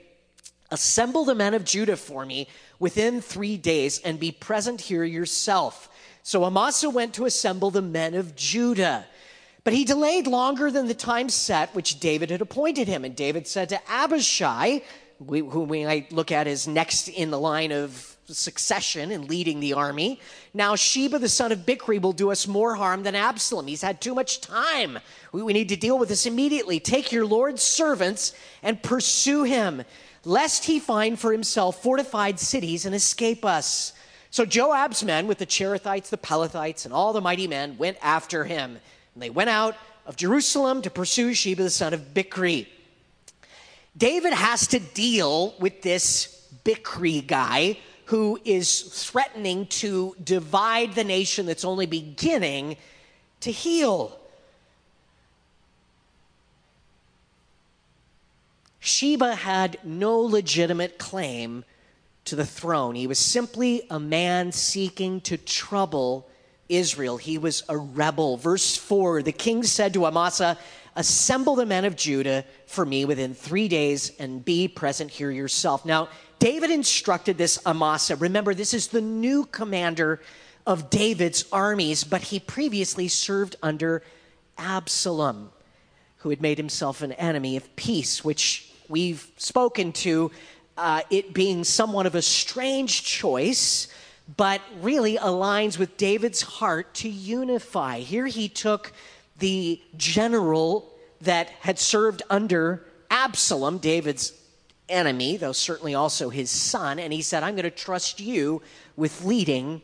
Assemble 0.73 1.23
the 1.23 1.35
men 1.35 1.53
of 1.53 1.63
Judah 1.63 1.95
for 1.95 2.25
me 2.25 2.47
within 2.79 3.21
three 3.21 3.57
days 3.57 3.99
and 3.99 4.19
be 4.19 4.31
present 4.31 4.81
here 4.81 5.03
yourself. 5.03 5.87
So 6.23 6.43
Amasa 6.45 6.89
went 6.89 7.13
to 7.13 7.25
assemble 7.25 7.69
the 7.69 7.83
men 7.83 8.15
of 8.15 8.35
Judah. 8.35 9.05
But 9.63 9.73
he 9.73 9.85
delayed 9.85 10.25
longer 10.25 10.71
than 10.71 10.87
the 10.87 10.95
time 10.95 11.29
set 11.29 11.75
which 11.75 11.99
David 11.99 12.31
had 12.31 12.41
appointed 12.41 12.87
him. 12.87 13.05
And 13.05 13.15
David 13.15 13.47
said 13.47 13.69
to 13.69 13.79
Abishai, 13.87 14.81
whom 15.19 15.67
we 15.67 15.85
might 15.85 16.11
look 16.11 16.31
at 16.31 16.47
as 16.47 16.67
next 16.67 17.07
in 17.07 17.29
the 17.29 17.39
line 17.39 17.71
of 17.71 18.17
succession 18.25 19.11
in 19.11 19.27
leading 19.27 19.59
the 19.59 19.73
army, 19.73 20.19
now 20.55 20.75
Sheba 20.75 21.19
the 21.19 21.29
son 21.29 21.51
of 21.51 21.67
Bichri 21.67 22.01
will 22.01 22.13
do 22.13 22.31
us 22.31 22.47
more 22.47 22.73
harm 22.73 23.03
than 23.03 23.13
Absalom. 23.13 23.67
He's 23.67 23.83
had 23.83 24.01
too 24.01 24.15
much 24.15 24.41
time. 24.41 24.97
We 25.31 25.53
need 25.53 25.69
to 25.69 25.75
deal 25.75 25.99
with 25.99 26.09
this 26.09 26.25
immediately. 26.25 26.79
Take 26.79 27.11
your 27.11 27.27
Lord's 27.27 27.61
servants 27.61 28.33
and 28.63 28.81
pursue 28.81 29.43
him 29.43 29.83
lest 30.25 30.65
he 30.65 30.79
find 30.79 31.19
for 31.19 31.31
himself 31.31 31.81
fortified 31.81 32.39
cities 32.39 32.85
and 32.85 32.95
escape 32.95 33.43
us. 33.43 33.93
So 34.31 34.45
Joab's 34.45 35.03
men, 35.03 35.27
with 35.27 35.37
the 35.37 35.45
Cherethites, 35.45 36.09
the 36.09 36.17
Pelethites, 36.17 36.85
and 36.85 36.93
all 36.93 37.13
the 37.13 37.21
mighty 37.21 37.47
men, 37.47 37.77
went 37.77 37.97
after 38.01 38.45
him. 38.45 38.79
And 39.13 39.21
they 39.21 39.29
went 39.29 39.49
out 39.49 39.75
of 40.05 40.15
Jerusalem 40.15 40.81
to 40.81 40.89
pursue 40.89 41.33
Sheba 41.33 41.63
the 41.63 41.69
son 41.69 41.93
of 41.93 42.13
Bichri. 42.13 42.67
David 43.95 44.33
has 44.33 44.67
to 44.67 44.79
deal 44.79 45.53
with 45.59 45.81
this 45.81 46.47
Bichri 46.65 47.25
guy 47.25 47.77
who 48.05 48.39
is 48.43 48.81
threatening 48.81 49.67
to 49.67 50.15
divide 50.23 50.93
the 50.93 51.03
nation 51.03 51.45
that's 51.45 51.63
only 51.63 51.85
beginning 51.85 52.75
to 53.41 53.51
heal. 53.51 54.19
Sheba 58.85 59.33
had 59.33 59.79
no 59.85 60.19
legitimate 60.19 60.97
claim 60.97 61.63
to 62.25 62.35
the 62.35 62.45
throne. 62.45 62.95
He 62.95 63.07
was 63.07 63.17
simply 63.17 63.83
a 63.89 63.97
man 63.97 64.51
seeking 64.51 65.21
to 65.21 65.37
trouble 65.37 66.27
Israel. 66.67 67.15
He 67.15 67.37
was 67.37 67.63
a 67.69 67.77
rebel. 67.77 68.35
Verse 68.35 68.75
4 68.75 69.23
the 69.23 69.31
king 69.31 69.63
said 69.63 69.93
to 69.93 70.05
Amasa, 70.05 70.57
Assemble 70.97 71.55
the 71.55 71.65
men 71.65 71.85
of 71.85 71.95
Judah 71.95 72.43
for 72.65 72.85
me 72.85 73.05
within 73.05 73.33
three 73.33 73.69
days 73.69 74.11
and 74.19 74.43
be 74.43 74.67
present 74.67 75.11
here 75.11 75.31
yourself. 75.31 75.85
Now, 75.85 76.09
David 76.39 76.69
instructed 76.69 77.37
this 77.37 77.65
Amasa. 77.65 78.17
Remember, 78.17 78.53
this 78.53 78.73
is 78.73 78.89
the 78.89 78.99
new 78.99 79.45
commander 79.45 80.19
of 80.67 80.89
David's 80.89 81.45
armies, 81.53 82.03
but 82.03 82.21
he 82.21 82.37
previously 82.37 83.07
served 83.07 83.55
under 83.63 84.03
Absalom, 84.57 85.51
who 86.17 86.31
had 86.31 86.41
made 86.41 86.57
himself 86.57 87.01
an 87.01 87.13
enemy 87.13 87.55
of 87.55 87.73
peace, 87.77 88.25
which 88.25 88.72
we've 88.89 89.31
spoken 89.37 89.91
to 89.93 90.31
uh, 90.77 91.01
it 91.09 91.33
being 91.33 91.63
somewhat 91.63 92.05
of 92.05 92.15
a 92.15 92.21
strange 92.21 93.03
choice, 93.03 93.87
but 94.37 94.61
really 94.81 95.17
aligns 95.17 95.77
with 95.77 95.97
David's 95.97 96.41
heart 96.41 96.93
to 96.95 97.09
unify. 97.09 97.99
Here 97.99 98.27
he 98.27 98.49
took 98.49 98.93
the 99.39 99.81
general 99.97 100.91
that 101.21 101.49
had 101.61 101.79
served 101.79 102.23
under 102.29 102.85
Absalom, 103.09 103.77
David's 103.77 104.33
enemy, 104.89 105.37
though 105.37 105.51
certainly 105.51 105.93
also 105.93 106.29
his 106.29 106.49
son, 106.49 106.99
and 106.99 107.13
he 107.13 107.21
said, 107.21 107.43
I'm 107.43 107.55
going 107.55 107.63
to 107.63 107.71
trust 107.71 108.19
you 108.19 108.61
with 108.95 109.23
leading 109.23 109.81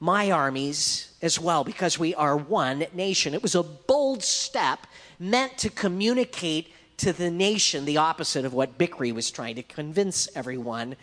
my 0.00 0.30
armies 0.30 1.12
as 1.22 1.38
well 1.38 1.62
because 1.62 1.98
we 1.98 2.14
are 2.14 2.36
one 2.36 2.84
nation. 2.92 3.34
It 3.34 3.42
was 3.42 3.54
a 3.54 3.62
bold 3.62 4.22
step 4.22 4.86
meant 5.18 5.58
to 5.58 5.70
communicate 5.70 6.72
to 7.02 7.12
the 7.12 7.30
nation 7.30 7.84
the 7.84 7.96
opposite 7.96 8.44
of 8.44 8.54
what 8.54 8.78
Bichri 8.78 9.12
was 9.12 9.28
trying 9.30 9.56
to 9.56 9.62
convince 9.64 10.28
everyone 10.36 10.94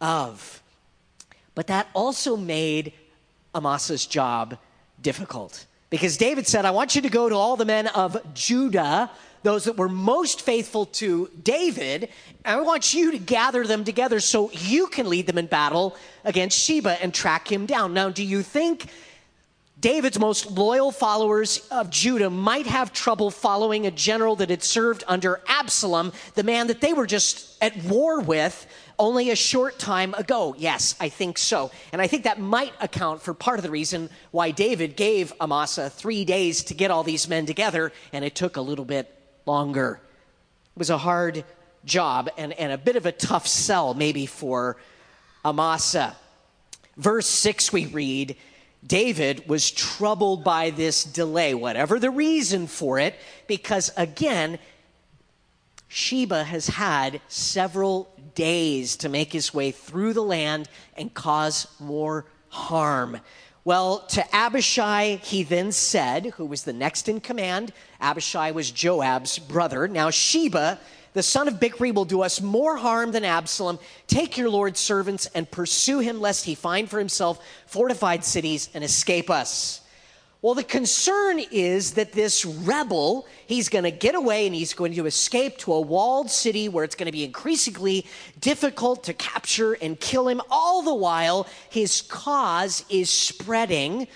of. 0.00 0.62
But 1.54 1.66
that 1.66 1.88
also 1.92 2.36
made 2.38 2.94
Amasa's 3.54 4.06
job 4.06 4.56
difficult 5.02 5.66
because 5.90 6.16
David 6.16 6.46
said, 6.46 6.64
I 6.64 6.70
want 6.70 6.96
you 6.96 7.02
to 7.02 7.10
go 7.10 7.28
to 7.28 7.34
all 7.34 7.56
the 7.56 7.66
men 7.66 7.86
of 7.88 8.16
Judah, 8.32 9.10
those 9.42 9.64
that 9.64 9.76
were 9.76 9.90
most 9.90 10.40
faithful 10.40 10.86
to 10.86 11.30
David, 11.42 12.08
and 12.46 12.58
I 12.58 12.62
want 12.62 12.94
you 12.94 13.10
to 13.12 13.18
gather 13.18 13.66
them 13.66 13.84
together 13.84 14.20
so 14.20 14.50
you 14.52 14.86
can 14.86 15.10
lead 15.10 15.26
them 15.26 15.36
in 15.36 15.46
battle 15.46 15.96
against 16.24 16.58
Sheba 16.58 17.02
and 17.02 17.12
track 17.12 17.52
him 17.52 17.66
down. 17.66 17.92
Now, 17.92 18.08
do 18.08 18.24
you 18.24 18.42
think 18.42 18.86
David's 19.82 20.16
most 20.16 20.48
loyal 20.52 20.92
followers 20.92 21.66
of 21.72 21.90
Judah 21.90 22.30
might 22.30 22.68
have 22.68 22.92
trouble 22.92 23.32
following 23.32 23.84
a 23.84 23.90
general 23.90 24.36
that 24.36 24.48
had 24.48 24.62
served 24.62 25.02
under 25.08 25.40
Absalom, 25.48 26.12
the 26.34 26.44
man 26.44 26.68
that 26.68 26.80
they 26.80 26.92
were 26.92 27.04
just 27.04 27.60
at 27.60 27.76
war 27.82 28.20
with 28.20 28.64
only 28.96 29.30
a 29.30 29.36
short 29.36 29.80
time 29.80 30.14
ago. 30.14 30.54
Yes, 30.56 30.94
I 31.00 31.08
think 31.08 31.36
so. 31.36 31.72
And 31.90 32.00
I 32.00 32.06
think 32.06 32.22
that 32.22 32.38
might 32.38 32.72
account 32.80 33.22
for 33.22 33.34
part 33.34 33.58
of 33.58 33.64
the 33.64 33.72
reason 33.72 34.08
why 34.30 34.52
David 34.52 34.94
gave 34.94 35.32
Amasa 35.40 35.90
three 35.90 36.24
days 36.24 36.62
to 36.64 36.74
get 36.74 36.92
all 36.92 37.02
these 37.02 37.28
men 37.28 37.44
together, 37.44 37.90
and 38.12 38.24
it 38.24 38.36
took 38.36 38.56
a 38.56 38.60
little 38.60 38.84
bit 38.84 39.12
longer. 39.46 40.00
It 40.76 40.78
was 40.78 40.90
a 40.90 40.98
hard 40.98 41.44
job 41.84 42.30
and, 42.38 42.52
and 42.52 42.70
a 42.70 42.78
bit 42.78 42.94
of 42.94 43.04
a 43.04 43.10
tough 43.10 43.48
sell, 43.48 43.94
maybe, 43.94 44.26
for 44.26 44.76
Amasa. 45.44 46.14
Verse 46.96 47.26
6, 47.26 47.72
we 47.72 47.86
read, 47.86 48.36
David 48.84 49.48
was 49.48 49.70
troubled 49.70 50.42
by 50.42 50.70
this 50.70 51.04
delay, 51.04 51.54
whatever 51.54 51.98
the 51.98 52.10
reason 52.10 52.66
for 52.66 52.98
it, 52.98 53.14
because 53.46 53.92
again, 53.96 54.58
Sheba 55.88 56.44
has 56.44 56.68
had 56.68 57.20
several 57.28 58.08
days 58.34 58.96
to 58.96 59.08
make 59.08 59.32
his 59.32 59.52
way 59.52 59.70
through 59.70 60.14
the 60.14 60.22
land 60.22 60.68
and 60.96 61.12
cause 61.12 61.66
more 61.78 62.26
harm. 62.48 63.20
Well, 63.64 64.00
to 64.08 64.34
Abishai, 64.34 65.16
he 65.22 65.44
then 65.44 65.70
said, 65.70 66.26
who 66.36 66.44
was 66.46 66.64
the 66.64 66.72
next 66.72 67.08
in 67.08 67.20
command, 67.20 67.72
Abishai 68.00 68.50
was 68.50 68.72
Joab's 68.72 69.38
brother. 69.38 69.86
Now, 69.86 70.10
Sheba 70.10 70.80
the 71.14 71.22
son 71.22 71.48
of 71.48 71.54
Bichri 71.54 71.94
will 71.94 72.04
do 72.04 72.22
us 72.22 72.40
more 72.40 72.76
harm 72.76 73.12
than 73.12 73.24
Absalom. 73.24 73.78
Take 74.06 74.38
your 74.38 74.48
Lord's 74.48 74.80
servants 74.80 75.26
and 75.34 75.50
pursue 75.50 75.98
him, 75.98 76.20
lest 76.20 76.44
he 76.44 76.54
find 76.54 76.88
for 76.88 76.98
himself 76.98 77.44
fortified 77.66 78.24
cities 78.24 78.70
and 78.72 78.82
escape 78.82 79.28
us. 79.30 79.82
Well, 80.42 80.54
the 80.54 80.64
concern 80.64 81.38
is 81.52 81.92
that 81.92 82.12
this 82.12 82.44
rebel, 82.44 83.28
he's 83.46 83.68
going 83.68 83.84
to 83.84 83.92
get 83.92 84.16
away 84.16 84.46
and 84.46 84.54
he's 84.54 84.74
going 84.74 84.92
to 84.94 85.06
escape 85.06 85.56
to 85.58 85.72
a 85.72 85.80
walled 85.80 86.32
city 86.32 86.68
where 86.68 86.82
it's 86.82 86.96
going 86.96 87.06
to 87.06 87.12
be 87.12 87.22
increasingly 87.22 88.06
difficult 88.40 89.04
to 89.04 89.14
capture 89.14 89.74
and 89.74 90.00
kill 90.00 90.26
him. 90.26 90.40
All 90.50 90.82
the 90.82 90.94
while, 90.94 91.46
his 91.70 92.02
cause 92.02 92.84
is 92.88 93.08
spreading 93.08 94.08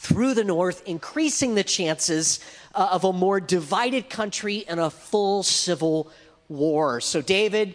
through 0.00 0.32
the 0.32 0.42
north, 0.42 0.82
increasing 0.86 1.54
the 1.54 1.62
chances 1.62 2.40
uh, 2.74 2.88
of 2.90 3.04
a 3.04 3.12
more 3.12 3.38
divided 3.38 4.08
country 4.08 4.64
and 4.66 4.80
a 4.80 4.88
full 4.88 5.42
civil 5.42 6.10
war. 6.48 7.02
So 7.02 7.20
David, 7.20 7.74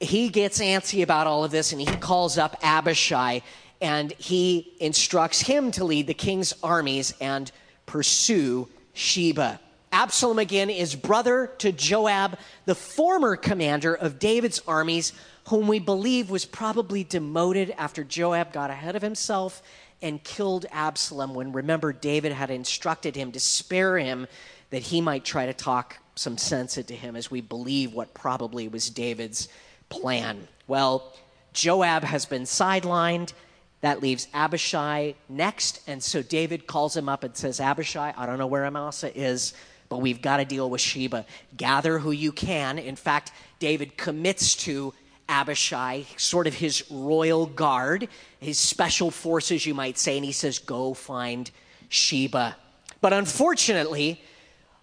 he 0.00 0.30
gets 0.30 0.58
antsy 0.58 1.04
about 1.04 1.28
all 1.28 1.44
of 1.44 1.52
this 1.52 1.70
and 1.70 1.80
he 1.80 1.86
calls 1.86 2.38
up 2.38 2.58
Abishai 2.64 3.42
and 3.80 4.10
he 4.18 4.74
instructs 4.80 5.42
him 5.42 5.70
to 5.70 5.84
lead 5.84 6.08
the 6.08 6.14
king's 6.14 6.54
armies 6.60 7.14
and 7.20 7.52
pursue 7.86 8.68
Sheba. 8.92 9.60
Absalom 9.92 10.40
again 10.40 10.70
is 10.70 10.96
brother 10.96 11.52
to 11.58 11.70
Joab, 11.70 12.36
the 12.64 12.74
former 12.74 13.36
commander 13.36 13.94
of 13.94 14.18
David's 14.18 14.60
armies, 14.66 15.12
whom 15.48 15.68
we 15.68 15.78
believe 15.78 16.30
was 16.30 16.44
probably 16.44 17.04
demoted 17.04 17.72
after 17.78 18.02
Joab 18.02 18.52
got 18.52 18.70
ahead 18.70 18.96
of 18.96 19.02
himself 19.02 19.62
and 20.02 20.22
killed 20.22 20.66
Absalom 20.70 21.34
when, 21.34 21.52
remember, 21.52 21.92
David 21.92 22.32
had 22.32 22.50
instructed 22.50 23.16
him 23.16 23.32
to 23.32 23.40
spare 23.40 23.98
him 23.98 24.26
that 24.70 24.82
he 24.82 25.00
might 25.00 25.24
try 25.24 25.46
to 25.46 25.52
talk 25.52 25.98
some 26.14 26.38
sense 26.38 26.78
into 26.78 26.94
him 26.94 27.16
as 27.16 27.30
we 27.30 27.40
believe 27.40 27.92
what 27.92 28.14
probably 28.14 28.68
was 28.68 28.90
David's 28.90 29.48
plan. 29.88 30.46
Well, 30.66 31.12
Joab 31.52 32.04
has 32.04 32.26
been 32.26 32.42
sidelined. 32.42 33.32
That 33.80 34.02
leaves 34.02 34.28
Abishai 34.34 35.14
next. 35.28 35.80
And 35.86 36.02
so 36.02 36.22
David 36.22 36.66
calls 36.66 36.96
him 36.96 37.08
up 37.08 37.24
and 37.24 37.36
says, 37.36 37.60
Abishai, 37.60 38.12
I 38.16 38.26
don't 38.26 38.38
know 38.38 38.46
where 38.46 38.66
Amasa 38.66 39.16
is, 39.18 39.54
but 39.88 39.98
we've 39.98 40.22
got 40.22 40.36
to 40.36 40.44
deal 40.44 40.68
with 40.68 40.80
Sheba. 40.80 41.24
Gather 41.56 41.98
who 41.98 42.12
you 42.12 42.30
can. 42.30 42.78
In 42.78 42.96
fact, 42.96 43.32
David 43.58 43.96
commits 43.96 44.54
to 44.56 44.94
Abishai, 45.30 46.04
sort 46.16 46.46
of 46.46 46.54
his 46.54 46.84
royal 46.90 47.46
guard, 47.46 48.08
his 48.40 48.58
special 48.58 49.10
forces, 49.10 49.64
you 49.64 49.72
might 49.72 49.96
say, 49.96 50.16
and 50.16 50.24
he 50.24 50.32
says, 50.32 50.58
Go 50.58 50.92
find 50.92 51.50
Sheba. 51.88 52.56
But 53.00 53.12
unfortunately, 53.12 54.20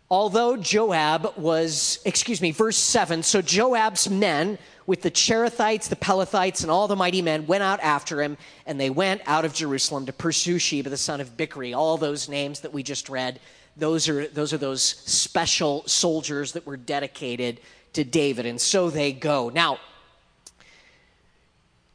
although 0.09 0.55
Joab 0.55 1.37
was, 1.37 1.99
excuse 2.05 2.41
me, 2.41 2.51
verse 2.51 2.77
7 2.77 3.21
so 3.23 3.41
Joab's 3.41 4.09
men 4.09 4.57
with 4.85 5.01
the 5.01 5.11
Cherethites, 5.11 5.89
the 5.89 5.97
Pelethites, 5.97 6.61
and 6.61 6.71
all 6.71 6.87
the 6.87 6.95
mighty 6.95 7.21
men 7.21 7.45
went 7.45 7.61
out 7.61 7.81
after 7.81 8.23
him, 8.23 8.37
and 8.65 8.79
they 8.79 8.89
went 8.89 9.21
out 9.25 9.43
of 9.43 9.53
Jerusalem 9.53 10.05
to 10.05 10.13
pursue 10.13 10.57
Sheba, 10.57 10.89
the 10.89 10.97
son 10.97 11.19
of 11.19 11.35
Bichri. 11.35 11.75
All 11.75 11.97
those 11.97 12.29
names 12.29 12.61
that 12.61 12.73
we 12.73 12.83
just 12.83 13.09
read, 13.09 13.41
those 13.75 14.07
are, 14.07 14.27
those 14.27 14.53
are 14.53 14.57
those 14.57 14.81
special 14.81 15.83
soldiers 15.87 16.53
that 16.53 16.65
were 16.65 16.77
dedicated 16.77 17.59
to 17.93 18.05
David, 18.05 18.45
and 18.45 18.61
so 18.61 18.89
they 18.89 19.11
go. 19.11 19.49
Now, 19.49 19.79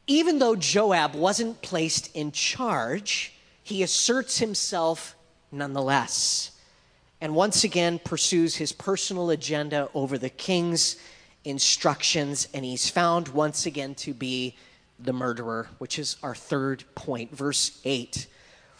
even 0.07 0.39
though 0.39 0.55
Joab 0.55 1.15
wasn't 1.15 1.61
placed 1.61 2.15
in 2.15 2.31
charge, 2.31 3.33
he 3.63 3.83
asserts 3.83 4.39
himself 4.39 5.15
nonetheless 5.51 6.51
and 7.23 7.33
once 7.33 7.63
again 7.63 7.99
pursues 7.99 8.57
his 8.57 8.73
personal 8.73 9.29
agenda 9.29 9.87
over 9.93 10.17
the 10.17 10.29
king's 10.29 10.97
instructions, 11.45 12.49
and 12.53 12.65
he's 12.65 12.89
found 12.89 13.29
once 13.29 13.65
again 13.65 13.95
to 13.95 14.13
be 14.13 14.57
the 14.99 15.13
murderer, 15.13 15.69
which 15.77 15.97
is 15.97 16.17
our 16.21 16.35
third 16.35 16.83
point. 16.95 17.33
Verse 17.33 17.79
8 17.85 18.27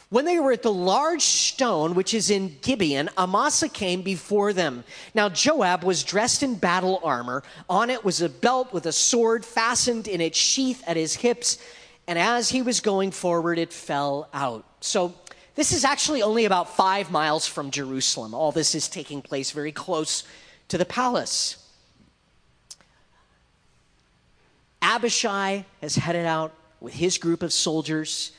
when 0.10 0.26
they 0.26 0.40
were 0.40 0.52
at 0.52 0.62
the 0.62 0.74
large 0.74 1.24
stone 1.24 1.96
which 1.96 2.14
is 2.14 2.30
in 2.30 2.56
Gibeon, 2.62 3.10
Amasa 3.18 3.68
came 3.68 4.02
before 4.02 4.54
them. 4.54 4.84
Now 5.16 5.30
Joab 5.30 5.84
was 5.84 6.04
dressed 6.04 6.44
in 6.44 6.56
battle 6.56 7.00
armor. 7.04 7.44
On 7.70 7.90
it 7.90 8.06
was 8.06 8.22
a 8.22 8.30
belt 8.30 8.74
with 8.74 8.86
a 8.86 8.92
sword 8.92 9.44
fastened 9.44 10.08
in 10.08 10.22
its 10.22 10.38
sheath 10.38 10.84
at 10.86 10.98
his 10.98 11.16
hips. 11.16 11.58
And 12.08 12.20
as 12.20 12.50
he 12.50 12.62
was 12.62 12.80
going 12.80 13.12
forward, 13.12 13.58
it 13.58 13.74
fell 13.74 14.30
out. 14.34 14.66
So 14.82 15.16
this 15.56 15.72
is 15.72 15.86
actually 15.86 16.22
only 16.22 16.46
about 16.46 16.76
five 16.76 17.12
miles 17.12 17.48
from 17.48 17.72
Jerusalem. 17.72 18.34
All 18.34 18.52
this 18.52 18.76
is 18.76 18.88
taking 18.88 19.22
place 19.22 19.52
very 19.52 19.72
close 19.72 20.24
to 20.68 20.78
the 20.78 20.86
palace. 20.86 21.58
Abishai 24.82 25.66
has 25.82 25.96
headed 25.96 26.26
out 26.26 26.54
with 26.82 26.94
his 26.94 27.18
group 27.18 27.42
of 27.42 27.54
soldiers 27.54 28.32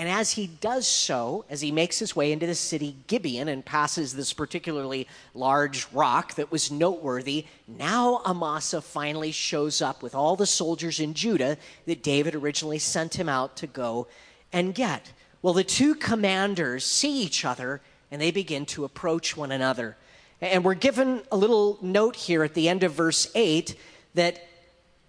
and 0.00 0.08
as 0.08 0.30
he 0.30 0.46
does 0.46 0.86
so, 0.88 1.44
as 1.50 1.60
he 1.60 1.70
makes 1.70 1.98
his 1.98 2.16
way 2.16 2.32
into 2.32 2.46
the 2.46 2.54
city 2.54 2.96
Gibeon 3.06 3.48
and 3.48 3.62
passes 3.62 4.14
this 4.14 4.32
particularly 4.32 5.06
large 5.34 5.86
rock 5.92 6.36
that 6.36 6.50
was 6.50 6.70
noteworthy, 6.70 7.44
now 7.68 8.22
Amasa 8.24 8.80
finally 8.80 9.30
shows 9.30 9.82
up 9.82 10.02
with 10.02 10.14
all 10.14 10.36
the 10.36 10.46
soldiers 10.46 11.00
in 11.00 11.12
Judah 11.12 11.58
that 11.84 12.02
David 12.02 12.34
originally 12.34 12.78
sent 12.78 13.16
him 13.16 13.28
out 13.28 13.58
to 13.58 13.66
go 13.66 14.06
and 14.54 14.74
get. 14.74 15.12
Well, 15.42 15.52
the 15.52 15.64
two 15.64 15.94
commanders 15.94 16.86
see 16.86 17.22
each 17.22 17.44
other 17.44 17.82
and 18.10 18.22
they 18.22 18.30
begin 18.30 18.64
to 18.66 18.86
approach 18.86 19.36
one 19.36 19.52
another. 19.52 19.98
And 20.40 20.64
we're 20.64 20.72
given 20.72 21.20
a 21.30 21.36
little 21.36 21.78
note 21.82 22.16
here 22.16 22.42
at 22.42 22.54
the 22.54 22.70
end 22.70 22.84
of 22.84 22.92
verse 22.92 23.30
8 23.34 23.76
that 24.14 24.48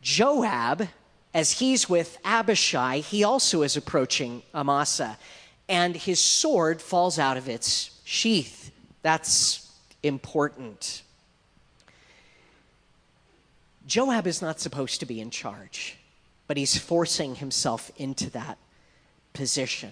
Joab 0.02 0.90
as 1.34 1.60
he's 1.60 1.90
with 1.90 2.18
Abishai, 2.26 3.00
he 3.00 3.24
also 3.24 3.62
is 3.62 3.78
approaching 3.78 4.44
Amasa, 4.54 5.18
and 5.70 5.96
his 5.96 6.20
sword 6.20 6.82
falls 6.82 7.18
out 7.18 7.38
of 7.38 7.48
its 7.48 8.02
sheath. 8.04 8.72
That's 9.02 9.72
important. 10.04 11.04
Joab 13.88 14.28
is 14.28 14.42
not 14.42 14.60
supposed 14.60 15.00
to 15.00 15.06
be 15.06 15.22
in 15.22 15.32
charge, 15.32 15.98
but 16.48 16.58
he's 16.58 16.78
forcing 16.78 17.36
himself 17.36 17.92
into 17.96 18.30
that 18.32 18.58
position. 19.34 19.92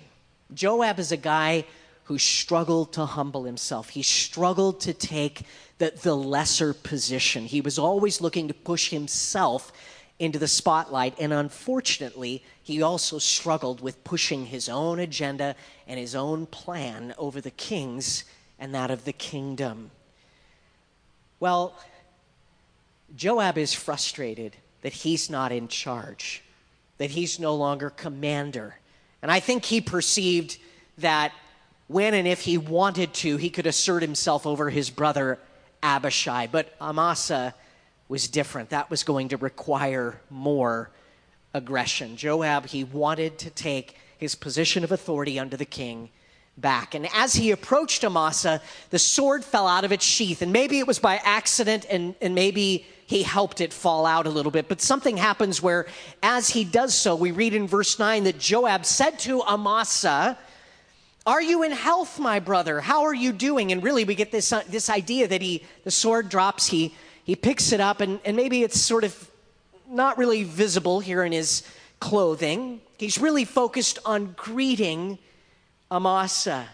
Joab 0.53 0.99
is 0.99 1.11
a 1.11 1.17
guy 1.17 1.65
who 2.05 2.17
struggled 2.17 2.91
to 2.93 3.05
humble 3.05 3.43
himself. 3.43 3.89
He 3.89 4.01
struggled 4.01 4.81
to 4.81 4.93
take 4.93 5.43
the, 5.77 5.93
the 6.01 6.15
lesser 6.15 6.73
position. 6.73 7.45
He 7.45 7.61
was 7.61 7.77
always 7.77 8.19
looking 8.19 8.47
to 8.47 8.53
push 8.53 8.89
himself 8.89 9.71
into 10.19 10.37
the 10.37 10.47
spotlight. 10.47 11.15
And 11.19 11.33
unfortunately, 11.33 12.43
he 12.61 12.81
also 12.81 13.17
struggled 13.17 13.81
with 13.81 14.03
pushing 14.03 14.45
his 14.45 14.69
own 14.69 14.99
agenda 14.99 15.55
and 15.87 15.99
his 15.99 16.13
own 16.13 16.45
plan 16.45 17.15
over 17.17 17.41
the 17.41 17.51
king's 17.51 18.25
and 18.59 18.75
that 18.75 18.91
of 18.91 19.05
the 19.05 19.13
kingdom. 19.13 19.91
Well, 21.39 21.73
Joab 23.15 23.57
is 23.57 23.73
frustrated 23.73 24.55
that 24.81 24.93
he's 24.93 25.29
not 25.29 25.51
in 25.51 25.67
charge, 25.67 26.43
that 26.97 27.11
he's 27.11 27.39
no 27.39 27.55
longer 27.55 27.89
commander. 27.89 28.75
And 29.21 29.31
I 29.31 29.39
think 29.39 29.65
he 29.65 29.81
perceived 29.81 30.57
that 30.97 31.31
when 31.87 32.13
and 32.13 32.27
if 32.27 32.41
he 32.41 32.57
wanted 32.57 33.13
to, 33.15 33.37
he 33.37 33.49
could 33.49 33.65
assert 33.65 34.01
himself 34.01 34.45
over 34.45 34.69
his 34.69 34.89
brother 34.89 35.39
Abishai. 35.81 36.47
But 36.47 36.73
Amasa 36.79 37.55
was 38.09 38.27
different. 38.27 38.71
That 38.71 38.89
was 38.89 39.03
going 39.03 39.29
to 39.29 39.37
require 39.37 40.19
more 40.29 40.89
aggression. 41.53 42.17
Joab, 42.17 42.65
he 42.65 42.83
wanted 42.83 43.37
to 43.39 43.49
take 43.49 43.95
his 44.17 44.35
position 44.35 44.83
of 44.83 44.91
authority 44.91 45.39
under 45.39 45.55
the 45.55 45.65
king 45.65 46.09
back. 46.57 46.93
And 46.93 47.07
as 47.13 47.33
he 47.33 47.51
approached 47.51 48.03
Amasa, 48.03 48.61
the 48.89 48.99
sword 48.99 49.45
fell 49.45 49.67
out 49.67 49.85
of 49.85 49.91
its 49.91 50.03
sheath. 50.03 50.41
And 50.41 50.51
maybe 50.51 50.79
it 50.79 50.87
was 50.87 50.99
by 50.99 51.21
accident, 51.23 51.85
and, 51.89 52.15
and 52.19 52.35
maybe 52.35 52.85
he 53.05 53.23
helped 53.23 53.61
it 53.61 53.71
fall 53.71 54.05
out 54.05 54.27
a 54.27 54.29
little 54.29 54.51
bit. 54.51 54.67
But 54.67 54.81
something 54.81 55.15
happens 55.15 55.61
where, 55.61 55.87
as 56.21 56.49
he 56.49 56.63
does 56.63 56.93
so, 56.93 57.15
we 57.15 57.31
read 57.31 57.53
in 57.53 57.67
verse 57.67 57.97
9 57.97 58.25
that 58.25 58.39
Joab 58.39 58.85
said 58.85 59.19
to 59.19 59.41
Amasa, 59.43 60.37
Are 61.25 61.41
you 61.41 61.63
in 61.63 61.71
health, 61.71 62.19
my 62.19 62.39
brother? 62.39 62.81
How 62.81 63.03
are 63.03 63.15
you 63.15 63.31
doing? 63.31 63.71
And 63.71 63.81
really, 63.81 64.03
we 64.03 64.15
get 64.15 64.31
this, 64.31 64.51
uh, 64.51 64.63
this 64.67 64.89
idea 64.89 65.27
that 65.27 65.41
he, 65.41 65.63
the 65.85 65.91
sword 65.91 66.29
drops, 66.29 66.67
he, 66.67 66.93
he 67.29 67.35
picks 67.35 67.71
it 67.71 67.79
up, 67.79 68.01
and, 68.01 68.19
and 68.25 68.35
maybe 68.35 68.63
it's 68.63 68.81
sort 68.81 69.03
of 69.03 69.29
not 69.87 70.17
really 70.17 70.43
visible 70.43 70.99
here 70.99 71.23
in 71.23 71.31
his 71.31 71.61
clothing. 71.99 72.81
He's 72.97 73.19
really 73.19 73.45
focused 73.45 73.99
on 74.03 74.33
greeting 74.35 75.19
Amasa. 75.91 76.67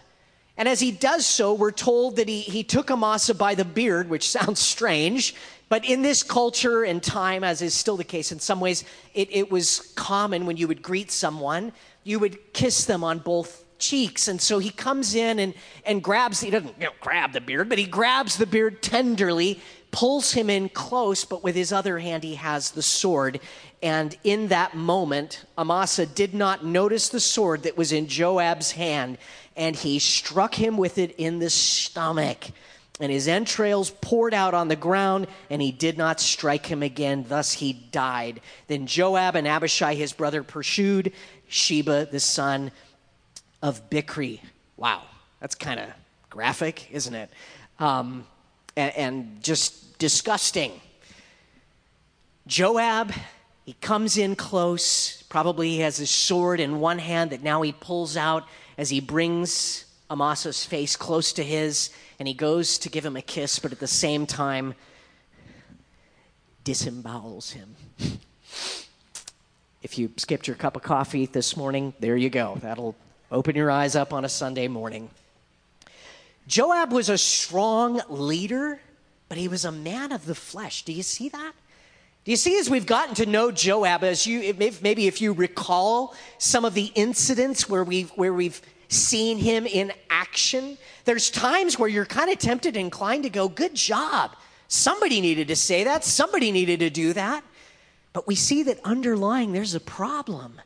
And 0.56 0.66
as 0.66 0.80
he 0.80 0.92
does 0.92 1.26
so, 1.26 1.52
we're 1.52 1.72
told 1.72 2.16
that 2.16 2.26
he, 2.26 2.40
he 2.40 2.64
took 2.64 2.90
Amasa 2.90 3.34
by 3.34 3.54
the 3.54 3.66
beard, 3.66 4.08
which 4.08 4.30
sounds 4.30 4.58
strange, 4.58 5.34
but 5.68 5.84
in 5.84 6.00
this 6.00 6.22
culture 6.22 6.84
and 6.84 7.02
time, 7.02 7.44
as 7.44 7.60
is 7.60 7.74
still 7.74 7.98
the 7.98 8.04
case 8.04 8.32
in 8.32 8.40
some 8.40 8.58
ways, 8.58 8.82
it, 9.12 9.28
it 9.30 9.50
was 9.50 9.92
common 9.94 10.46
when 10.46 10.56
you 10.56 10.68
would 10.68 10.80
greet 10.80 11.10
someone, 11.10 11.70
you 12.02 12.18
would 12.18 12.54
kiss 12.54 12.86
them 12.86 13.04
on 13.04 13.18
both 13.18 13.66
cheeks. 13.78 14.28
And 14.28 14.40
so 14.40 14.58
he 14.58 14.70
comes 14.70 15.14
in 15.14 15.38
and, 15.38 15.54
and 15.84 16.02
grabs, 16.02 16.40
he 16.40 16.50
doesn't 16.50 16.78
you 16.78 16.86
know, 16.86 16.92
grab 17.00 17.32
the 17.32 17.40
beard, 17.40 17.68
but 17.68 17.78
he 17.78 17.84
grabs 17.84 18.36
the 18.36 18.46
beard 18.46 18.82
tenderly, 18.82 19.60
pulls 19.96 20.32
him 20.32 20.50
in 20.50 20.68
close, 20.68 21.24
but 21.24 21.42
with 21.42 21.54
his 21.54 21.72
other 21.72 21.98
hand, 21.98 22.22
he 22.22 22.34
has 22.34 22.72
the 22.72 22.82
sword. 22.82 23.40
And 23.82 24.14
in 24.24 24.48
that 24.48 24.76
moment, 24.76 25.46
Amasa 25.56 26.04
did 26.04 26.34
not 26.34 26.62
notice 26.62 27.08
the 27.08 27.18
sword 27.18 27.62
that 27.62 27.78
was 27.78 27.92
in 27.92 28.06
Joab's 28.06 28.72
hand, 28.72 29.16
and 29.56 29.74
he 29.74 29.98
struck 29.98 30.54
him 30.54 30.76
with 30.76 30.98
it 30.98 31.14
in 31.16 31.38
the 31.38 31.48
stomach 31.48 32.50
and 33.00 33.12
his 33.12 33.28
entrails 33.28 33.90
poured 33.90 34.32
out 34.32 34.54
on 34.54 34.68
the 34.68 34.76
ground, 34.76 35.26
and 35.50 35.60
he 35.60 35.70
did 35.70 35.98
not 35.98 36.18
strike 36.18 36.66
him 36.66 36.82
again. 36.82 37.26
Thus 37.28 37.52
he 37.52 37.74
died. 37.74 38.40
Then 38.68 38.86
Joab 38.86 39.36
and 39.36 39.46
Abishai, 39.46 39.94
his 39.94 40.12
brother, 40.12 40.42
pursued 40.42 41.12
Sheba, 41.46 42.06
the 42.10 42.20
son 42.20 42.72
of 43.62 43.90
Bichri. 43.90 44.40
Wow, 44.76 45.02
that's 45.40 45.54
kind 45.54 45.78
of 45.78 45.88
graphic, 46.30 46.90
isn't 46.90 47.14
it? 47.14 47.30
Um, 47.78 48.26
and, 48.76 48.96
and 48.96 49.42
just 49.42 49.85
disgusting. 49.98 50.80
Joab, 52.46 53.12
he 53.64 53.74
comes 53.74 54.16
in 54.16 54.36
close. 54.36 55.22
Probably 55.24 55.70
he 55.70 55.80
has 55.80 55.96
his 55.96 56.10
sword 56.10 56.60
in 56.60 56.80
one 56.80 56.98
hand 56.98 57.30
that 57.30 57.42
now 57.42 57.62
he 57.62 57.72
pulls 57.72 58.16
out 58.16 58.46
as 58.78 58.90
he 58.90 59.00
brings 59.00 59.84
Amasa's 60.10 60.64
face 60.64 60.96
close 60.96 61.32
to 61.32 61.42
his 61.42 61.90
and 62.18 62.28
he 62.28 62.34
goes 62.34 62.78
to 62.78 62.88
give 62.88 63.04
him 63.04 63.16
a 63.16 63.22
kiss, 63.22 63.58
but 63.58 63.72
at 63.72 63.80
the 63.80 63.86
same 63.86 64.26
time, 64.26 64.74
disembowels 66.64 67.52
him. 67.52 67.76
if 69.82 69.98
you 69.98 70.10
skipped 70.16 70.46
your 70.46 70.56
cup 70.56 70.76
of 70.76 70.82
coffee 70.82 71.26
this 71.26 71.56
morning, 71.56 71.92
there 72.00 72.16
you 72.16 72.30
go. 72.30 72.58
That'll 72.62 72.96
open 73.30 73.54
your 73.54 73.70
eyes 73.70 73.96
up 73.96 74.12
on 74.12 74.24
a 74.24 74.28
Sunday 74.28 74.68
morning. 74.68 75.10
Joab 76.46 76.92
was 76.92 77.08
a 77.08 77.18
strong 77.18 78.00
leader, 78.08 78.80
but 79.28 79.38
he 79.38 79.48
was 79.48 79.64
a 79.64 79.72
man 79.72 80.12
of 80.12 80.26
the 80.26 80.34
flesh. 80.34 80.84
Do 80.84 80.92
you 80.92 81.02
see 81.02 81.28
that? 81.30 81.52
Do 82.24 82.30
you 82.30 82.36
see 82.36 82.58
as 82.58 82.68
we've 82.68 82.86
gotten 82.86 83.14
to 83.16 83.26
know 83.26 83.52
Joab, 83.52 84.02
as 84.02 84.26
you 84.26 84.54
maybe 84.82 85.06
if 85.06 85.20
you 85.20 85.32
recall 85.32 86.14
some 86.38 86.64
of 86.64 86.74
the 86.74 86.90
incidents 86.94 87.68
where 87.68 87.84
we've 87.84 88.10
where 88.10 88.34
we've 88.34 88.60
seen 88.88 89.38
him 89.38 89.66
in 89.66 89.92
action. 90.10 90.78
There's 91.04 91.30
times 91.30 91.78
where 91.78 91.88
you're 91.88 92.06
kind 92.06 92.30
of 92.30 92.38
tempted, 92.38 92.76
inclined 92.76 93.24
to 93.24 93.30
go, 93.30 93.48
Good 93.48 93.74
job. 93.74 94.32
Somebody 94.68 95.20
needed 95.20 95.48
to 95.48 95.56
say 95.56 95.84
that. 95.84 96.04
Somebody 96.04 96.50
needed 96.50 96.80
to 96.80 96.90
do 96.90 97.12
that. 97.12 97.44
But 98.12 98.26
we 98.26 98.34
see 98.34 98.62
that 98.64 98.80
underlying 98.82 99.52
there's 99.52 99.74
a 99.74 99.80
problem 99.80 100.60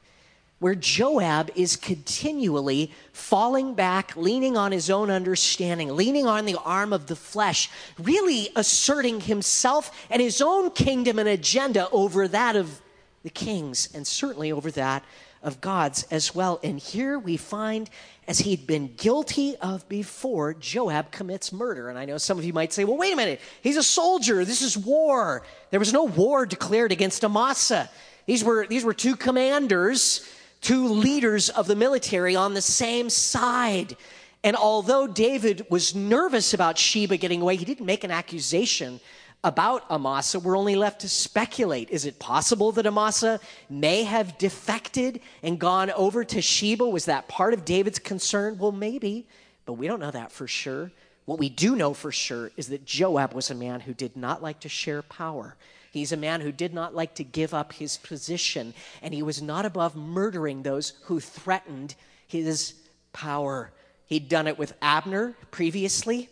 where 0.60 0.74
Joab 0.74 1.50
is 1.56 1.74
continually 1.74 2.92
falling 3.12 3.74
back, 3.74 4.14
leaning 4.14 4.56
on 4.56 4.72
his 4.72 4.88
own 4.90 5.10
understanding, 5.10 5.96
leaning 5.96 6.26
on 6.26 6.44
the 6.44 6.58
arm 6.58 6.92
of 6.92 7.06
the 7.06 7.16
flesh, 7.16 7.68
really 7.98 8.50
asserting 8.54 9.20
himself 9.20 10.06
and 10.10 10.22
his 10.22 10.40
own 10.40 10.70
kingdom 10.70 11.18
and 11.18 11.28
agenda 11.28 11.88
over 11.90 12.28
that 12.28 12.56
of 12.56 12.80
the 13.22 13.30
kings, 13.30 13.88
and 13.94 14.06
certainly 14.06 14.52
over 14.52 14.70
that 14.70 15.02
of 15.42 15.60
God's 15.60 16.04
as 16.10 16.34
well. 16.34 16.60
And 16.62 16.78
here 16.78 17.18
we 17.18 17.38
find, 17.38 17.88
as 18.28 18.40
he'd 18.40 18.66
been 18.66 18.94
guilty 18.96 19.56
of 19.56 19.88
before, 19.88 20.54
Joab 20.54 21.10
commits 21.10 21.52
murder. 21.52 21.88
And 21.88 21.98
I 21.98 22.04
know 22.04 22.18
some 22.18 22.38
of 22.38 22.44
you 22.44 22.52
might 22.52 22.72
say, 22.72 22.84
well, 22.84 22.98
wait 22.98 23.12
a 23.12 23.16
minute, 23.16 23.40
he's 23.62 23.78
a 23.78 23.82
soldier. 23.82 24.44
This 24.44 24.60
is 24.60 24.76
war. 24.76 25.42
There 25.70 25.80
was 25.80 25.92
no 25.92 26.04
war 26.04 26.44
declared 26.44 26.92
against 26.92 27.24
Amasa. 27.24 27.90
These 28.26 28.44
were, 28.44 28.66
these 28.66 28.84
were 28.84 28.94
two 28.94 29.16
commanders, 29.16 30.28
two 30.60 30.88
leaders 30.88 31.48
of 31.48 31.66
the 31.66 31.76
military 31.76 32.36
on 32.36 32.54
the 32.54 32.62
same 32.62 33.10
side. 33.10 33.96
And 34.42 34.56
although 34.56 35.06
David 35.06 35.66
was 35.70 35.94
nervous 35.94 36.54
about 36.54 36.78
Sheba 36.78 37.16
getting 37.16 37.42
away, 37.42 37.56
he 37.56 37.64
didn't 37.64 37.86
make 37.86 38.04
an 38.04 38.10
accusation 38.10 39.00
about 39.42 39.90
Amasa, 39.90 40.38
we're 40.38 40.56
only 40.56 40.76
left 40.76 41.00
to 41.00 41.08
speculate. 41.08 41.88
Is 41.90 42.04
it 42.04 42.18
possible 42.18 42.72
that 42.72 42.86
Amasa 42.86 43.40
may 43.70 44.04
have 44.04 44.36
defected 44.36 45.20
and 45.42 45.58
gone 45.58 45.90
over 45.92 46.24
to 46.24 46.42
Sheba? 46.42 46.86
Was 46.86 47.06
that 47.06 47.26
part 47.26 47.54
of 47.54 47.64
David's 47.64 47.98
concern? 47.98 48.58
Well, 48.58 48.72
maybe, 48.72 49.26
but 49.64 49.74
we 49.74 49.86
don't 49.86 50.00
know 50.00 50.10
that 50.10 50.30
for 50.30 50.46
sure. 50.46 50.92
What 51.24 51.38
we 51.38 51.48
do 51.48 51.74
know 51.74 51.94
for 51.94 52.12
sure 52.12 52.50
is 52.56 52.68
that 52.68 52.84
Joab 52.84 53.32
was 53.32 53.50
a 53.50 53.54
man 53.54 53.80
who 53.80 53.94
did 53.94 54.14
not 54.14 54.42
like 54.42 54.60
to 54.60 54.68
share 54.68 55.00
power. 55.00 55.56
He's 55.90 56.12
a 56.12 56.16
man 56.16 56.40
who 56.40 56.52
did 56.52 56.72
not 56.72 56.94
like 56.94 57.14
to 57.16 57.24
give 57.24 57.52
up 57.52 57.72
his 57.72 57.96
position, 57.98 58.74
and 59.02 59.12
he 59.12 59.22
was 59.22 59.42
not 59.42 59.66
above 59.66 59.96
murdering 59.96 60.62
those 60.62 60.92
who 61.04 61.20
threatened 61.20 61.94
his 62.26 62.74
power. 63.12 63.72
He'd 64.06 64.28
done 64.28 64.46
it 64.46 64.58
with 64.58 64.72
Abner 64.80 65.34
previously, 65.50 66.28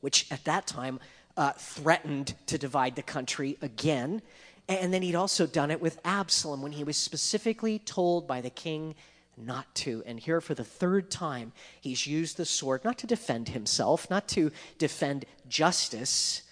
which 0.00 0.26
at 0.30 0.44
that 0.44 0.66
time 0.66 1.00
uh, 1.36 1.52
threatened 1.52 2.34
to 2.46 2.56
divide 2.56 2.96
the 2.96 3.02
country 3.02 3.58
again. 3.60 4.22
And 4.68 4.92
then 4.92 5.02
he'd 5.02 5.14
also 5.14 5.46
done 5.46 5.70
it 5.70 5.80
with 5.80 6.00
Absalom 6.04 6.62
when 6.62 6.72
he 6.72 6.84
was 6.84 6.96
specifically 6.96 7.78
told 7.78 8.26
by 8.26 8.40
the 8.40 8.50
king 8.50 8.94
not 9.36 9.72
to. 9.76 10.02
And 10.06 10.18
here, 10.18 10.40
for 10.40 10.54
the 10.54 10.64
third 10.64 11.10
time, 11.10 11.52
he's 11.80 12.06
used 12.06 12.36
the 12.36 12.44
sword 12.44 12.84
not 12.84 12.98
to 12.98 13.06
defend 13.06 13.50
himself, 13.50 14.08
not 14.08 14.26
to 14.28 14.50
defend 14.78 15.26
justice, 15.48 16.42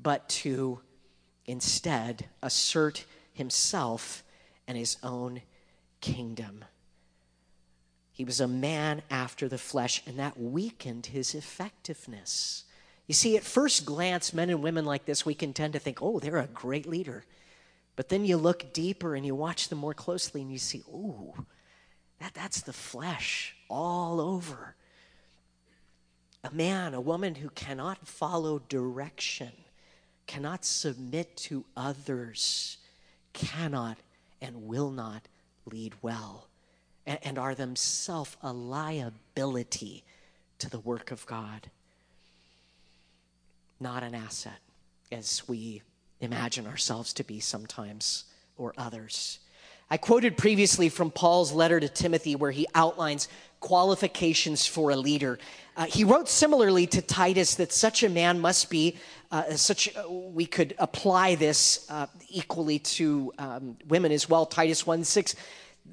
but 0.00 0.28
to 0.28 0.80
instead 1.46 2.26
assert 2.42 3.04
himself 3.32 4.22
and 4.66 4.76
his 4.76 4.96
own 5.02 5.42
kingdom. 6.00 6.64
He 8.12 8.24
was 8.24 8.40
a 8.40 8.48
man 8.48 9.02
after 9.10 9.48
the 9.48 9.58
flesh, 9.58 10.02
and 10.06 10.18
that 10.18 10.40
weakened 10.40 11.06
his 11.06 11.34
effectiveness. 11.34 12.64
You 13.06 13.14
see, 13.14 13.36
at 13.36 13.44
first 13.44 13.84
glance, 13.84 14.32
men 14.32 14.50
and 14.50 14.62
women 14.62 14.84
like 14.84 15.04
this, 15.04 15.26
we 15.26 15.34
can 15.34 15.52
tend 15.52 15.74
to 15.74 15.78
think, 15.78 16.02
oh, 16.02 16.18
they're 16.18 16.38
a 16.38 16.46
great 16.46 16.86
leader. 16.86 17.24
But 17.94 18.08
then 18.08 18.24
you 18.24 18.36
look 18.36 18.72
deeper 18.72 19.14
and 19.14 19.24
you 19.24 19.34
watch 19.34 19.68
them 19.68 19.78
more 19.78 19.94
closely 19.94 20.42
and 20.42 20.50
you 20.50 20.58
see, 20.58 20.82
oh, 20.92 21.34
that, 22.20 22.34
that's 22.34 22.62
the 22.62 22.72
flesh 22.72 23.54
all 23.68 24.20
over. 24.20 24.74
A 26.42 26.50
man, 26.50 26.94
a 26.94 27.00
woman 27.00 27.36
who 27.36 27.50
cannot 27.50 28.06
follow 28.06 28.60
direction, 28.60 29.52
cannot 30.26 30.64
submit 30.64 31.36
to 31.36 31.64
others, 31.76 32.78
cannot 33.32 33.98
and 34.40 34.66
will 34.66 34.90
not 34.90 35.22
lead 35.70 35.94
well, 36.02 36.48
and, 37.06 37.18
and 37.22 37.38
are 37.38 37.54
themselves 37.54 38.36
a 38.42 38.52
liability 38.52 40.04
to 40.58 40.70
the 40.70 40.80
work 40.80 41.10
of 41.10 41.26
God 41.26 41.70
not 43.80 44.02
an 44.02 44.14
asset 44.14 44.58
as 45.12 45.46
we 45.48 45.82
imagine 46.20 46.66
ourselves 46.66 47.12
to 47.14 47.24
be 47.24 47.40
sometimes 47.40 48.24
or 48.56 48.72
others. 48.76 49.38
I 49.90 49.96
quoted 49.96 50.36
previously 50.36 50.88
from 50.88 51.10
Paul's 51.10 51.52
letter 51.52 51.78
to 51.78 51.88
Timothy 51.88 52.34
where 52.34 52.50
he 52.50 52.66
outlines 52.74 53.28
qualifications 53.66 54.64
for 54.64 54.90
a 54.90 54.96
leader. 54.96 55.40
Uh, 55.76 55.86
he 55.86 56.04
wrote 56.04 56.28
similarly 56.28 56.86
to 56.86 57.02
Titus 57.02 57.56
that 57.56 57.72
such 57.72 58.04
a 58.04 58.08
man 58.08 58.38
must 58.38 58.70
be 58.70 58.96
uh, 59.32 59.56
such 59.56 59.94
uh, 59.96 60.08
we 60.08 60.46
could 60.46 60.72
apply 60.78 61.34
this 61.34 61.84
uh, 61.90 62.06
equally 62.28 62.78
to 62.78 63.32
um, 63.38 63.76
women 63.88 64.12
as 64.12 64.28
well 64.28 64.46
titus 64.46 64.86
1 64.86 65.02
6 65.02 65.34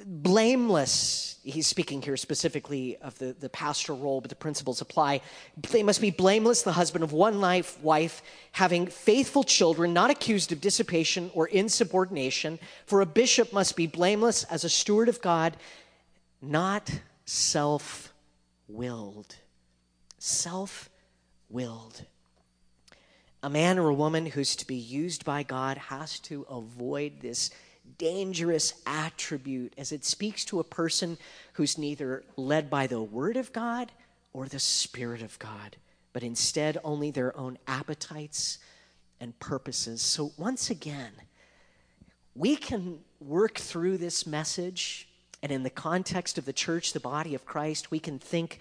blameless. 0.05 1.39
He's 1.43 1.65
speaking 1.65 1.99
here 1.99 2.15
specifically 2.15 2.97
of 2.97 3.17
the, 3.17 3.36
the 3.39 3.49
pastoral 3.49 3.97
role, 3.97 4.21
but 4.21 4.29
the 4.29 4.36
principles 4.36 4.79
apply. 4.79 5.21
They 5.71 5.81
must 5.81 5.99
be 5.99 6.12
blameless, 6.12 6.62
the 6.62 6.73
husband 6.73 7.03
of 7.03 7.12
one 7.12 7.41
life, 7.41 7.81
wife, 7.81 8.21
having 8.51 8.86
faithful 8.86 9.43
children, 9.43 9.93
not 9.93 10.12
accused 10.12 10.51
of 10.51 10.62
dissipation 10.62 11.31
or 11.33 11.47
insubordination. 11.47 12.59
For 12.86 13.01
a 13.01 13.05
bishop 13.05 13.51
must 13.51 13.75
be 13.75 13.88
blameless 13.88 14.43
as 14.43 14.63
a 14.63 14.69
steward 14.69 15.09
of 15.09 15.21
God, 15.21 15.57
not 16.39 16.91
self 17.25 18.13
willed. 18.67 19.36
Self 20.17 20.89
willed. 21.49 22.05
A 23.41 23.49
man 23.49 23.77
or 23.77 23.89
a 23.89 23.93
woman 23.93 24.25
who's 24.25 24.55
to 24.55 24.67
be 24.67 24.75
used 24.75 25.25
by 25.25 25.43
God 25.43 25.77
has 25.77 26.19
to 26.21 26.43
avoid 26.49 27.19
this 27.19 27.51
dangerous 27.97 28.73
attribute 28.86 29.73
as 29.77 29.91
it 29.91 30.05
speaks 30.05 30.45
to 30.45 30.59
a 30.59 30.63
person 30.63 31.17
who's 31.53 31.77
neither 31.77 32.23
led 32.38 32.69
by 32.69 32.88
the 32.88 33.01
Word 33.01 33.36
of 33.36 33.51
God 33.51 33.91
or 34.31 34.47
the 34.47 34.59
Spirit 34.59 35.21
of 35.21 35.38
God, 35.39 35.75
but 36.13 36.23
instead 36.23 36.77
only 36.83 37.12
their 37.12 37.36
own 37.38 37.57
appetites 37.67 38.59
and 39.19 39.38
purposes. 39.39 40.01
So, 40.01 40.31
once 40.38 40.69
again, 40.69 41.12
we 42.36 42.55
can 42.55 42.99
work 43.19 43.57
through 43.57 43.97
this 43.97 44.25
message, 44.25 45.07
and 45.43 45.51
in 45.51 45.63
the 45.63 45.69
context 45.69 46.38
of 46.38 46.45
the 46.45 46.53
church, 46.53 46.93
the 46.93 47.01
body 47.01 47.36
of 47.36 47.45
Christ, 47.45 47.91
we 47.91 47.99
can 47.99 48.17
think 48.17 48.60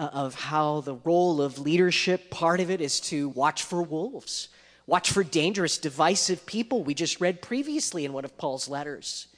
uh, 0.00 0.10
of 0.12 0.34
how 0.34 0.80
the 0.80 0.96
role 0.96 1.40
of 1.40 1.60
leadership, 1.60 2.28
part 2.28 2.58
of 2.58 2.70
it 2.70 2.80
is 2.80 2.98
to 3.02 3.28
watch 3.28 3.62
for 3.62 3.80
wolves, 3.84 4.48
watch 4.84 5.12
for 5.12 5.22
dangerous, 5.22 5.78
divisive 5.78 6.44
people. 6.44 6.82
We 6.82 6.92
just 6.92 7.20
read 7.20 7.40
previously 7.40 8.04
in 8.04 8.12
one 8.12 8.24
of 8.24 8.36
Paul's 8.36 8.68
letters. 8.68 9.28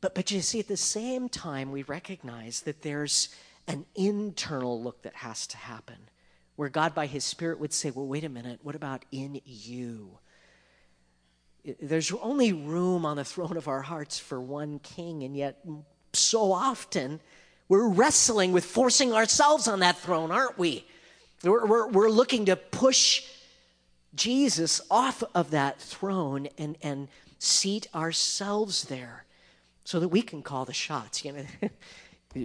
But, 0.00 0.14
but 0.14 0.30
you 0.30 0.40
see, 0.42 0.60
at 0.60 0.68
the 0.68 0.76
same 0.76 1.28
time, 1.28 1.72
we 1.72 1.82
recognize 1.82 2.60
that 2.60 2.82
there's 2.82 3.34
an 3.66 3.84
internal 3.96 4.80
look 4.80 5.02
that 5.02 5.16
has 5.16 5.44
to 5.48 5.56
happen, 5.56 5.96
where 6.54 6.68
God, 6.68 6.94
by 6.94 7.06
His 7.06 7.24
Spirit, 7.24 7.58
would 7.58 7.72
say, 7.72 7.90
Well, 7.90 8.06
wait 8.06 8.22
a 8.22 8.28
minute, 8.28 8.60
what 8.62 8.76
about 8.76 9.04
in 9.10 9.40
you? 9.44 10.18
There's 11.80 12.12
only 12.12 12.52
room 12.52 13.04
on 13.04 13.16
the 13.16 13.24
throne 13.24 13.56
of 13.56 13.68
our 13.68 13.82
hearts 13.82 14.18
for 14.18 14.40
one 14.40 14.78
king, 14.80 15.22
and 15.22 15.36
yet 15.36 15.64
so 16.12 16.52
often 16.52 17.20
we're 17.68 17.88
wrestling 17.88 18.52
with 18.52 18.64
forcing 18.64 19.12
ourselves 19.12 19.68
on 19.68 19.80
that 19.80 19.96
throne, 19.98 20.30
aren't 20.30 20.58
we? 20.58 20.86
We're, 21.44 21.66
we're, 21.66 21.88
we're 21.88 22.10
looking 22.10 22.46
to 22.46 22.56
push 22.56 23.24
Jesus 24.14 24.80
off 24.90 25.22
of 25.34 25.50
that 25.52 25.80
throne 25.80 26.48
and, 26.58 26.76
and 26.82 27.08
seat 27.38 27.88
ourselves 27.94 28.84
there 28.84 29.24
so 29.84 30.00
that 30.00 30.08
we 30.08 30.22
can 30.22 30.42
call 30.42 30.64
the 30.64 30.72
shots. 30.72 31.24
You 31.24 31.32
know, 31.32 31.44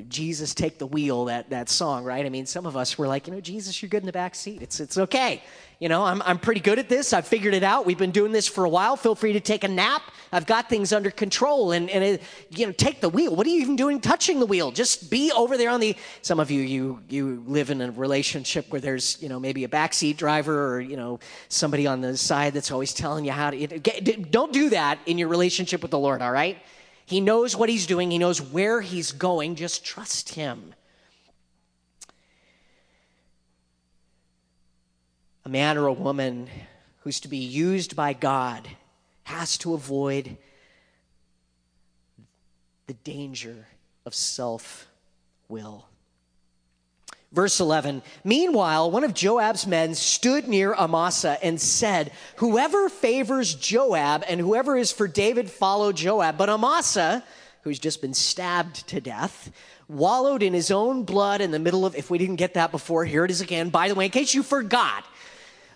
Jesus 0.10 0.56
take 0.56 0.80
the 0.80 0.88
wheel, 0.88 1.26
that, 1.26 1.52
that 1.52 1.70
song, 1.70 2.04
right? 2.04 2.26
I 2.26 2.30
mean, 2.30 2.48
some 2.48 2.66
of 2.66 2.76
us 2.76 2.98
were 2.98 3.08
like, 3.08 3.28
you 3.28 3.34
know, 3.34 3.40
Jesus, 3.40 3.84
you're 3.84 3.90
good 3.90 4.02
in 4.02 4.08
the 4.08 4.12
back 4.12 4.34
seat. 4.34 4.64
It's, 4.64 4.80
it's 4.80 4.98
okay. 4.98 5.44
You 5.80 5.90
know, 5.90 6.04
I'm, 6.04 6.24
I'm 6.24 6.40
pretty 6.40 6.62
good 6.62 6.80
at 6.80 6.90
this. 6.90 7.14
I've 7.14 7.28
figured 7.28 7.54
it 7.54 7.62
out. 7.62 7.86
We've 7.86 7.98
been 7.98 8.10
doing 8.10 8.32
this 8.32 8.48
for 8.48 8.66
a 8.66 8.70
while. 8.70 8.96
Feel 8.96 9.14
free 9.14 9.34
to 9.34 9.40
take 9.40 9.64
a 9.64 9.68
nap. 9.68 10.02
I've 10.32 10.48
got 10.48 10.70
things 10.70 10.92
under 10.92 11.12
control. 11.12 11.72
And, 11.72 11.88
and 11.92 12.04
it, 12.04 12.24
you 12.50 12.66
know, 12.66 12.72
take 12.72 13.00
the 13.00 13.10
wheel. 13.10 13.36
What 13.36 13.46
are 13.46 13.52
you 13.52 13.62
even 13.62 13.76
doing 13.76 14.02
touching 14.02 14.40
the 14.40 14.48
wheel? 14.48 14.72
Just 14.72 15.12
be 15.12 15.32
over 15.34 15.56
there 15.56 15.70
on 15.70 15.80
the. 15.80 15.96
Some 16.24 16.40
of 16.40 16.50
you, 16.50 16.62
you, 16.62 17.02
you 17.08 17.44
live 17.46 17.70
in 17.70 17.80
a 17.82 17.92
relationship 17.92 18.72
where 18.72 18.82
there's, 18.82 19.22
you 19.22 19.30
know, 19.30 19.40
maybe 19.40 19.66
a 19.66 19.70
backseat 19.70 20.18
driver 20.18 20.74
or, 20.74 20.82
you 20.82 20.98
know, 20.98 21.20
somebody 21.50 21.86
on 21.86 22.02
the 22.02 22.18
side 22.18 22.54
that's 22.54 22.72
always 22.72 22.92
telling 22.92 23.24
you 23.24 23.34
how 23.34 23.52
to. 23.52 23.68
Don't 23.68 24.52
do 24.52 24.70
that 24.70 24.98
in 25.06 25.20
your 25.20 25.28
relationship 25.28 25.84
with 25.84 25.92
the 25.92 26.00
Lord, 26.00 26.24
all 26.24 26.32
right? 26.32 26.58
He 27.06 27.22
knows 27.22 27.56
what 27.56 27.70
he's 27.70 27.86
doing, 27.86 28.12
he 28.12 28.18
knows 28.18 28.42
where 28.42 28.82
he's 28.82 29.12
going. 29.12 29.56
Just 29.56 29.86
trust 29.86 30.34
him. 30.34 30.74
A 35.46 35.50
man 35.50 35.78
or 35.78 35.86
a 35.86 35.94
woman 35.94 36.50
who's 37.02 37.20
to 37.20 37.28
be 37.28 37.38
used 37.38 37.96
by 37.96 38.14
God 38.14 38.68
has 39.24 39.58
to 39.60 39.76
avoid 39.76 40.38
the 42.88 42.94
danger 42.94 43.68
of 44.06 44.16
self 44.16 44.88
will. 45.48 45.86
Verse 47.36 47.60
11 47.60 48.02
Meanwhile, 48.24 48.90
one 48.90 49.04
of 49.04 49.14
Joab's 49.14 49.68
men 49.68 49.94
stood 49.94 50.48
near 50.48 50.74
Amasa 50.74 51.38
and 51.44 51.60
said, 51.60 52.14
Whoever 52.38 52.88
favors 52.88 53.54
Joab 53.54 54.24
and 54.30 54.40
whoever 54.40 54.78
is 54.78 54.94
for 54.94 55.06
David, 55.06 55.52
follow 55.52 55.92
Joab. 55.92 56.38
But 56.38 56.50
Amasa, 56.50 57.26
who's 57.64 57.78
just 57.78 58.02
been 58.02 58.14
stabbed 58.14 58.88
to 58.88 59.02
death, 59.02 59.52
wallowed 59.90 60.44
in 60.44 60.54
his 60.54 60.72
own 60.72 61.04
blood 61.04 61.42
in 61.42 61.52
the 61.52 61.60
middle 61.60 61.86
of, 61.86 61.94
if 61.96 62.10
we 62.10 62.18
didn't 62.18 62.38
get 62.38 62.54
that 62.54 62.72
before, 62.72 63.04
here 63.04 63.26
it 63.26 63.32
is 63.32 63.42
again. 63.42 63.70
By 63.70 63.90
the 63.90 63.96
way, 63.96 64.06
in 64.06 64.12
case 64.12 64.34
you 64.34 64.42
forgot, 64.42 65.04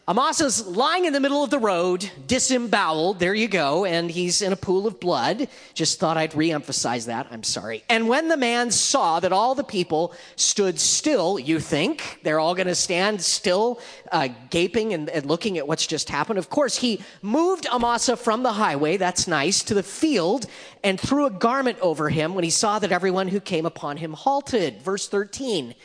Amasa's 0.09 0.65
lying 0.65 1.05
in 1.05 1.13
the 1.13 1.19
middle 1.19 1.43
of 1.43 1.51
the 1.51 1.59
road, 1.59 2.09
disemboweled. 2.25 3.19
There 3.19 3.35
you 3.35 3.47
go. 3.47 3.85
And 3.85 4.09
he's 4.09 4.41
in 4.41 4.51
a 4.51 4.55
pool 4.55 4.87
of 4.87 4.99
blood. 4.99 5.47
Just 5.75 5.99
thought 5.99 6.17
I'd 6.17 6.31
reemphasize 6.31 7.05
that. 7.05 7.27
I'm 7.29 7.43
sorry. 7.43 7.83
And 7.89 8.09
when 8.09 8.27
the 8.27 8.35
man 8.35 8.71
saw 8.71 9.19
that 9.19 9.31
all 9.31 9.53
the 9.53 9.63
people 9.63 10.15
stood 10.35 10.79
still, 10.79 11.37
you 11.37 11.59
think 11.59 12.21
they're 12.23 12.39
all 12.39 12.55
going 12.55 12.65
to 12.65 12.73
stand 12.73 13.21
still, 13.21 13.79
uh, 14.11 14.29
gaping 14.49 14.95
and, 14.95 15.11
and 15.11 15.27
looking 15.27 15.59
at 15.59 15.67
what's 15.67 15.85
just 15.85 16.09
happened. 16.09 16.39
Of 16.39 16.49
course, 16.49 16.75
he 16.75 17.03
moved 17.21 17.67
Amasa 17.67 18.17
from 18.17 18.41
the 18.41 18.53
highway, 18.53 18.97
that's 18.97 19.27
nice, 19.27 19.61
to 19.65 19.75
the 19.75 19.83
field 19.83 20.47
and 20.83 20.99
threw 20.99 21.27
a 21.27 21.29
garment 21.29 21.77
over 21.81 22.09
him 22.09 22.33
when 22.33 22.43
he 22.43 22.49
saw 22.49 22.79
that 22.79 22.91
everyone 22.91 23.27
who 23.27 23.39
came 23.39 23.67
upon 23.67 23.97
him 23.97 24.13
halted. 24.13 24.81
Verse 24.81 25.07
13. 25.07 25.75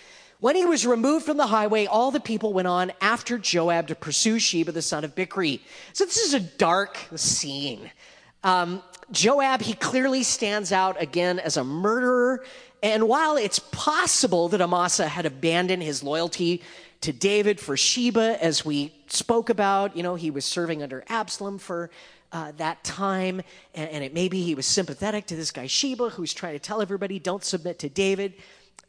When 0.44 0.56
he 0.56 0.66
was 0.66 0.84
removed 0.84 1.24
from 1.24 1.38
the 1.38 1.46
highway, 1.46 1.86
all 1.86 2.10
the 2.10 2.20
people 2.20 2.52
went 2.52 2.68
on 2.68 2.92
after 3.00 3.38
Joab 3.38 3.88
to 3.88 3.94
pursue 3.94 4.38
Sheba, 4.38 4.72
the 4.72 4.82
son 4.82 5.02
of 5.02 5.14
Bichri. 5.14 5.60
So 5.94 6.04
this 6.04 6.18
is 6.18 6.34
a 6.34 6.40
dark 6.40 6.98
scene. 7.16 7.90
Um, 8.42 8.82
Joab, 9.10 9.62
he 9.62 9.72
clearly 9.72 10.22
stands 10.22 10.70
out 10.70 11.00
again 11.00 11.38
as 11.38 11.56
a 11.56 11.64
murderer. 11.64 12.44
And 12.82 13.08
while 13.08 13.38
it's 13.38 13.58
possible 13.58 14.50
that 14.50 14.60
Amasa 14.60 15.08
had 15.08 15.24
abandoned 15.24 15.82
his 15.82 16.02
loyalty 16.02 16.62
to 17.00 17.10
David 17.10 17.58
for 17.58 17.74
Sheba, 17.74 18.36
as 18.44 18.66
we 18.66 18.94
spoke 19.06 19.48
about, 19.48 19.96
you 19.96 20.02
know, 20.02 20.14
he 20.14 20.30
was 20.30 20.44
serving 20.44 20.82
under 20.82 21.04
Absalom 21.08 21.56
for 21.56 21.88
uh, 22.32 22.52
that 22.58 22.84
time, 22.84 23.40
and, 23.74 23.88
and 23.88 24.04
it 24.04 24.12
maybe 24.12 24.42
he 24.42 24.54
was 24.54 24.66
sympathetic 24.66 25.24
to 25.28 25.36
this 25.36 25.50
guy 25.50 25.66
Sheba, 25.66 26.10
who's 26.10 26.34
trying 26.34 26.52
to 26.52 26.58
tell 26.58 26.82
everybody, 26.82 27.18
don't 27.18 27.42
submit 27.42 27.78
to 27.78 27.88
David. 27.88 28.34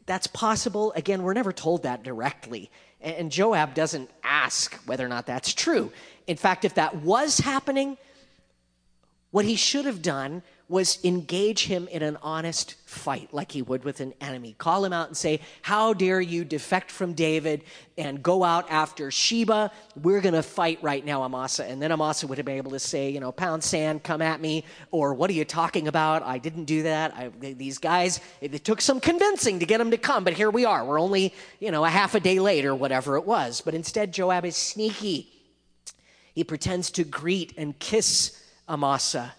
That's 0.05 0.27
possible. 0.27 0.93
Again, 0.93 1.23
we're 1.23 1.33
never 1.33 1.51
told 1.51 1.83
that 1.83 2.03
directly. 2.03 2.69
And 3.01 3.31
Joab 3.31 3.73
doesn't 3.73 4.09
ask 4.23 4.75
whether 4.85 5.05
or 5.05 5.09
not 5.09 5.25
that's 5.25 5.53
true. 5.53 5.91
In 6.27 6.37
fact, 6.37 6.65
if 6.65 6.75
that 6.75 6.97
was 6.97 7.39
happening, 7.39 7.97
what 9.31 9.45
he 9.45 9.55
should 9.55 9.85
have 9.85 10.01
done 10.01 10.43
was 10.67 11.03
engage 11.03 11.65
him 11.65 11.87
in 11.89 12.01
an 12.01 12.17
honest 12.23 12.73
fight 12.87 13.31
like 13.31 13.51
he 13.51 13.61
would 13.61 13.83
with 13.83 13.99
an 13.99 14.13
enemy. 14.19 14.55
Call 14.57 14.83
him 14.83 14.93
out 14.93 15.07
and 15.07 15.15
say, 15.15 15.39
How 15.61 15.93
dare 15.93 16.19
you 16.19 16.43
defect 16.43 16.89
from 16.89 17.13
David 17.13 17.63
and 17.97 18.23
go 18.23 18.43
out 18.43 18.69
after 18.71 19.11
Sheba? 19.11 19.71
We're 20.01 20.21
going 20.21 20.33
to 20.33 20.41
fight 20.41 20.79
right 20.81 21.05
now, 21.05 21.21
Amasa. 21.21 21.65
And 21.65 21.79
then 21.79 21.91
Amasa 21.91 22.25
would 22.25 22.39
have 22.39 22.45
been 22.45 22.57
able 22.57 22.71
to 22.71 22.79
say, 22.79 23.11
You 23.11 23.19
know, 23.19 23.31
pound 23.31 23.63
sand, 23.63 24.01
come 24.01 24.23
at 24.23 24.41
me. 24.41 24.63
Or, 24.89 25.13
What 25.13 25.29
are 25.29 25.33
you 25.33 25.45
talking 25.45 25.87
about? 25.87 26.23
I 26.23 26.39
didn't 26.39 26.65
do 26.65 26.83
that. 26.83 27.13
I, 27.13 27.29
these 27.39 27.77
guys, 27.77 28.19
it, 28.41 28.55
it 28.55 28.63
took 28.63 28.81
some 28.81 28.99
convincing 28.99 29.59
to 29.59 29.67
get 29.67 29.77
them 29.77 29.91
to 29.91 29.97
come, 29.97 30.23
but 30.23 30.33
here 30.33 30.49
we 30.49 30.65
are. 30.65 30.83
We're 30.83 30.99
only, 30.99 31.33
you 31.59 31.69
know, 31.69 31.85
a 31.85 31.89
half 31.89 32.15
a 32.15 32.19
day 32.19 32.39
late 32.39 32.65
or 32.65 32.73
whatever 32.73 33.17
it 33.17 33.25
was. 33.25 33.61
But 33.61 33.75
instead, 33.75 34.13
Joab 34.13 34.45
is 34.45 34.57
sneaky. 34.57 35.31
He 36.33 36.43
pretends 36.43 36.89
to 36.91 37.03
greet 37.03 37.53
and 37.55 37.77
kiss 37.77 38.41
Amasa 38.67 39.33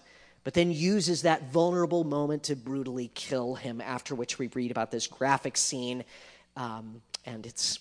but 0.47 0.53
then 0.53 0.71
uses 0.71 1.23
that 1.23 1.51
vulnerable 1.51 2.05
moment 2.05 2.43
to 2.43 2.55
brutally 2.55 3.11
kill 3.13 3.55
him, 3.55 3.81
after 3.81 4.15
which 4.15 4.39
we 4.39 4.47
read 4.53 4.71
about 4.71 4.91
this 4.91 5.05
graphic 5.05 5.57
scene, 5.57 6.05
um, 6.55 7.01
and 7.25 7.45
it's 7.45 7.79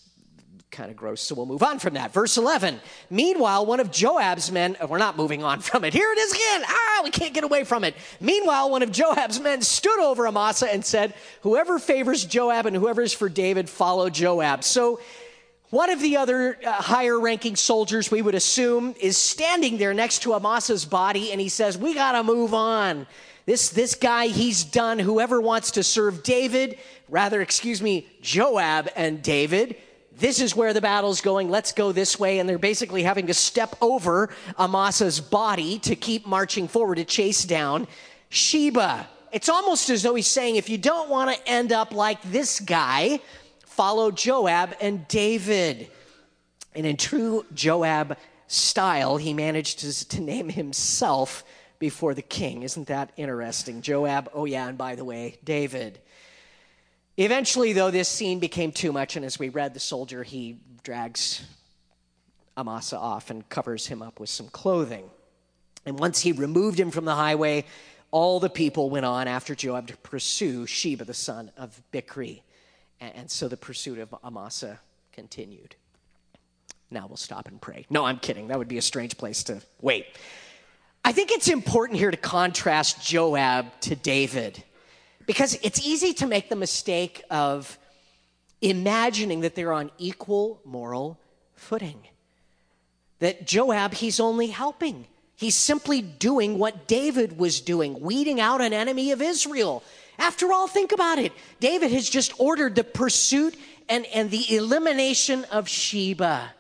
kind 0.73 0.91
of 0.91 0.97
gross. 0.97 1.21
So 1.21 1.37
we'll 1.37 1.47
move 1.47 1.63
on 1.63 1.79
from 1.79 1.95
that. 1.95 2.13
Verse 2.13 2.37
11. 2.37 2.81
Meanwhile, 3.09 3.67
one 3.67 3.79
of 3.79 3.93
Joab's 3.93 4.51
men, 4.51 4.77
uh, 4.83 4.89
we're 4.89 4.99
not 4.99 5.17
moving 5.17 5.45
on 5.45 5.61
from 5.61 5.85
it. 5.85 5.93
Here 5.93 6.11
it 6.11 6.19
is 6.19 6.33
again. 6.33 6.65
Ah, 6.67 7.03
we 7.05 7.11
can't 7.11 7.33
get 7.33 7.45
away 7.45 7.63
from 7.63 7.85
it. 7.85 7.95
Meanwhile, 8.21 8.69
one 8.69 8.83
of 8.83 8.91
Joab's 8.91 9.39
men 9.39 9.63
stood 9.63 10.01
over 10.01 10.27
Amasa 10.27 10.67
and 10.67 10.85
said, 10.85 11.15
Whoever 11.43 11.79
favors 11.79 12.25
Joab 12.25 12.67
and 12.67 12.75
whoever 12.75 13.01
is 13.01 13.13
for 13.13 13.29
David, 13.29 13.71
follow 13.71 14.11
Joab. 14.11 14.65
So 14.65 14.99
one 15.71 15.91
of 15.91 16.01
the 16.01 16.17
other 16.17 16.59
uh, 16.65 16.73
higher 16.73 17.19
ranking 17.19 17.57
soldiers, 17.57 18.11
we 18.11 18.23
would 18.23 18.37
assume, 18.37 18.95
is 19.01 19.17
standing 19.19 19.79
there 19.79 19.93
next 19.93 20.21
to 20.21 20.31
Amasa's 20.31 20.85
body, 20.85 21.33
and 21.33 21.41
he 21.41 21.49
says, 21.49 21.77
We 21.77 21.95
got 21.95 22.13
to 22.13 22.23
move 22.23 22.55
on. 22.55 23.07
This, 23.47 23.71
this 23.71 23.95
guy, 23.95 24.27
he's 24.27 24.65
done. 24.65 24.99
Whoever 24.99 25.41
wants 25.41 25.73
to 25.73 25.83
serve 25.83 26.23
David, 26.23 26.79
rather, 27.09 27.41
excuse 27.41 27.81
me, 27.81 28.09
Joab 28.21 28.89
and 28.97 29.23
David, 29.23 29.77
this 30.19 30.41
is 30.41 30.57
where 30.57 30.73
the 30.73 30.81
battle's 30.81 31.21
going. 31.21 31.51
Let's 31.51 31.73
go 31.73 31.93
this 31.93 32.19
way. 32.19 32.39
And 32.39 32.49
they're 32.49 32.59
basically 32.59 33.03
having 33.03 33.27
to 33.29 33.35
step 33.35 33.77
over 33.81 34.31
Amasa's 34.59 35.21
body 35.21 35.79
to 35.81 35.95
keep 35.95 36.27
marching 36.27 36.67
forward 36.69 36.97
to 36.97 37.05
chase 37.05 37.45
down 37.45 37.87
Sheba. 38.31 39.07
It's 39.31 39.49
almost 39.49 39.91
as 39.91 40.03
though 40.03 40.15
he's 40.15 40.27
saying, 40.27 40.57
if 40.57 40.69
you 40.69 40.79
don't 40.79 41.11
want 41.11 41.37
to 41.37 41.49
end 41.49 41.71
up 41.71 41.93
like 41.93 42.23
this 42.23 42.59
guy, 42.61 43.21
follow 43.77 44.11
Joab 44.11 44.75
and 44.81 45.07
David. 45.07 45.89
And 46.75 46.87
in 46.87 46.97
true 46.97 47.45
Joab 47.55 48.17
style, 48.47 49.17
he 49.19 49.35
managed 49.35 49.81
to, 49.81 50.09
to 50.09 50.21
name 50.21 50.49
himself 50.49 51.45
before 51.79 52.15
the 52.15 52.23
king. 52.23 52.63
Isn't 52.63 52.89
that 52.89 53.13
interesting? 53.17 53.83
Joab, 53.83 54.31
oh 54.33 54.47
yeah, 54.47 54.69
and 54.69 54.79
by 54.79 54.95
the 54.95 55.05
way, 55.05 55.39
David. 55.45 56.01
Eventually, 57.19 57.73
though, 57.73 57.91
this 57.91 58.09
scene 58.09 58.41
became 58.41 58.73
too 58.73 58.93
much, 58.93 59.17
and 59.17 59.25
as 59.25 59.39
we 59.39 59.49
read, 59.49 59.75
the 59.75 59.81
soldier 59.81 60.23
he 60.23 60.59
drags 60.83 61.43
Amasa 62.57 62.99
off 62.99 63.31
and 63.31 63.49
covers 63.49 63.87
him 63.87 64.03
up 64.03 64.21
with 64.21 64.31
some 64.31 64.49
clothing. 64.49 65.05
And 65.85 65.99
once 65.99 66.21
he 66.21 66.33
removed 66.33 66.81
him 66.81 66.91
from 66.91 67.05
the 67.05 67.15
highway, 67.15 67.65
all 68.11 68.41
the 68.41 68.51
people 68.51 68.91
went 68.91 69.07
on 69.07 69.29
after 69.29 69.55
Joab 69.55 69.89
to 69.89 69.97
pursue 69.99 70.67
Sheba, 70.67 71.05
the 71.05 71.15
son 71.15 71.51
of 71.57 71.83
Bichri. 71.93 72.41
And 73.01 73.31
so 73.31 73.49
the 73.49 73.57
pursuit 73.57 73.99
of 73.99 74.15
Amasa 74.25 74.81
continued. 75.13 75.77
Now 76.91 77.07
we'll 77.07 77.17
stop 77.17 77.49
and 77.49 77.61
pray. 77.61 77.87
No, 77.91 78.05
I'm 78.05 78.19
kidding. 78.19 78.49
That 78.49 78.59
would 78.59 78.69
be 78.69 78.79
a 78.79 78.83
strange 78.83 79.19
place 79.19 79.45
to 79.45 79.61
wait. 79.81 80.07
I 81.05 81.13
think 81.13 81.31
it's 81.31 81.49
important 81.49 81.99
here 81.99 82.11
to 82.11 82.17
contrast 82.17 83.05
Joab 83.05 83.67
to 83.83 83.95
David 83.95 84.63
because 85.27 85.59
it's 85.63 85.85
easy 85.87 86.15
to 86.15 86.27
make 86.27 86.49
the 86.49 86.57
mistake 86.57 87.23
of 87.31 87.79
imagining 88.61 89.41
that 89.41 89.55
they're 89.55 89.73
on 89.73 89.91
equal 89.99 90.61
moral 90.65 91.19
footing. 91.55 92.01
That 93.19 93.47
Joab, 93.47 93.95
he's 93.95 94.21
only 94.21 94.49
helping. 94.49 95.07
He's 95.37 95.55
simply 95.55 96.01
doing 96.01 96.59
what 96.59 96.87
David 96.87 97.39
was 97.39 97.61
doing, 97.61 98.01
weeding 98.01 98.41
out 98.41 98.61
an 98.61 98.73
enemy 98.73 99.13
of 99.13 99.21
Israel. 99.21 99.83
After 100.19 100.53
all, 100.53 100.67
think 100.67 100.93
about 100.93 101.19
it. 101.19 101.33
David 101.61 101.91
has 101.93 102.09
just 102.09 102.33
ordered 102.39 102.75
the 102.75 102.85
pursuit 102.85 103.57
and, 103.89 104.07
and 104.07 104.31
the 104.31 104.57
elimination 104.57 105.45
of 105.45 105.69
Sheba. 105.69 106.53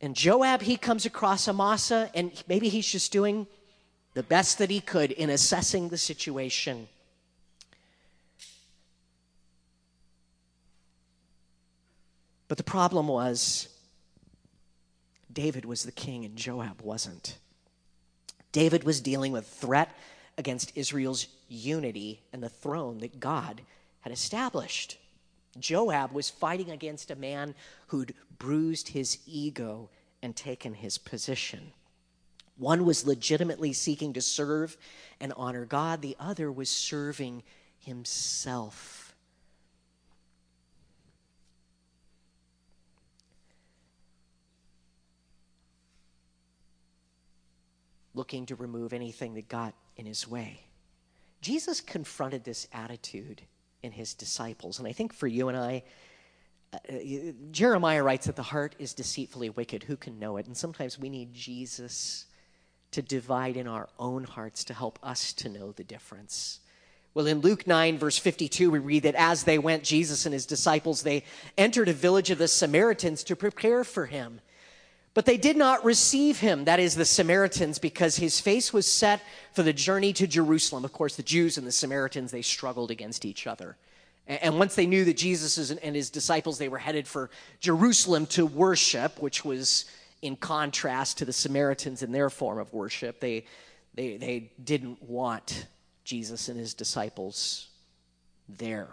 And 0.00 0.14
Joab, 0.14 0.62
he 0.62 0.76
comes 0.76 1.06
across 1.06 1.48
Amasa, 1.48 2.10
and 2.14 2.32
maybe 2.48 2.68
he's 2.68 2.86
just 2.86 3.12
doing 3.12 3.46
the 4.14 4.22
best 4.22 4.58
that 4.58 4.70
he 4.70 4.80
could 4.80 5.10
in 5.12 5.30
assessing 5.30 5.88
the 5.88 5.98
situation. 5.98 6.88
But 12.48 12.58
the 12.58 12.64
problem 12.64 13.08
was, 13.08 13.68
David 15.32 15.64
was 15.64 15.82
the 15.82 15.92
king 15.92 16.24
and 16.24 16.36
Joab 16.36 16.80
wasn't. 16.82 17.36
David 18.52 18.84
was 18.84 19.00
dealing 19.00 19.32
with 19.32 19.46
threat 19.46 19.94
against 20.38 20.72
Israel's 20.74 21.26
unity 21.48 22.22
and 22.32 22.42
the 22.42 22.48
throne 22.48 22.98
that 22.98 23.20
God 23.20 23.62
had 24.00 24.12
established. 24.12 24.98
Joab 25.58 26.12
was 26.12 26.30
fighting 26.30 26.70
against 26.70 27.10
a 27.10 27.16
man 27.16 27.54
who'd 27.88 28.14
bruised 28.38 28.88
his 28.88 29.18
ego 29.26 29.88
and 30.22 30.34
taken 30.36 30.74
his 30.74 30.98
position. 30.98 31.72
One 32.58 32.84
was 32.84 33.06
legitimately 33.06 33.72
seeking 33.72 34.12
to 34.14 34.22
serve 34.22 34.76
and 35.20 35.32
honor 35.36 35.64
God, 35.64 36.02
the 36.02 36.16
other 36.18 36.50
was 36.50 36.70
serving 36.70 37.42
himself. 37.78 39.14
Looking 48.14 48.46
to 48.46 48.54
remove 48.54 48.94
anything 48.94 49.34
that 49.34 49.48
got 49.48 49.74
in 49.96 50.06
his 50.06 50.26
way. 50.26 50.65
Jesus 51.40 51.80
confronted 51.80 52.44
this 52.44 52.66
attitude 52.72 53.42
in 53.82 53.92
his 53.92 54.14
disciples. 54.14 54.78
And 54.78 54.88
I 54.88 54.92
think 54.92 55.12
for 55.12 55.26
you 55.26 55.48
and 55.48 55.56
I, 55.56 55.82
uh, 56.72 56.78
Jeremiah 57.50 58.02
writes 58.02 58.26
that 58.26 58.36
the 58.36 58.42
heart 58.42 58.74
is 58.78 58.94
deceitfully 58.94 59.50
wicked. 59.50 59.84
Who 59.84 59.96
can 59.96 60.18
know 60.18 60.36
it? 60.36 60.46
And 60.46 60.56
sometimes 60.56 60.98
we 60.98 61.08
need 61.08 61.32
Jesus 61.32 62.26
to 62.90 63.02
divide 63.02 63.56
in 63.56 63.66
our 63.66 63.88
own 63.98 64.24
hearts 64.24 64.64
to 64.64 64.74
help 64.74 64.98
us 65.02 65.32
to 65.34 65.48
know 65.48 65.72
the 65.72 65.84
difference. 65.84 66.60
Well, 67.14 67.26
in 67.26 67.40
Luke 67.40 67.66
9, 67.66 67.98
verse 67.98 68.18
52, 68.18 68.70
we 68.70 68.78
read 68.78 69.04
that 69.04 69.14
as 69.14 69.44
they 69.44 69.58
went, 69.58 69.84
Jesus 69.84 70.26
and 70.26 70.32
his 70.32 70.44
disciples, 70.44 71.02
they 71.02 71.24
entered 71.56 71.88
a 71.88 71.94
village 71.94 72.30
of 72.30 72.38
the 72.38 72.48
Samaritans 72.48 73.24
to 73.24 73.36
prepare 73.36 73.84
for 73.84 74.06
him. 74.06 74.40
But 75.16 75.24
they 75.24 75.38
did 75.38 75.56
not 75.56 75.82
receive 75.82 76.40
him, 76.40 76.66
that 76.66 76.78
is, 76.78 76.94
the 76.94 77.06
Samaritans, 77.06 77.78
because 77.78 78.16
his 78.16 78.38
face 78.38 78.70
was 78.70 78.86
set 78.86 79.22
for 79.54 79.62
the 79.62 79.72
journey 79.72 80.12
to 80.12 80.26
Jerusalem. 80.26 80.84
Of 80.84 80.92
course, 80.92 81.16
the 81.16 81.22
Jews 81.22 81.56
and 81.56 81.66
the 81.66 81.72
Samaritans, 81.72 82.30
they 82.30 82.42
struggled 82.42 82.90
against 82.90 83.24
each 83.24 83.46
other. 83.46 83.78
And 84.26 84.58
once 84.58 84.74
they 84.74 84.84
knew 84.84 85.06
that 85.06 85.16
Jesus 85.16 85.70
and 85.70 85.96
his 85.96 86.10
disciples, 86.10 86.58
they 86.58 86.68
were 86.68 86.76
headed 86.76 87.08
for 87.08 87.30
Jerusalem 87.60 88.26
to 88.26 88.44
worship, 88.44 89.18
which 89.18 89.42
was 89.42 89.86
in 90.20 90.36
contrast 90.36 91.16
to 91.16 91.24
the 91.24 91.32
Samaritans 91.32 92.02
in 92.02 92.12
their 92.12 92.28
form 92.28 92.58
of 92.58 92.74
worship, 92.74 93.18
they, 93.18 93.46
they, 93.94 94.18
they 94.18 94.52
didn't 94.62 95.02
want 95.02 95.66
Jesus 96.04 96.50
and 96.50 96.60
his 96.60 96.74
disciples 96.74 97.68
there. 98.50 98.88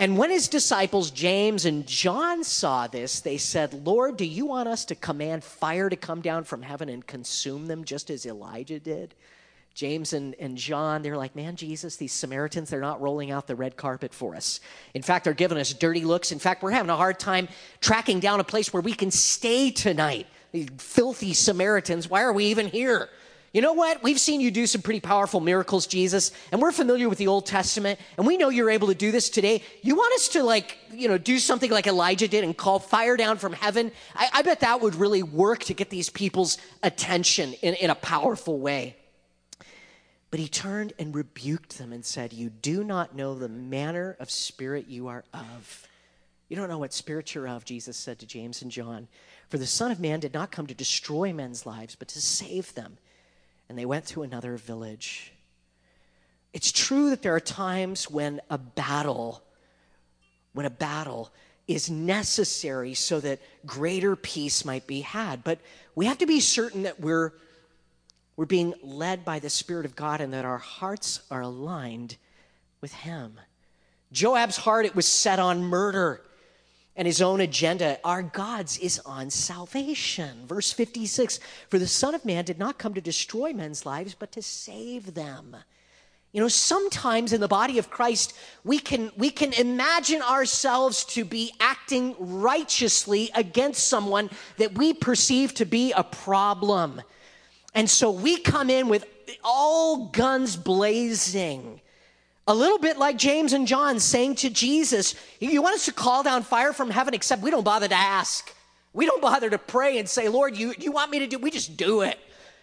And 0.00 0.16
when 0.16 0.30
his 0.30 0.48
disciples, 0.48 1.10
James 1.10 1.66
and 1.66 1.86
John, 1.86 2.42
saw 2.42 2.86
this, 2.86 3.20
they 3.20 3.36
said, 3.36 3.86
Lord, 3.86 4.16
do 4.16 4.24
you 4.24 4.46
want 4.46 4.66
us 4.66 4.86
to 4.86 4.94
command 4.94 5.44
fire 5.44 5.90
to 5.90 5.96
come 5.96 6.22
down 6.22 6.44
from 6.44 6.62
heaven 6.62 6.88
and 6.88 7.06
consume 7.06 7.66
them 7.66 7.84
just 7.84 8.08
as 8.08 8.24
Elijah 8.24 8.80
did? 8.80 9.14
James 9.74 10.14
and, 10.14 10.34
and 10.40 10.56
John, 10.56 11.02
they're 11.02 11.18
like, 11.18 11.36
man, 11.36 11.54
Jesus, 11.54 11.96
these 11.96 12.14
Samaritans, 12.14 12.70
they're 12.70 12.80
not 12.80 13.02
rolling 13.02 13.30
out 13.30 13.46
the 13.46 13.54
red 13.54 13.76
carpet 13.76 14.14
for 14.14 14.34
us. 14.34 14.60
In 14.94 15.02
fact, 15.02 15.24
they're 15.24 15.34
giving 15.34 15.58
us 15.58 15.74
dirty 15.74 16.06
looks. 16.06 16.32
In 16.32 16.38
fact, 16.38 16.62
we're 16.62 16.70
having 16.70 16.88
a 16.88 16.96
hard 16.96 17.18
time 17.18 17.46
tracking 17.82 18.20
down 18.20 18.40
a 18.40 18.44
place 18.44 18.72
where 18.72 18.82
we 18.82 18.94
can 18.94 19.10
stay 19.10 19.70
tonight. 19.70 20.26
These 20.50 20.68
filthy 20.78 21.34
Samaritans, 21.34 22.08
why 22.08 22.22
are 22.22 22.32
we 22.32 22.46
even 22.46 22.68
here? 22.68 23.10
You 23.52 23.62
know 23.62 23.72
what? 23.72 24.00
We've 24.04 24.20
seen 24.20 24.40
you 24.40 24.52
do 24.52 24.64
some 24.66 24.80
pretty 24.80 25.00
powerful 25.00 25.40
miracles, 25.40 25.88
Jesus, 25.88 26.30
and 26.52 26.62
we're 26.62 26.70
familiar 26.70 27.08
with 27.08 27.18
the 27.18 27.26
Old 27.26 27.46
Testament, 27.46 27.98
and 28.16 28.24
we 28.24 28.36
know 28.36 28.48
you're 28.48 28.70
able 28.70 28.88
to 28.88 28.94
do 28.94 29.10
this 29.10 29.28
today. 29.28 29.62
You 29.82 29.96
want 29.96 30.14
us 30.14 30.28
to, 30.28 30.44
like, 30.44 30.78
you 30.92 31.08
know, 31.08 31.18
do 31.18 31.40
something 31.40 31.70
like 31.70 31.88
Elijah 31.88 32.28
did 32.28 32.44
and 32.44 32.56
call 32.56 32.78
fire 32.78 33.16
down 33.16 33.38
from 33.38 33.52
heaven? 33.52 33.90
I, 34.14 34.28
I 34.34 34.42
bet 34.42 34.60
that 34.60 34.80
would 34.80 34.94
really 34.94 35.24
work 35.24 35.64
to 35.64 35.74
get 35.74 35.90
these 35.90 36.08
people's 36.10 36.58
attention 36.84 37.54
in, 37.54 37.74
in 37.74 37.90
a 37.90 37.96
powerful 37.96 38.60
way. 38.60 38.94
But 40.30 40.38
he 40.38 40.46
turned 40.46 40.92
and 40.96 41.12
rebuked 41.12 41.76
them 41.76 41.92
and 41.92 42.04
said, 42.04 42.32
You 42.32 42.50
do 42.50 42.84
not 42.84 43.16
know 43.16 43.34
the 43.34 43.48
manner 43.48 44.16
of 44.20 44.30
spirit 44.30 44.86
you 44.86 45.08
are 45.08 45.24
of. 45.34 45.88
You 46.48 46.54
don't 46.54 46.68
know 46.68 46.78
what 46.78 46.92
spirit 46.92 47.34
you're 47.34 47.48
of, 47.48 47.64
Jesus 47.64 47.96
said 47.96 48.20
to 48.20 48.26
James 48.26 48.62
and 48.62 48.70
John. 48.70 49.08
For 49.48 49.58
the 49.58 49.66
Son 49.66 49.90
of 49.90 49.98
Man 49.98 50.20
did 50.20 50.34
not 50.34 50.52
come 50.52 50.68
to 50.68 50.74
destroy 50.74 51.32
men's 51.32 51.66
lives, 51.66 51.96
but 51.96 52.06
to 52.08 52.20
save 52.20 52.72
them 52.74 52.98
and 53.70 53.78
they 53.78 53.86
went 53.86 54.04
to 54.04 54.24
another 54.24 54.56
village. 54.56 55.32
It's 56.52 56.72
true 56.72 57.10
that 57.10 57.22
there 57.22 57.36
are 57.36 57.40
times 57.40 58.10
when 58.10 58.40
a 58.50 58.58
battle, 58.58 59.44
when 60.54 60.66
a 60.66 60.70
battle 60.70 61.30
is 61.68 61.88
necessary 61.88 62.94
so 62.94 63.20
that 63.20 63.38
greater 63.64 64.16
peace 64.16 64.64
might 64.64 64.88
be 64.88 65.02
had. 65.02 65.44
But 65.44 65.60
we 65.94 66.06
have 66.06 66.18
to 66.18 66.26
be 66.26 66.40
certain 66.40 66.82
that 66.82 66.98
we're, 66.98 67.32
we're 68.34 68.44
being 68.44 68.74
led 68.82 69.24
by 69.24 69.38
the 69.38 69.48
Spirit 69.48 69.86
of 69.86 69.94
God 69.94 70.20
and 70.20 70.34
that 70.34 70.44
our 70.44 70.58
hearts 70.58 71.20
are 71.30 71.42
aligned 71.42 72.16
with 72.80 72.92
Him. 72.92 73.38
Joab's 74.10 74.56
heart, 74.56 74.84
it 74.84 74.96
was 74.96 75.06
set 75.06 75.38
on 75.38 75.62
murder 75.62 76.22
and 77.00 77.06
his 77.06 77.22
own 77.22 77.40
agenda. 77.40 77.98
Our 78.04 78.22
God's 78.22 78.76
is 78.76 78.98
on 79.06 79.30
salvation. 79.30 80.46
Verse 80.46 80.70
56 80.70 81.40
For 81.70 81.78
the 81.78 81.86
Son 81.86 82.14
of 82.14 82.26
Man 82.26 82.44
did 82.44 82.58
not 82.58 82.76
come 82.76 82.92
to 82.92 83.00
destroy 83.00 83.54
men's 83.54 83.86
lives, 83.86 84.14
but 84.14 84.32
to 84.32 84.42
save 84.42 85.14
them. 85.14 85.56
You 86.32 86.42
know, 86.42 86.48
sometimes 86.48 87.32
in 87.32 87.40
the 87.40 87.48
body 87.48 87.78
of 87.78 87.88
Christ, 87.88 88.34
we 88.64 88.78
can, 88.78 89.10
we 89.16 89.30
can 89.30 89.54
imagine 89.54 90.20
ourselves 90.20 91.06
to 91.06 91.24
be 91.24 91.54
acting 91.58 92.16
righteously 92.18 93.30
against 93.34 93.88
someone 93.88 94.28
that 94.58 94.76
we 94.76 94.92
perceive 94.92 95.54
to 95.54 95.64
be 95.64 95.92
a 95.92 96.04
problem. 96.04 97.00
And 97.74 97.88
so 97.88 98.10
we 98.10 98.36
come 98.36 98.68
in 98.68 98.90
with 98.90 99.06
all 99.42 100.08
guns 100.08 100.54
blazing 100.54 101.80
a 102.50 102.54
little 102.54 102.78
bit 102.80 102.98
like 102.98 103.16
James 103.16 103.52
and 103.52 103.64
John 103.64 104.00
saying 104.00 104.34
to 104.36 104.50
Jesus, 104.50 105.14
You 105.38 105.62
want 105.62 105.76
us 105.76 105.84
to 105.84 105.92
call 105.92 106.24
down 106.24 106.42
fire 106.42 106.72
from 106.72 106.90
heaven, 106.90 107.14
except 107.14 107.42
we 107.42 107.50
don't 107.52 107.62
bother 107.62 107.86
to 107.86 107.94
ask. 107.94 108.52
We 108.92 109.06
don't 109.06 109.22
bother 109.22 109.48
to 109.48 109.56
pray 109.56 109.98
and 109.98 110.08
say, 110.08 110.28
Lord, 110.28 110.56
you, 110.56 110.74
you 110.76 110.90
want 110.90 111.12
me 111.12 111.20
to 111.20 111.28
do 111.28 111.38
We 111.38 111.52
just 111.52 111.76
do 111.76 112.00
it. 112.00 112.18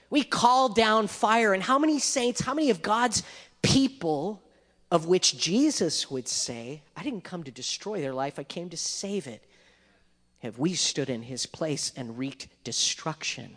We 0.09 0.23
call 0.23 0.67
down 0.67 1.07
fire. 1.07 1.53
And 1.53 1.63
how 1.63 1.79
many 1.79 1.99
saints, 1.99 2.41
how 2.41 2.53
many 2.53 2.69
of 2.69 2.81
God's 2.81 3.23
people, 3.61 4.43
of 4.91 5.05
which 5.05 5.37
Jesus 5.37 6.11
would 6.11 6.27
say, 6.27 6.81
I 6.97 7.03
didn't 7.03 7.23
come 7.23 7.43
to 7.43 7.51
destroy 7.51 8.01
their 8.01 8.13
life, 8.13 8.37
I 8.37 8.43
came 8.43 8.69
to 8.71 8.77
save 8.77 9.25
it, 9.25 9.41
have 10.39 10.59
we 10.59 10.73
stood 10.73 11.09
in 11.09 11.21
his 11.21 11.45
place 11.45 11.93
and 11.95 12.17
wreaked 12.17 12.49
destruction 12.65 13.55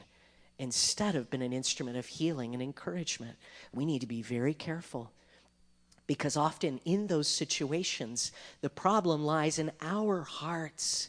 instead 0.60 1.16
of 1.16 1.28
been 1.28 1.42
an 1.42 1.52
instrument 1.52 1.96
of 1.96 2.06
healing 2.06 2.54
and 2.54 2.62
encouragement? 2.62 3.36
We 3.74 3.84
need 3.84 4.02
to 4.02 4.06
be 4.06 4.22
very 4.22 4.54
careful 4.54 5.10
because 6.10 6.36
often 6.36 6.80
in 6.84 7.06
those 7.06 7.28
situations, 7.28 8.32
the 8.62 8.68
problem 8.68 9.24
lies 9.24 9.60
in 9.60 9.70
our 9.80 10.22
hearts 10.22 11.08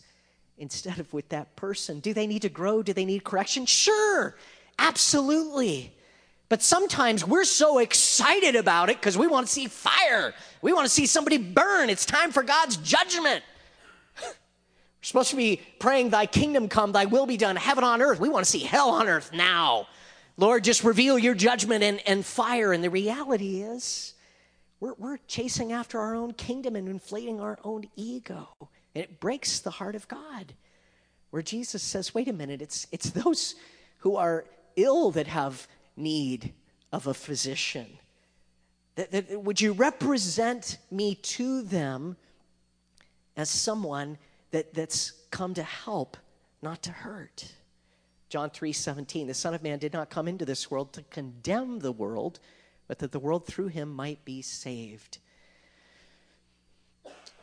instead 0.59 0.99
of 0.99 1.11
with 1.11 1.27
that 1.29 1.55
person. 1.55 1.99
Do 2.01 2.13
they 2.13 2.27
need 2.27 2.43
to 2.43 2.49
grow? 2.49 2.83
Do 2.83 2.93
they 2.93 3.03
need 3.03 3.23
correction? 3.23 3.65
Sure, 3.65 4.35
absolutely. 4.77 5.91
But 6.49 6.61
sometimes 6.61 7.25
we're 7.25 7.45
so 7.45 7.79
excited 7.79 8.55
about 8.55 8.91
it 8.91 8.97
because 8.97 9.17
we 9.17 9.25
want 9.25 9.47
to 9.47 9.51
see 9.51 9.65
fire. 9.65 10.35
We 10.61 10.71
want 10.71 10.85
to 10.85 10.93
see 10.93 11.07
somebody 11.07 11.39
burn. 11.39 11.89
It's 11.89 12.05
time 12.05 12.31
for 12.31 12.43
God's 12.43 12.77
judgment. 12.77 13.43
We're 14.21 14.31
supposed 15.01 15.31
to 15.31 15.35
be 15.35 15.61
praying, 15.79 16.11
Thy 16.11 16.27
kingdom 16.27 16.69
come, 16.69 16.91
Thy 16.91 17.05
will 17.05 17.25
be 17.25 17.37
done, 17.37 17.55
heaven 17.55 17.83
on 17.83 18.03
earth. 18.03 18.19
We 18.19 18.29
want 18.29 18.45
to 18.45 18.51
see 18.51 18.59
hell 18.59 18.91
on 18.91 19.07
earth 19.07 19.31
now. 19.33 19.87
Lord, 20.37 20.63
just 20.63 20.83
reveal 20.83 21.17
your 21.17 21.33
judgment 21.33 21.83
and, 21.83 22.07
and 22.07 22.23
fire. 22.23 22.71
And 22.71 22.83
the 22.83 22.91
reality 22.91 23.63
is, 23.63 24.13
we're, 24.81 24.95
we're 24.95 25.17
chasing 25.27 25.71
after 25.71 25.99
our 25.99 26.13
own 26.13 26.33
kingdom 26.33 26.75
and 26.75 26.89
inflating 26.89 27.39
our 27.39 27.57
own 27.63 27.85
ego. 27.95 28.49
And 28.93 29.03
it 29.03 29.21
breaks 29.21 29.59
the 29.59 29.69
heart 29.69 29.95
of 29.95 30.09
God. 30.09 30.53
Where 31.29 31.41
Jesus 31.41 31.81
says, 31.81 32.13
wait 32.13 32.27
a 32.27 32.33
minute, 32.33 32.61
it's, 32.61 32.87
it's 32.91 33.11
those 33.11 33.55
who 33.99 34.17
are 34.17 34.43
ill 34.75 35.11
that 35.11 35.27
have 35.27 35.67
need 35.95 36.51
of 36.91 37.07
a 37.07 37.13
physician. 37.13 37.87
That, 38.95 39.11
that, 39.11 39.41
would 39.41 39.61
you 39.61 39.71
represent 39.71 40.77
me 40.89 41.15
to 41.15 41.61
them 41.61 42.17
as 43.37 43.49
someone 43.49 44.17
that, 44.49 44.73
that's 44.73 45.11
come 45.29 45.53
to 45.53 45.63
help, 45.63 46.17
not 46.61 46.81
to 46.83 46.91
hurt? 46.91 47.53
John 48.29 48.49
3 48.49 48.73
17, 48.73 49.27
the 49.27 49.33
Son 49.33 49.53
of 49.53 49.61
Man 49.61 49.77
did 49.77 49.93
not 49.93 50.09
come 50.09 50.27
into 50.27 50.45
this 50.45 50.71
world 50.71 50.93
to 50.93 51.03
condemn 51.03 51.79
the 51.79 51.91
world, 51.91 52.39
but 52.91 52.99
that 52.99 53.13
the 53.13 53.19
world 53.19 53.45
through 53.45 53.67
him 53.67 53.89
might 53.89 54.25
be 54.25 54.41
saved. 54.41 55.19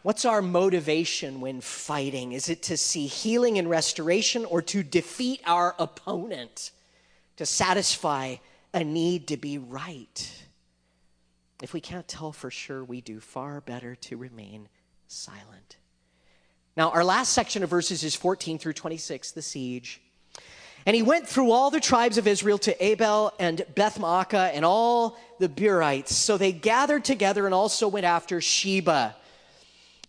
What's 0.02 0.26
our 0.26 0.42
motivation 0.42 1.40
when 1.40 1.62
fighting? 1.62 2.32
Is 2.32 2.50
it 2.50 2.64
to 2.64 2.76
see 2.76 3.06
healing 3.06 3.56
and 3.56 3.70
restoration 3.70 4.44
or 4.44 4.60
to 4.60 4.82
defeat 4.82 5.40
our 5.46 5.74
opponent, 5.78 6.70
to 7.38 7.46
satisfy 7.46 8.36
a 8.74 8.84
need 8.84 9.26
to 9.28 9.38
be 9.38 9.56
right? 9.56 10.44
If 11.62 11.72
we 11.72 11.80
can't 11.80 12.06
tell 12.06 12.30
for 12.30 12.50
sure, 12.50 12.84
we 12.84 13.00
do 13.00 13.18
far 13.18 13.62
better 13.62 13.94
to 13.94 14.18
remain 14.18 14.68
silent. 15.06 15.78
Now, 16.76 16.90
our 16.90 17.04
last 17.04 17.32
section 17.32 17.62
of 17.62 17.70
verses 17.70 18.04
is 18.04 18.14
14 18.14 18.58
through 18.58 18.74
26, 18.74 19.30
the 19.30 19.40
siege. 19.40 20.02
And 20.88 20.94
he 20.94 21.02
went 21.02 21.28
through 21.28 21.50
all 21.50 21.70
the 21.70 21.80
tribes 21.80 22.16
of 22.16 22.26
Israel 22.26 22.56
to 22.60 22.82
Abel 22.82 23.34
and 23.38 23.62
Beth 23.74 23.98
Maacah 23.98 24.50
and 24.54 24.64
all 24.64 25.18
the 25.38 25.46
Berites. 25.46 26.14
So 26.14 26.38
they 26.38 26.50
gathered 26.50 27.04
together 27.04 27.44
and 27.44 27.54
also 27.54 27.88
went 27.88 28.06
after 28.06 28.40
Sheba 28.40 29.14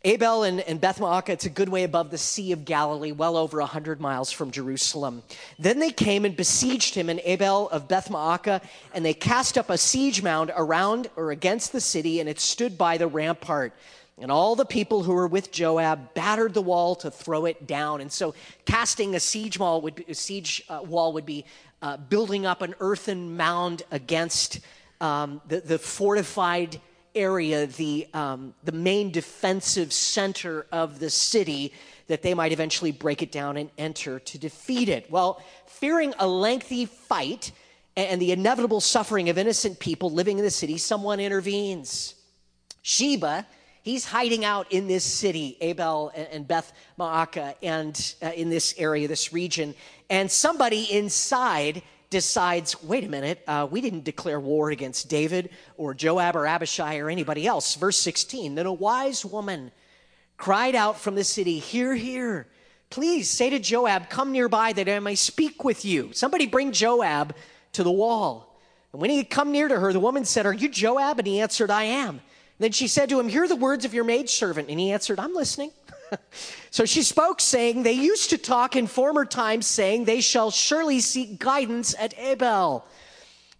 Abel 0.05 0.43
and, 0.43 0.61
and 0.61 0.79
Beth 0.79 1.01
it's 1.27 1.45
a 1.45 1.49
good 1.49 1.67
way 1.67 1.83
above 1.83 2.09
the 2.09 2.17
Sea 2.17 2.53
of 2.53 2.63
Galilee, 2.63 3.11
well 3.11 3.35
over 3.35 3.59
100 3.59 3.99
miles 3.99 4.31
from 4.31 4.49
Jerusalem. 4.49 5.23
Then 5.57 5.79
they 5.79 5.89
came 5.89 6.23
and 6.23 6.37
besieged 6.37 6.95
him 6.95 7.09
in 7.09 7.19
Abel 7.25 7.67
of 7.69 7.89
Beth 7.89 8.07
Maacah, 8.07 8.61
and 8.93 9.03
they 9.03 9.13
cast 9.13 9.57
up 9.57 9.69
a 9.69 9.77
siege 9.77 10.23
mound 10.23 10.53
around 10.55 11.09
or 11.17 11.31
against 11.31 11.73
the 11.73 11.81
city, 11.81 12.21
and 12.21 12.29
it 12.29 12.39
stood 12.39 12.77
by 12.77 12.97
the 12.97 13.07
rampart. 13.07 13.73
And 14.21 14.31
all 14.31 14.55
the 14.55 14.65
people 14.65 15.03
who 15.03 15.13
were 15.13 15.27
with 15.27 15.51
Joab 15.51 16.13
battered 16.13 16.53
the 16.53 16.61
wall 16.61 16.95
to 16.95 17.09
throw 17.09 17.45
it 17.45 17.67
down. 17.67 18.01
And 18.01 18.11
so, 18.11 18.35
casting 18.65 19.15
a 19.15 19.19
siege 19.19 19.57
wall 19.57 19.81
would 19.81 19.95
be, 19.95 20.05
a 20.09 20.13
siege 20.13 20.63
uh, 20.69 20.81
wall 20.83 21.13
would 21.13 21.25
be 21.25 21.45
uh, 21.81 21.97
building 21.97 22.45
up 22.45 22.61
an 22.61 22.75
earthen 22.79 23.37
mound 23.37 23.83
against 23.91 24.59
um, 24.99 25.41
the, 25.47 25.61
the 25.61 25.79
fortified 25.79 26.79
area, 27.15 27.65
the, 27.67 28.07
um, 28.13 28.53
the 28.63 28.71
main 28.71 29.11
defensive 29.11 29.93
center 29.93 30.67
of 30.71 30.99
the 30.99 31.09
city, 31.09 31.73
that 32.07 32.21
they 32.21 32.33
might 32.33 32.51
eventually 32.51 32.91
break 32.91 33.21
it 33.21 33.31
down 33.31 33.55
and 33.55 33.69
enter 33.77 34.19
to 34.19 34.37
defeat 34.37 34.89
it. 34.89 35.09
Well, 35.09 35.41
fearing 35.65 36.13
a 36.19 36.27
lengthy 36.27 36.85
fight 36.85 37.51
and 37.95 38.21
the 38.21 38.31
inevitable 38.31 38.81
suffering 38.81 39.29
of 39.29 39.37
innocent 39.37 39.79
people 39.79 40.11
living 40.11 40.37
in 40.37 40.43
the 40.43 40.51
city, 40.51 40.77
someone 40.77 41.19
intervenes. 41.19 42.15
Sheba, 42.81 43.45
he's 43.81 44.05
hiding 44.05 44.45
out 44.45 44.71
in 44.71 44.87
this 44.87 45.03
city, 45.03 45.57
Abel 45.61 46.11
and 46.15 46.47
Beth 46.47 46.71
Maacah, 46.97 47.55
and 47.61 48.15
uh, 48.21 48.27
in 48.35 48.49
this 48.49 48.73
area, 48.77 49.07
this 49.07 49.33
region, 49.33 49.75
and 50.09 50.29
somebody 50.29 50.91
inside 50.91 51.81
decides, 52.09 52.81
wait 52.83 53.03
a 53.03 53.09
minute, 53.09 53.43
uh, 53.47 53.67
we 53.69 53.81
didn't 53.81 54.03
declare 54.03 54.39
war 54.39 54.71
against 54.71 55.09
David 55.09 55.49
or 55.77 55.93
Joab 55.93 56.35
or 56.35 56.47
Abishai 56.47 56.97
or 56.97 57.09
anybody 57.09 57.45
else. 57.45 57.75
Verse 57.75 57.97
16 57.97 58.55
Then 58.55 58.65
a 58.65 58.73
wise 58.73 59.23
woman 59.23 59.71
cried 60.37 60.75
out 60.75 60.99
from 60.99 61.15
the 61.15 61.23
city, 61.23 61.59
Hear, 61.59 61.95
hear. 61.95 62.47
Please 62.89 63.29
say 63.29 63.51
to 63.51 63.59
Joab, 63.59 64.09
Come 64.09 64.31
nearby 64.31 64.73
that 64.73 64.89
I 64.89 64.99
may 64.99 65.15
speak 65.15 65.63
with 65.63 65.85
you. 65.85 66.11
Somebody 66.13 66.47
bring 66.47 66.71
Joab 66.71 67.35
to 67.73 67.83
the 67.83 67.91
wall. 67.91 68.59
And 68.91 69.01
when 69.01 69.11
he 69.11 69.17
had 69.17 69.29
come 69.29 69.51
near 69.51 69.67
to 69.67 69.79
her, 69.79 69.93
the 69.93 69.99
woman 69.99 70.25
said, 70.25 70.47
Are 70.47 70.53
you 70.53 70.69
Joab? 70.69 71.19
And 71.19 71.27
he 71.27 71.39
answered, 71.39 71.69
I 71.69 71.83
am. 71.83 72.21
Then 72.59 72.73
she 72.73 72.87
said 72.87 73.09
to 73.09 73.19
him, 73.19 73.29
Hear 73.29 73.47
the 73.47 73.55
words 73.55 73.85
of 73.85 73.93
your 73.93 74.03
maidservant. 74.03 74.69
And 74.69 74.79
he 74.79 74.91
answered, 74.91 75.19
I'm 75.19 75.33
listening. 75.33 75.71
so 76.71 76.85
she 76.85 77.01
spoke, 77.01 77.39
saying, 77.39 77.83
They 77.83 77.93
used 77.93 78.29
to 78.31 78.37
talk 78.37 78.75
in 78.75 78.85
former 78.85 79.25
times, 79.25 79.65
saying, 79.65 80.05
They 80.05 80.21
shall 80.21 80.51
surely 80.51 80.99
seek 80.99 81.39
guidance 81.39 81.95
at 81.97 82.17
Abel. 82.19 82.85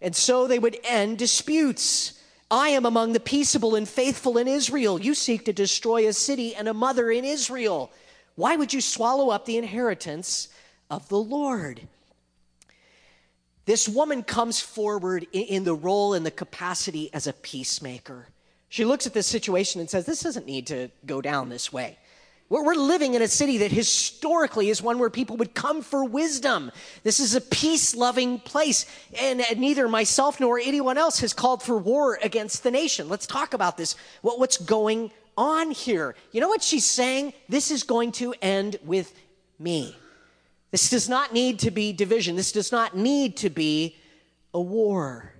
And 0.02 0.16
so 0.16 0.48
they 0.48 0.60
would 0.60 0.78
end 0.84 1.18
disputes. 1.18 2.22
I 2.52 2.70
am 2.70 2.86
among 2.86 3.14
the 3.14 3.20
peaceable 3.20 3.76
and 3.76 3.88
faithful 3.88 4.38
in 4.38 4.48
Israel. 4.48 5.00
You 5.00 5.14
seek 5.14 5.46
to 5.46 5.54
destroy 5.54 6.08
a 6.08 6.14
city 6.14 6.56
and 6.56 6.68
a 6.68 6.74
mother 6.74 7.12
in 7.12 7.24
Israel. 7.24 7.92
Why 8.36 8.56
would 8.56 8.74
you 8.74 8.82
swallow 8.82 9.30
up 9.30 9.46
the 9.46 9.58
inheritance 9.58 10.50
of 10.90 11.08
the 11.10 11.20
Lord? 11.20 11.82
This 13.66 13.88
woman 13.88 14.24
comes 14.24 14.60
forward 14.60 15.28
in 15.32 15.64
the 15.64 15.76
role 15.76 16.16
and 16.16 16.26
the 16.26 16.32
capacity 16.32 17.14
as 17.14 17.28
a 17.28 17.34
peacemaker. 17.34 18.28
She 18.70 18.86
looks 18.86 19.08
at 19.08 19.14
this 19.14 19.28
situation 19.28 19.82
and 19.82 19.90
says, 19.90 20.06
This 20.06 20.22
doesn't 20.22 20.46
need 20.46 20.68
to 20.68 20.90
go 21.06 21.22
down 21.22 21.50
this 21.50 21.74
way. 21.74 21.98
We're 22.50 22.74
living 22.74 23.14
in 23.14 23.22
a 23.22 23.28
city 23.28 23.60
that 23.60 23.72
historically 23.72 24.70
is 24.70 24.82
one 24.82 24.98
where 24.98 25.12
people 25.12 25.38
would 25.38 25.54
come 25.54 25.84
for 25.84 26.04
wisdom. 26.04 26.72
This 27.04 27.20
is 27.20 27.36
a 27.36 27.42
peace 27.42 27.96
loving 27.96 28.40
place. 28.40 28.88
And 29.22 29.44
neither 29.58 29.88
myself 29.88 30.40
nor 30.40 30.58
anyone 30.58 30.98
else 30.98 31.20
has 31.20 31.32
called 31.32 31.62
for 31.62 31.78
war 31.78 32.18
against 32.24 32.64
the 32.64 32.72
nation. 32.72 33.08
Let's 33.08 33.28
talk 33.28 33.54
about 33.54 33.78
this. 33.78 33.96
What's 34.24 34.58
going 34.58 35.12
on 35.38 35.70
here? 35.70 36.16
You 36.32 36.42
know 36.42 36.50
what 36.50 36.64
she's 36.64 36.86
saying? 36.86 37.34
This 37.48 37.70
is 37.70 37.84
going 37.84 38.14
to 38.14 38.34
end 38.42 38.78
with 38.84 39.14
me. 39.60 39.96
This 40.72 40.90
does 40.90 41.08
not 41.08 41.32
need 41.32 41.60
to 41.60 41.72
be 41.72 41.94
division. 41.94 42.36
This 42.36 42.52
does 42.52 42.72
not 42.72 42.98
need 42.98 43.38
to 43.38 43.52
be 43.52 43.96
a 44.56 44.62
war. 44.62 45.34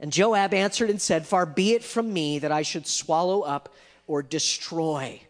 And 0.00 0.12
Joab 0.12 0.54
answered 0.54 0.90
and 0.90 1.00
said, 1.00 1.26
Far 1.26 1.46
be 1.46 1.72
it 1.72 1.82
from 1.82 2.12
me 2.12 2.38
that 2.38 2.52
I 2.52 2.62
should 2.62 2.86
swallow 2.86 3.42
up 3.42 3.74
or 4.06 4.22
destroy 4.22 5.20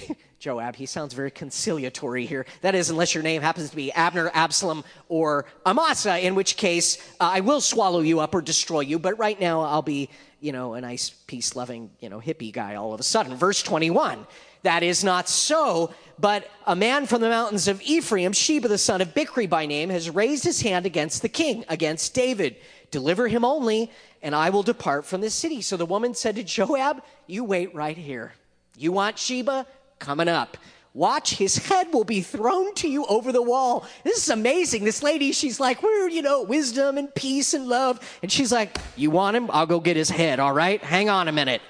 Joab, 0.38 0.76
he 0.76 0.86
sounds 0.86 1.14
very 1.14 1.30
conciliatory 1.30 2.26
here. 2.26 2.46
That 2.62 2.74
is, 2.74 2.90
unless 2.90 3.14
your 3.14 3.22
name 3.22 3.42
happens 3.42 3.70
to 3.70 3.76
be 3.76 3.92
Abner, 3.92 4.30
Absalom, 4.34 4.84
or 5.08 5.46
Amasa, 5.64 6.18
in 6.18 6.34
which 6.34 6.56
case 6.56 6.98
uh, 7.20 7.30
I 7.34 7.40
will 7.40 7.60
swallow 7.60 8.00
you 8.00 8.20
up 8.20 8.34
or 8.34 8.42
destroy 8.42 8.80
you. 8.80 8.98
But 8.98 9.18
right 9.18 9.40
now 9.40 9.60
I'll 9.60 9.82
be, 9.82 10.08
you 10.40 10.52
know, 10.52 10.74
a 10.74 10.80
nice 10.80 11.10
peace 11.10 11.54
loving, 11.54 11.90
you 12.00 12.08
know, 12.08 12.20
hippie 12.20 12.52
guy 12.52 12.74
all 12.74 12.92
of 12.92 13.00
a 13.00 13.04
sudden. 13.04 13.36
Verse 13.36 13.62
21. 13.62 14.26
That 14.64 14.84
is 14.84 15.02
not 15.02 15.28
so, 15.28 15.92
but 16.20 16.48
a 16.66 16.76
man 16.76 17.06
from 17.06 17.20
the 17.20 17.28
mountains 17.28 17.66
of 17.66 17.82
Ephraim, 17.82 18.32
Sheba 18.32 18.68
the 18.68 18.78
son 18.78 19.00
of 19.00 19.12
Bichri 19.12 19.50
by 19.50 19.66
name, 19.66 19.90
has 19.90 20.08
raised 20.08 20.44
his 20.44 20.62
hand 20.62 20.86
against 20.86 21.22
the 21.22 21.28
king, 21.28 21.64
against 21.68 22.14
David. 22.14 22.56
Deliver 22.92 23.26
him 23.26 23.44
only, 23.44 23.90
and 24.22 24.36
I 24.36 24.50
will 24.50 24.62
depart 24.62 25.04
from 25.04 25.20
this 25.20 25.34
city. 25.34 25.60
So 25.62 25.76
the 25.76 25.86
woman 25.86 26.14
said 26.14 26.36
to 26.36 26.44
Joab, 26.44 27.02
You 27.26 27.42
wait 27.42 27.74
right 27.74 27.96
here. 27.96 28.34
You 28.76 28.92
want 28.92 29.18
Sheba? 29.18 29.66
coming 29.98 30.28
up. 30.28 30.56
Watch, 30.94 31.36
his 31.36 31.56
head 31.56 31.92
will 31.92 32.04
be 32.04 32.20
thrown 32.20 32.74
to 32.74 32.88
you 32.88 33.06
over 33.06 33.32
the 33.32 33.40
wall. 33.40 33.86
This 34.04 34.18
is 34.18 34.28
amazing. 34.28 34.84
This 34.84 35.02
lady, 35.02 35.32
she's 35.32 35.58
like, 35.58 35.82
we're, 35.82 36.08
you 36.08 36.20
know, 36.20 36.42
wisdom 36.42 36.98
and 36.98 37.14
peace 37.14 37.54
and 37.54 37.66
love. 37.66 37.98
And 38.20 38.30
she's 38.30 38.52
like, 38.52 38.76
You 38.96 39.10
want 39.10 39.36
him? 39.36 39.50
I'll 39.50 39.66
go 39.66 39.80
get 39.80 39.96
his 39.96 40.10
head, 40.10 40.38
all 40.38 40.52
right? 40.52 40.82
Hang 40.82 41.08
on 41.08 41.28
a 41.28 41.32
minute. 41.32 41.62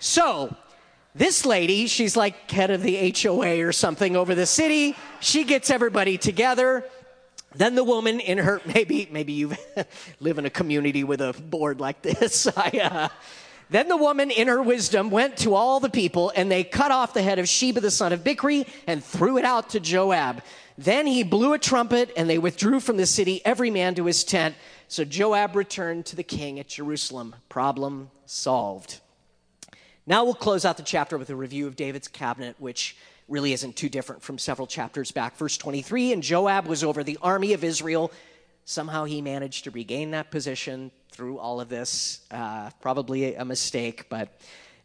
So, 0.00 0.56
this 1.14 1.46
lady, 1.46 1.86
she's 1.86 2.16
like 2.16 2.50
head 2.50 2.70
of 2.70 2.82
the 2.82 3.14
HOA 3.16 3.64
or 3.64 3.72
something 3.72 4.16
over 4.16 4.34
the 4.34 4.46
city. 4.46 4.96
She 5.20 5.44
gets 5.44 5.70
everybody 5.70 6.18
together. 6.18 6.84
Then 7.58 7.74
the 7.74 7.82
woman 7.82 8.20
in 8.20 8.38
her, 8.38 8.62
maybe, 8.74 9.08
maybe 9.10 9.32
you 9.32 9.52
live 10.20 10.38
in 10.38 10.46
a 10.46 10.50
community 10.50 11.04
with 11.04 11.20
a 11.20 11.32
board 11.32 11.80
like 11.80 12.02
this. 12.02 12.46
I, 12.56 12.68
uh, 12.82 13.08
then 13.68 13.88
the 13.88 13.96
woman, 13.96 14.30
in 14.30 14.48
her 14.48 14.62
wisdom, 14.62 15.10
went 15.10 15.36
to 15.38 15.54
all 15.54 15.80
the 15.80 15.90
people, 15.90 16.32
and 16.34 16.50
they 16.50 16.64
cut 16.64 16.90
off 16.90 17.12
the 17.12 17.20
head 17.20 17.38
of 17.38 17.48
Sheba 17.48 17.80
the 17.80 17.90
son 17.90 18.14
of 18.14 18.24
Bichri 18.24 18.66
and 18.86 19.04
threw 19.04 19.36
it 19.36 19.44
out 19.44 19.70
to 19.70 19.80
Joab. 19.80 20.42
Then 20.78 21.06
he 21.06 21.24
blew 21.24 21.52
a 21.52 21.58
trumpet, 21.58 22.10
and 22.16 22.30
they 22.30 22.38
withdrew 22.38 22.80
from 22.80 22.96
the 22.96 23.04
city, 23.04 23.42
every 23.44 23.70
man 23.70 23.94
to 23.96 24.06
his 24.06 24.24
tent. 24.24 24.54
So 24.86 25.04
Joab 25.04 25.54
returned 25.54 26.06
to 26.06 26.16
the 26.16 26.22
king 26.22 26.58
at 26.60 26.68
Jerusalem. 26.68 27.34
Problem 27.48 28.10
solved. 28.24 29.00
Now 30.06 30.24
we'll 30.24 30.34
close 30.34 30.64
out 30.64 30.78
the 30.78 30.82
chapter 30.82 31.18
with 31.18 31.28
a 31.28 31.36
review 31.36 31.66
of 31.66 31.76
David's 31.76 32.08
cabinet, 32.08 32.56
which 32.58 32.96
really 33.28 33.52
isn't 33.52 33.76
too 33.76 33.88
different 33.88 34.22
from 34.22 34.38
several 34.38 34.66
chapters 34.66 35.12
back. 35.12 35.36
Verse 35.36 35.56
23 35.56 36.12
And 36.12 36.22
Joab 36.22 36.66
was 36.66 36.82
over 36.82 37.04
the 37.04 37.18
army 37.22 37.52
of 37.52 37.62
Israel 37.62 38.10
Somehow 38.68 39.04
he 39.04 39.22
managed 39.22 39.64
to 39.64 39.70
regain 39.70 40.10
that 40.10 40.30
position 40.30 40.90
through 41.10 41.38
all 41.38 41.58
of 41.58 41.70
this. 41.70 42.20
Uh, 42.30 42.68
probably 42.82 43.34
a 43.34 43.42
mistake, 43.42 44.10
but 44.10 44.38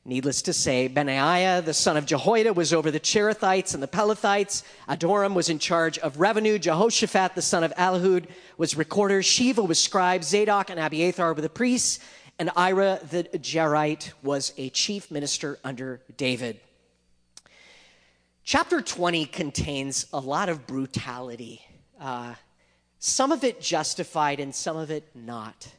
needless 0.05 0.41
to 0.43 0.53
say, 0.53 0.87
Benaiah, 0.87 1.61
the 1.61 1.73
son 1.73 1.97
of 1.97 2.05
Jehoiada, 2.05 2.53
was 2.53 2.71
over 2.71 2.91
the 2.91 2.99
Cherethites 3.01 3.73
and 3.73 3.83
the 3.83 3.89
Pelethites. 3.89 4.63
Adoram 4.87 5.33
was 5.33 5.49
in 5.49 5.59
charge 5.59 5.99
of 5.99 6.21
revenue. 6.21 6.57
Jehoshaphat, 6.57 7.35
the 7.35 7.41
son 7.41 7.65
of 7.65 7.75
Ahilud, 7.75 8.27
was 8.57 8.77
recorder. 8.77 9.21
Sheva 9.21 9.67
was 9.67 9.83
scribe. 9.83 10.23
Zadok 10.23 10.69
and 10.69 10.79
Abiathar 10.79 11.33
were 11.33 11.41
the 11.41 11.49
priests. 11.49 11.99
And 12.39 12.51
Ira 12.55 13.01
the 13.11 13.25
Jairite 13.37 14.13
was 14.23 14.53
a 14.55 14.69
chief 14.69 15.11
minister 15.11 15.59
under 15.65 15.99
David. 16.15 16.61
Chapter 18.45 18.81
20 18.81 19.25
contains 19.27 20.05
a 20.11 20.19
lot 20.19 20.49
of 20.49 20.67
brutality. 20.67 21.61
Uh, 21.97 22.35
some 22.99 23.31
of 23.31 23.45
it 23.45 23.61
justified 23.61 24.41
and 24.41 24.53
some 24.53 24.75
of 24.75 24.91
it 24.91 25.07
not. 25.15 25.69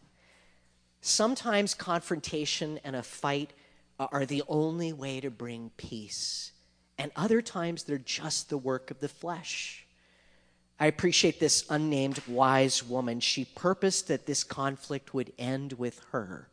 Sometimes 1.03 1.75
confrontation 1.75 2.81
and 2.83 2.97
a 2.97 3.03
fight 3.03 3.53
are 3.99 4.25
the 4.25 4.43
only 4.49 4.95
way 4.95 5.21
to 5.21 5.31
bring 5.31 5.73
peace, 5.77 6.53
and 6.97 7.12
other 7.17 7.43
times 7.43 7.85
they're 7.85 7.99
just 7.99 8.49
the 8.49 8.57
work 8.57 8.91
of 8.91 8.99
the 8.99 9.09
flesh. 9.09 9.87
I 10.81 10.87
appreciate 10.87 11.39
this 11.39 11.67
unnamed 11.69 12.23
wise 12.27 12.83
woman. 12.83 13.21
She 13.21 13.45
purposed 13.45 14.09
that 14.09 14.25
this 14.25 14.43
conflict 14.43 15.12
would 15.12 15.35
end 15.39 15.75
with 15.75 16.01
her. 16.12 16.49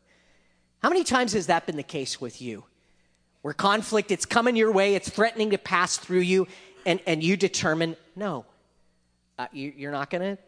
How 0.82 0.90
many 0.90 1.04
times 1.04 1.32
has 1.32 1.46
that 1.46 1.66
been 1.66 1.76
the 1.76 1.82
case 1.82 2.20
with 2.20 2.42
you? 2.42 2.64
Where 3.42 3.54
conflict, 3.54 4.10
it's 4.10 4.24
coming 4.24 4.56
your 4.56 4.72
way, 4.72 4.94
it's 4.94 5.10
threatening 5.10 5.50
to 5.50 5.58
pass 5.58 5.98
through 5.98 6.20
you, 6.20 6.46
and, 6.86 7.00
and 7.06 7.22
you 7.22 7.36
determine, 7.36 7.96
no, 8.16 8.44
uh, 9.38 9.48
you, 9.52 9.72
you're 9.76 9.92
not 9.92 10.10
going 10.10 10.36
to 10.36 10.42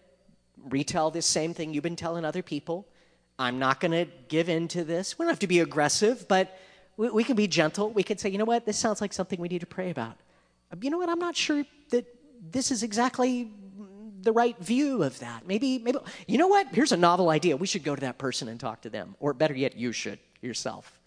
retell 0.69 1.11
this 1.11 1.27
same 1.27 1.55
thing 1.55 1.75
you've 1.75 1.83
been 1.83 1.97
telling 1.97 2.25
other 2.25 2.43
people. 2.43 2.87
I'm 3.39 3.59
not 3.59 3.81
going 3.81 3.93
to 3.93 4.07
give 4.29 4.49
in 4.49 4.69
to 4.69 4.85
this. 4.85 5.19
We 5.19 5.25
don't 5.25 5.31
have 5.31 5.41
to 5.41 5.47
be 5.49 5.61
aggressive, 5.61 6.27
but 6.29 6.57
we, 6.97 7.11
we, 7.11 7.25
can 7.25 7.35
be 7.35 7.49
gentle. 7.49 7.91
We 7.91 8.05
can 8.05 8.19
say, 8.19 8.29
you 8.29 8.39
know 8.39 8.45
what, 8.45 8.65
this 8.65 8.79
sounds 8.79 9.01
like 9.01 9.13
something 9.13 9.41
we 9.41 9.49
need 9.49 9.61
to 9.61 9.67
pray 9.67 9.91
about. 9.91 10.17
Uh, 10.73 10.77
you 10.81 10.91
know 10.91 10.99
what, 10.99 11.09
I'm 11.09 11.19
not 11.19 11.37
sure 11.37 11.65
that 11.91 12.07
this 12.51 12.71
is 12.71 12.83
exactly 12.85 13.51
the 14.23 14.33
right 14.33 14.57
view 14.59 15.03
of 15.03 15.19
that. 15.19 15.47
Maybe, 15.47 15.79
maybe, 15.79 15.99
you 16.29 16.39
know 16.39 16.49
what, 16.49 16.69
here's 16.69 16.93
a 16.93 16.97
novel 16.97 17.29
idea. 17.29 17.57
We 17.57 17.67
should 17.67 17.83
go 17.83 17.95
to 17.95 18.01
that 18.03 18.19
person 18.19 18.49
and 18.49 18.59
talk 18.59 18.83
to 18.83 18.91
them. 18.91 19.17
Or 19.19 19.35
better 19.35 19.55
yet, 19.55 19.77
you 19.77 19.93
should 19.93 20.19
yourself. 20.41 21.01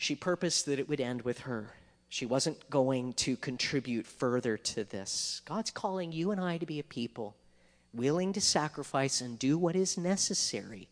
She 0.00 0.14
purposed 0.14 0.64
that 0.64 0.78
it 0.78 0.88
would 0.88 0.98
end 0.98 1.20
with 1.22 1.40
her. 1.40 1.74
She 2.08 2.24
wasn't 2.24 2.70
going 2.70 3.12
to 3.12 3.36
contribute 3.36 4.06
further 4.06 4.56
to 4.56 4.84
this. 4.84 5.42
God's 5.44 5.70
calling 5.70 6.10
you 6.10 6.30
and 6.30 6.40
I 6.40 6.56
to 6.56 6.64
be 6.64 6.78
a 6.78 6.82
people 6.82 7.36
willing 7.92 8.32
to 8.32 8.40
sacrifice 8.40 9.20
and 9.20 9.38
do 9.38 9.58
what 9.58 9.76
is 9.76 9.98
necessary 9.98 10.88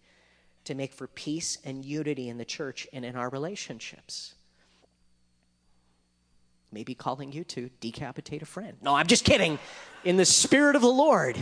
to 0.65 0.75
make 0.75 0.93
for 0.93 1.07
peace 1.07 1.57
and 1.65 1.87
unity 1.87 2.29
in 2.29 2.37
the 2.37 2.45
church 2.45 2.87
and 2.93 3.03
in 3.03 3.17
our 3.17 3.31
relationships. 3.31 4.35
Maybe 6.71 6.95
calling 6.95 7.33
you 7.33 7.45
to 7.45 7.71
decapitate 7.81 8.43
a 8.43 8.47
friend. 8.47 8.77
No, 8.83 8.95
I'm 8.95 9.07
just 9.07 9.25
kidding. 9.25 9.59
In 10.05 10.19
the 10.19 10.27
spirit 10.27 10.77
of 10.77 10.83
the 10.83 10.89
Lord. 10.89 11.39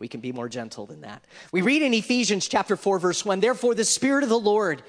We 0.00 0.08
can 0.08 0.20
be 0.20 0.32
more 0.32 0.48
gentle 0.48 0.86
than 0.86 1.02
that. 1.02 1.24
We 1.52 1.62
read 1.62 1.82
in 1.82 1.94
Ephesians 1.94 2.48
chapter 2.48 2.74
4 2.76 2.98
verse 2.98 3.24
1, 3.24 3.38
therefore 3.38 3.76
the 3.76 3.84
spirit 3.84 4.24
of 4.24 4.30
the 4.30 4.38
Lord 4.38 4.82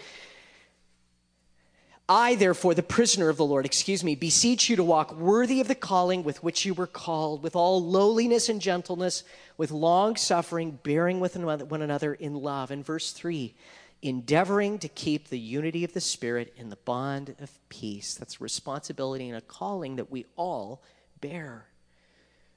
I, 2.12 2.34
therefore, 2.34 2.74
the 2.74 2.82
prisoner 2.82 3.30
of 3.30 3.38
the 3.38 3.46
Lord, 3.46 3.68
excuse 3.68 4.04
me, 4.04 4.16
beseech 4.16 4.68
you 4.68 4.76
to 4.78 4.84
walk 4.84 5.16
worthy 5.16 5.62
of 5.62 5.68
the 5.68 5.76
calling 5.76 6.24
with 6.24 6.44
which 6.44 6.66
you 6.66 6.74
were 6.74 6.88
called, 6.88 7.44
with 7.44 7.56
all 7.56 7.86
lowliness 7.86 8.50
and 8.50 8.60
gentleness, 8.60 9.24
with 9.58 9.70
long 9.70 10.16
suffering, 10.16 10.80
bearing 10.82 11.20
with 11.20 11.38
one 11.38 11.84
another 11.84 12.16
in 12.16 12.34
love. 12.34 12.72
In 12.72 12.82
verse 12.82 13.12
3, 13.12 13.54
endeavoring 14.02 14.80
to 14.80 14.88
keep 14.88 15.28
the 15.28 15.38
unity 15.38 15.84
of 15.84 15.94
the 15.94 16.02
Spirit 16.02 16.52
in 16.58 16.70
the 16.70 16.78
bond 16.78 17.36
of 17.40 17.52
peace. 17.70 18.16
That's 18.16 18.42
responsibility 18.42 19.30
and 19.30 19.38
a 19.38 19.42
calling 19.42 19.98
that 19.98 20.10
we 20.10 20.26
all 20.36 20.82
bear. 21.22 21.68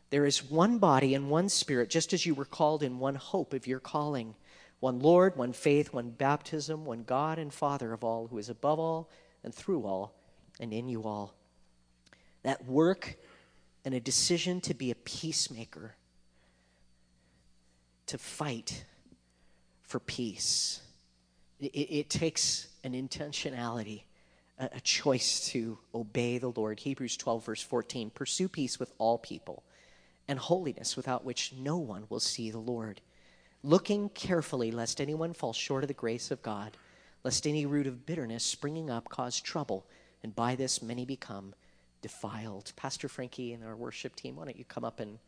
There 0.09 0.25
is 0.25 0.43
one 0.43 0.79
body 0.79 1.15
and 1.15 1.29
one 1.29 1.51
Spirit, 1.51 1.91
just 1.91 2.15
as 2.15 2.25
you 2.25 2.35
were 2.35 2.47
called 2.47 2.83
in 2.83 2.99
one 2.99 3.17
hope 3.17 3.53
of 3.53 3.67
your 3.67 3.81
calling. 3.81 4.35
One 4.81 4.99
Lord, 4.99 5.37
one 5.37 5.53
faith, 5.53 5.93
one 5.93 6.09
baptism, 6.09 6.87
one 6.87 7.03
God 7.03 7.39
and 7.39 7.53
Father 7.53 7.93
of 7.93 8.03
all, 8.03 8.29
who 8.29 8.39
is 8.39 8.49
above 8.49 8.79
all 8.79 9.11
and 9.45 9.55
through 9.55 9.85
all 9.85 10.15
and 10.61 10.73
in 10.73 10.89
you 10.89 11.05
all. 11.05 11.35
That 12.43 12.67
work 12.67 13.17
and 13.85 13.95
a 13.95 14.01
decision 14.01 14.61
to 14.63 14.75
be 14.75 14.91
a 14.91 14.95
peacemaker, 14.95 15.97
to 18.07 18.19
fight 18.19 18.85
for 19.83 20.01
peace. 20.01 20.81
It, 21.61 21.67
it 21.67 22.11
takes 22.11 22.69
an 22.85 22.93
intentionality, 22.93 24.03
a, 24.59 24.71
a 24.75 24.81
choice 24.81 25.49
to 25.49 25.79
obey 25.95 26.39
the 26.39 26.51
Lord. 26.51 26.81
Hebrews 26.81 27.17
12, 27.17 27.45
verse 27.45 27.63
14 27.63 28.11
Pursue 28.11 28.49
peace 28.49 28.79
with 28.79 28.93
all 28.99 29.19
people 29.19 29.63
and 30.29 30.39
holiness, 30.39 30.97
without 30.97 31.25
which 31.25 31.53
no 31.53 31.77
one 31.77 32.05
will 32.09 32.21
see 32.21 32.51
the 32.51 32.59
Lord. 32.59 33.01
Looking 33.65 34.09
carefully 34.09 34.71
lest 34.71 35.01
anyone 35.01 35.35
fall 35.35 35.53
short 35.53 35.85
of 35.85 35.89
the 35.89 35.95
grace 35.95 36.31
of 36.31 36.43
God 36.43 36.77
lest 37.25 37.47
any 37.47 37.67
root 37.67 37.87
of 37.87 38.07
bitterness 38.07 38.45
springing 38.45 38.91
up 38.91 39.09
cause 39.09 39.41
trouble, 39.41 39.87
and 40.23 40.35
by 40.35 40.55
this 40.55 40.83
many 40.83 41.05
become 41.05 41.55
defiled. 42.01 42.73
Pastor 42.77 43.09
Frankie 43.09 43.53
and 43.53 43.65
our 43.65 43.77
worship 43.77 44.17
team, 44.17 44.37
why 44.37 44.45
don't 44.45 44.59
you 44.59 44.65
come 44.65 44.85
up 44.85 45.01
and 45.01 45.19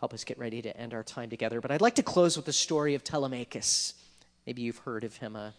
help 0.00 0.14
us 0.14 0.24
get 0.24 0.38
ready 0.38 0.62
to 0.62 0.76
end 0.76 0.94
our 0.94 1.02
time 1.02 1.30
together? 1.30 1.60
But 1.60 1.70
I'd 1.70 1.80
like 1.80 1.96
to 1.96 2.02
close 2.02 2.36
with 2.36 2.46
the 2.46 2.52
story 2.52 2.94
of 2.94 3.04
Telemachus. 3.04 3.94
Maybe 4.46 4.62
you've 4.62 4.78
heard 4.78 5.04
of 5.04 5.16
him, 5.16 5.36
a, 5.36 5.54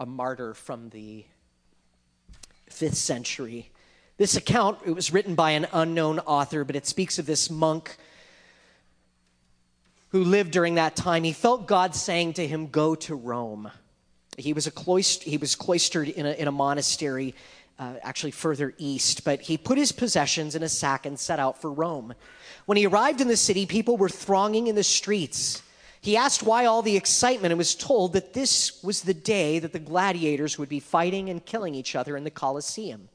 a 0.00 0.06
martyr 0.06 0.54
from 0.54 0.88
the 0.90 1.24
fifth 2.68 2.96
century. 2.96 3.70
This 4.16 4.36
account, 4.36 4.78
it 4.84 4.92
was 4.92 5.12
written 5.12 5.34
by 5.34 5.52
an 5.52 5.66
unknown 5.72 6.18
author, 6.20 6.64
but 6.64 6.76
it 6.76 6.86
speaks 6.86 7.18
of 7.18 7.26
this 7.26 7.50
monk 7.50 7.96
who 10.08 10.24
lived 10.24 10.50
during 10.50 10.74
that 10.74 10.96
time. 10.96 11.24
He 11.24 11.32
felt 11.32 11.66
God 11.66 11.94
saying 11.94 12.34
to 12.34 12.46
him, 12.46 12.66
Go 12.66 12.94
to 12.96 13.14
Rome. 13.14 13.70
He 14.40 14.52
was, 14.52 14.66
a 14.66 14.70
cloist- 14.70 15.22
he 15.22 15.36
was 15.36 15.54
cloistered 15.54 16.08
in 16.08 16.26
a, 16.26 16.32
in 16.32 16.48
a 16.48 16.52
monastery, 16.52 17.34
uh, 17.78 17.94
actually 18.02 18.32
further 18.32 18.74
east, 18.78 19.24
but 19.24 19.40
he 19.40 19.56
put 19.56 19.78
his 19.78 19.92
possessions 19.92 20.54
in 20.54 20.62
a 20.62 20.68
sack 20.68 21.06
and 21.06 21.18
set 21.18 21.38
out 21.38 21.60
for 21.60 21.72
Rome. 21.72 22.14
When 22.66 22.76
he 22.76 22.86
arrived 22.86 23.20
in 23.20 23.28
the 23.28 23.36
city, 23.36 23.66
people 23.66 23.96
were 23.96 24.08
thronging 24.08 24.66
in 24.66 24.74
the 24.74 24.84
streets. 24.84 25.62
He 26.02 26.16
asked 26.16 26.42
why 26.42 26.64
all 26.66 26.82
the 26.82 26.96
excitement 26.96 27.52
and 27.52 27.58
was 27.58 27.74
told 27.74 28.14
that 28.14 28.32
this 28.32 28.82
was 28.82 29.02
the 29.02 29.14
day 29.14 29.58
that 29.58 29.72
the 29.72 29.78
gladiators 29.78 30.58
would 30.58 30.68
be 30.68 30.80
fighting 30.80 31.28
and 31.28 31.44
killing 31.44 31.74
each 31.74 31.94
other 31.94 32.16
in 32.16 32.24
the 32.24 32.30
Colosseum, 32.30 33.08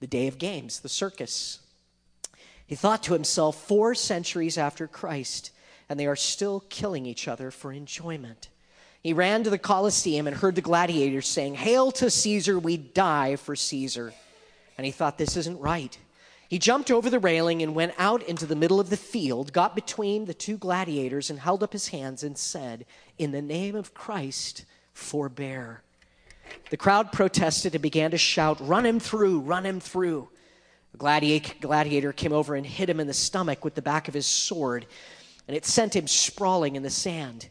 the 0.00 0.06
day 0.06 0.26
of 0.28 0.38
games, 0.38 0.80
the 0.80 0.88
circus. 0.88 1.60
He 2.66 2.74
thought 2.74 3.02
to 3.04 3.12
himself, 3.12 3.56
four 3.56 3.94
centuries 3.94 4.58
after 4.58 4.86
Christ, 4.88 5.50
and 5.88 6.00
they 6.00 6.06
are 6.06 6.16
still 6.16 6.64
killing 6.68 7.06
each 7.06 7.28
other 7.28 7.50
for 7.50 7.72
enjoyment. 7.72 8.48
He 9.02 9.12
ran 9.12 9.42
to 9.44 9.50
the 9.50 9.58
Colosseum 9.58 10.28
and 10.28 10.36
heard 10.36 10.54
the 10.54 10.60
gladiators 10.60 11.26
saying, 11.26 11.56
Hail 11.56 11.90
to 11.92 12.08
Caesar, 12.08 12.58
we 12.58 12.76
die 12.76 13.36
for 13.36 13.56
Caesar. 13.56 14.12
And 14.78 14.84
he 14.84 14.92
thought, 14.92 15.18
This 15.18 15.36
isn't 15.36 15.58
right. 15.58 15.96
He 16.48 16.58
jumped 16.58 16.90
over 16.90 17.08
the 17.08 17.18
railing 17.18 17.62
and 17.62 17.74
went 17.74 17.94
out 17.98 18.22
into 18.22 18.46
the 18.46 18.54
middle 18.54 18.78
of 18.78 18.90
the 18.90 18.96
field, 18.96 19.52
got 19.52 19.74
between 19.74 20.26
the 20.26 20.34
two 20.34 20.56
gladiators, 20.56 21.30
and 21.30 21.38
held 21.38 21.62
up 21.62 21.72
his 21.72 21.88
hands 21.88 22.22
and 22.22 22.36
said, 22.36 22.84
In 23.18 23.32
the 23.32 23.42
name 23.42 23.74
of 23.74 23.94
Christ, 23.94 24.66
forbear. 24.92 25.82
The 26.70 26.76
crowd 26.76 27.10
protested 27.10 27.74
and 27.74 27.82
began 27.82 28.10
to 28.12 28.18
shout, 28.18 28.58
Run 28.60 28.86
him 28.86 29.00
through, 29.00 29.40
run 29.40 29.66
him 29.66 29.80
through. 29.80 30.28
The 30.92 31.48
gladiator 31.60 32.12
came 32.12 32.32
over 32.32 32.54
and 32.54 32.66
hit 32.66 32.90
him 32.90 33.00
in 33.00 33.06
the 33.06 33.14
stomach 33.14 33.64
with 33.64 33.74
the 33.74 33.82
back 33.82 34.06
of 34.06 34.14
his 34.14 34.26
sword, 34.26 34.86
and 35.48 35.56
it 35.56 35.64
sent 35.64 35.96
him 35.96 36.06
sprawling 36.06 36.76
in 36.76 36.82
the 36.82 36.90
sand. 36.90 37.48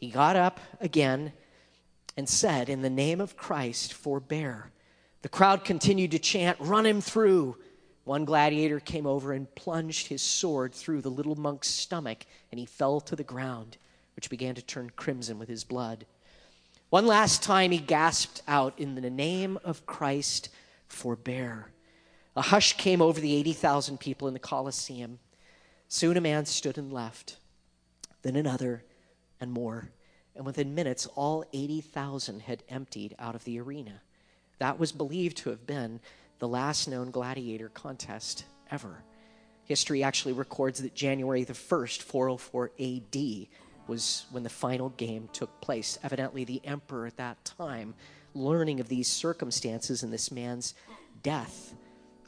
He 0.00 0.08
got 0.08 0.34
up 0.34 0.60
again 0.80 1.34
and 2.16 2.26
said, 2.26 2.70
In 2.70 2.80
the 2.80 2.88
name 2.88 3.20
of 3.20 3.36
Christ, 3.36 3.92
forbear. 3.92 4.70
The 5.20 5.28
crowd 5.28 5.62
continued 5.62 6.12
to 6.12 6.18
chant, 6.18 6.56
Run 6.58 6.86
him 6.86 7.02
through. 7.02 7.58
One 8.04 8.24
gladiator 8.24 8.80
came 8.80 9.06
over 9.06 9.34
and 9.34 9.54
plunged 9.54 10.06
his 10.06 10.22
sword 10.22 10.74
through 10.74 11.02
the 11.02 11.10
little 11.10 11.36
monk's 11.36 11.68
stomach, 11.68 12.24
and 12.50 12.58
he 12.58 12.64
fell 12.64 13.02
to 13.02 13.14
the 13.14 13.22
ground, 13.22 13.76
which 14.16 14.30
began 14.30 14.54
to 14.54 14.62
turn 14.62 14.90
crimson 14.96 15.38
with 15.38 15.50
his 15.50 15.64
blood. 15.64 16.06
One 16.88 17.06
last 17.06 17.42
time 17.42 17.70
he 17.70 17.78
gasped 17.78 18.40
out, 18.48 18.78
In 18.78 18.94
the 18.94 19.10
name 19.10 19.58
of 19.62 19.84
Christ, 19.84 20.48
forbear. 20.88 21.72
A 22.34 22.42
hush 22.42 22.78
came 22.78 23.02
over 23.02 23.20
the 23.20 23.36
80,000 23.36 24.00
people 24.00 24.28
in 24.28 24.34
the 24.34 24.40
Colosseum. 24.40 25.18
Soon 25.88 26.16
a 26.16 26.22
man 26.22 26.46
stood 26.46 26.78
and 26.78 26.90
left, 26.90 27.36
then 28.22 28.34
another, 28.34 28.82
and 29.40 29.52
more. 29.52 29.90
And 30.36 30.46
within 30.46 30.74
minutes, 30.74 31.06
all 31.14 31.44
80,000 31.52 32.42
had 32.42 32.62
emptied 32.68 33.14
out 33.18 33.34
of 33.34 33.44
the 33.44 33.60
arena. 33.60 34.00
That 34.58 34.78
was 34.78 34.92
believed 34.92 35.38
to 35.38 35.50
have 35.50 35.66
been 35.66 36.00
the 36.38 36.48
last 36.48 36.88
known 36.88 37.10
gladiator 37.10 37.68
contest 37.68 38.44
ever. 38.70 39.02
History 39.64 40.02
actually 40.02 40.32
records 40.32 40.82
that 40.82 40.94
January 40.94 41.44
the 41.44 41.52
1st, 41.52 42.02
404 42.02 42.72
AD, 42.80 43.46
was 43.86 44.26
when 44.30 44.42
the 44.42 44.48
final 44.48 44.90
game 44.90 45.28
took 45.32 45.60
place. 45.60 45.98
Evidently, 46.02 46.44
the 46.44 46.60
emperor 46.64 47.06
at 47.06 47.16
that 47.16 47.44
time, 47.44 47.94
learning 48.34 48.80
of 48.80 48.88
these 48.88 49.08
circumstances 49.08 50.02
and 50.02 50.12
this 50.12 50.30
man's 50.30 50.74
death, 51.22 51.74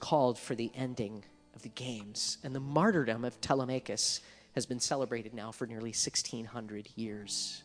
called 0.00 0.38
for 0.38 0.54
the 0.54 0.70
ending 0.74 1.24
of 1.54 1.62
the 1.62 1.68
games. 1.70 2.38
And 2.42 2.54
the 2.54 2.60
martyrdom 2.60 3.24
of 3.24 3.40
Telemachus 3.40 4.20
has 4.54 4.66
been 4.66 4.80
celebrated 4.80 5.34
now 5.34 5.50
for 5.50 5.66
nearly 5.66 5.90
1600 5.90 6.88
years. 6.96 7.62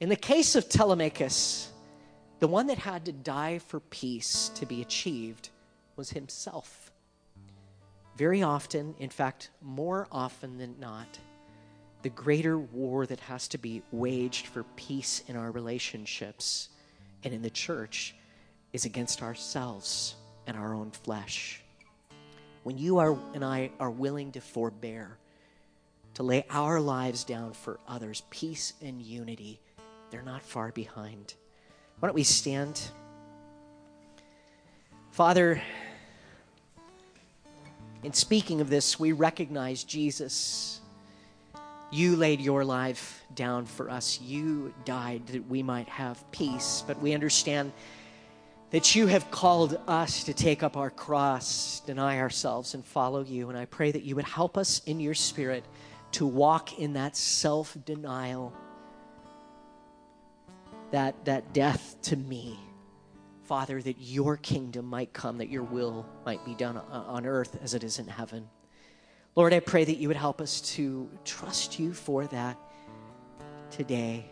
In 0.00 0.08
the 0.08 0.16
case 0.16 0.56
of 0.56 0.68
Telemachus, 0.68 1.70
the 2.40 2.48
one 2.48 2.66
that 2.66 2.78
had 2.78 3.04
to 3.04 3.12
die 3.12 3.58
for 3.58 3.80
peace 3.80 4.50
to 4.56 4.66
be 4.66 4.82
achieved 4.82 5.50
was 5.96 6.10
himself. 6.10 6.90
Very 8.16 8.42
often, 8.42 8.94
in 8.98 9.10
fact, 9.10 9.50
more 9.60 10.08
often 10.10 10.58
than 10.58 10.74
not, 10.80 11.18
the 12.02 12.10
greater 12.10 12.58
war 12.58 13.06
that 13.06 13.20
has 13.20 13.46
to 13.48 13.58
be 13.58 13.82
waged 13.92 14.48
for 14.48 14.64
peace 14.74 15.22
in 15.28 15.36
our 15.36 15.52
relationships 15.52 16.68
and 17.22 17.32
in 17.32 17.42
the 17.42 17.50
church 17.50 18.14
is 18.72 18.84
against 18.84 19.22
ourselves 19.22 20.16
and 20.46 20.56
our 20.56 20.74
own 20.74 20.90
flesh. 20.90 21.62
When 22.64 22.76
you 22.76 22.98
are 22.98 23.16
and 23.34 23.44
I 23.44 23.70
are 23.78 23.90
willing 23.90 24.32
to 24.32 24.40
forbear, 24.40 25.16
to 26.14 26.22
lay 26.22 26.44
our 26.50 26.80
lives 26.80 27.24
down 27.24 27.52
for 27.52 27.80
others, 27.88 28.22
peace 28.30 28.74
and 28.82 29.00
unity, 29.00 29.60
they're 30.10 30.22
not 30.22 30.42
far 30.42 30.70
behind. 30.72 31.34
Why 31.98 32.08
don't 32.08 32.14
we 32.14 32.22
stand? 32.22 32.80
Father, 35.10 35.62
in 38.02 38.12
speaking 38.12 38.60
of 38.60 38.68
this, 38.68 38.98
we 38.98 39.12
recognize 39.12 39.84
Jesus. 39.84 40.80
You 41.90 42.16
laid 42.16 42.40
your 42.40 42.64
life 42.64 43.22
down 43.34 43.66
for 43.66 43.90
us. 43.90 44.20
You 44.20 44.74
died 44.84 45.26
that 45.28 45.48
we 45.48 45.62
might 45.62 45.88
have 45.88 46.30
peace. 46.32 46.82
But 46.86 47.00
we 47.00 47.14
understand 47.14 47.72
that 48.70 48.94
you 48.94 49.06
have 49.06 49.30
called 49.30 49.78
us 49.86 50.24
to 50.24 50.34
take 50.34 50.62
up 50.62 50.76
our 50.76 50.90
cross, 50.90 51.80
deny 51.80 52.18
ourselves, 52.18 52.74
and 52.74 52.84
follow 52.84 53.22
you. 53.22 53.50
And 53.50 53.58
I 53.58 53.66
pray 53.66 53.92
that 53.92 54.02
you 54.02 54.16
would 54.16 54.24
help 54.24 54.56
us 54.56 54.80
in 54.86 54.98
your 54.98 55.14
spirit 55.14 55.64
to 56.12 56.26
walk 56.26 56.78
in 56.78 56.94
that 56.94 57.16
self 57.16 57.76
denial, 57.84 58.52
that, 60.90 61.24
that 61.24 61.52
death 61.52 61.96
to 62.02 62.16
me 62.16 62.58
Father, 63.52 63.82
that 63.82 63.96
your 63.98 64.36
kingdom 64.36 64.86
might 64.86 65.12
come, 65.12 65.38
that 65.38 65.50
your 65.50 65.64
will 65.64 66.06
might 66.24 66.44
be 66.44 66.54
done 66.54 66.78
uh, 66.78 67.04
on 67.06 67.26
earth 67.26 67.58
as 67.62 67.74
it 67.74 67.84
is 67.84 67.98
in 67.98 68.06
heaven. 68.06 68.48
Lord, 69.34 69.52
I 69.52 69.60
pray 69.60 69.84
that 69.84 69.96
you 69.96 70.08
would 70.08 70.16
help 70.16 70.40
us 70.40 70.60
to 70.76 71.10
trust 71.24 71.78
you 71.78 71.92
for 71.92 72.26
that 72.28 72.56
today. 73.70 74.24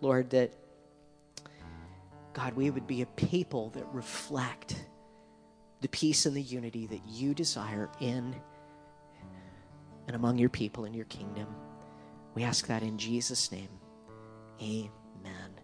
Lord, 0.00 0.30
that, 0.30 0.52
God, 2.32 2.54
we 2.54 2.70
would 2.70 2.86
be 2.86 3.02
a 3.02 3.06
people 3.06 3.70
that 3.70 3.86
reflect 3.92 4.86
the 5.80 5.88
peace 5.88 6.24
and 6.24 6.36
the 6.36 6.42
unity 6.42 6.86
that 6.86 7.02
you 7.06 7.34
desire 7.34 7.90
in 8.00 8.34
and 10.06 10.16
among 10.16 10.38
your 10.38 10.48
people 10.48 10.84
in 10.84 10.94
your 10.94 11.06
kingdom. 11.06 11.46
We 12.34 12.42
ask 12.42 12.66
that 12.66 12.82
in 12.82 12.98
Jesus' 12.98 13.50
name. 13.52 13.68
Amen. 14.60 15.63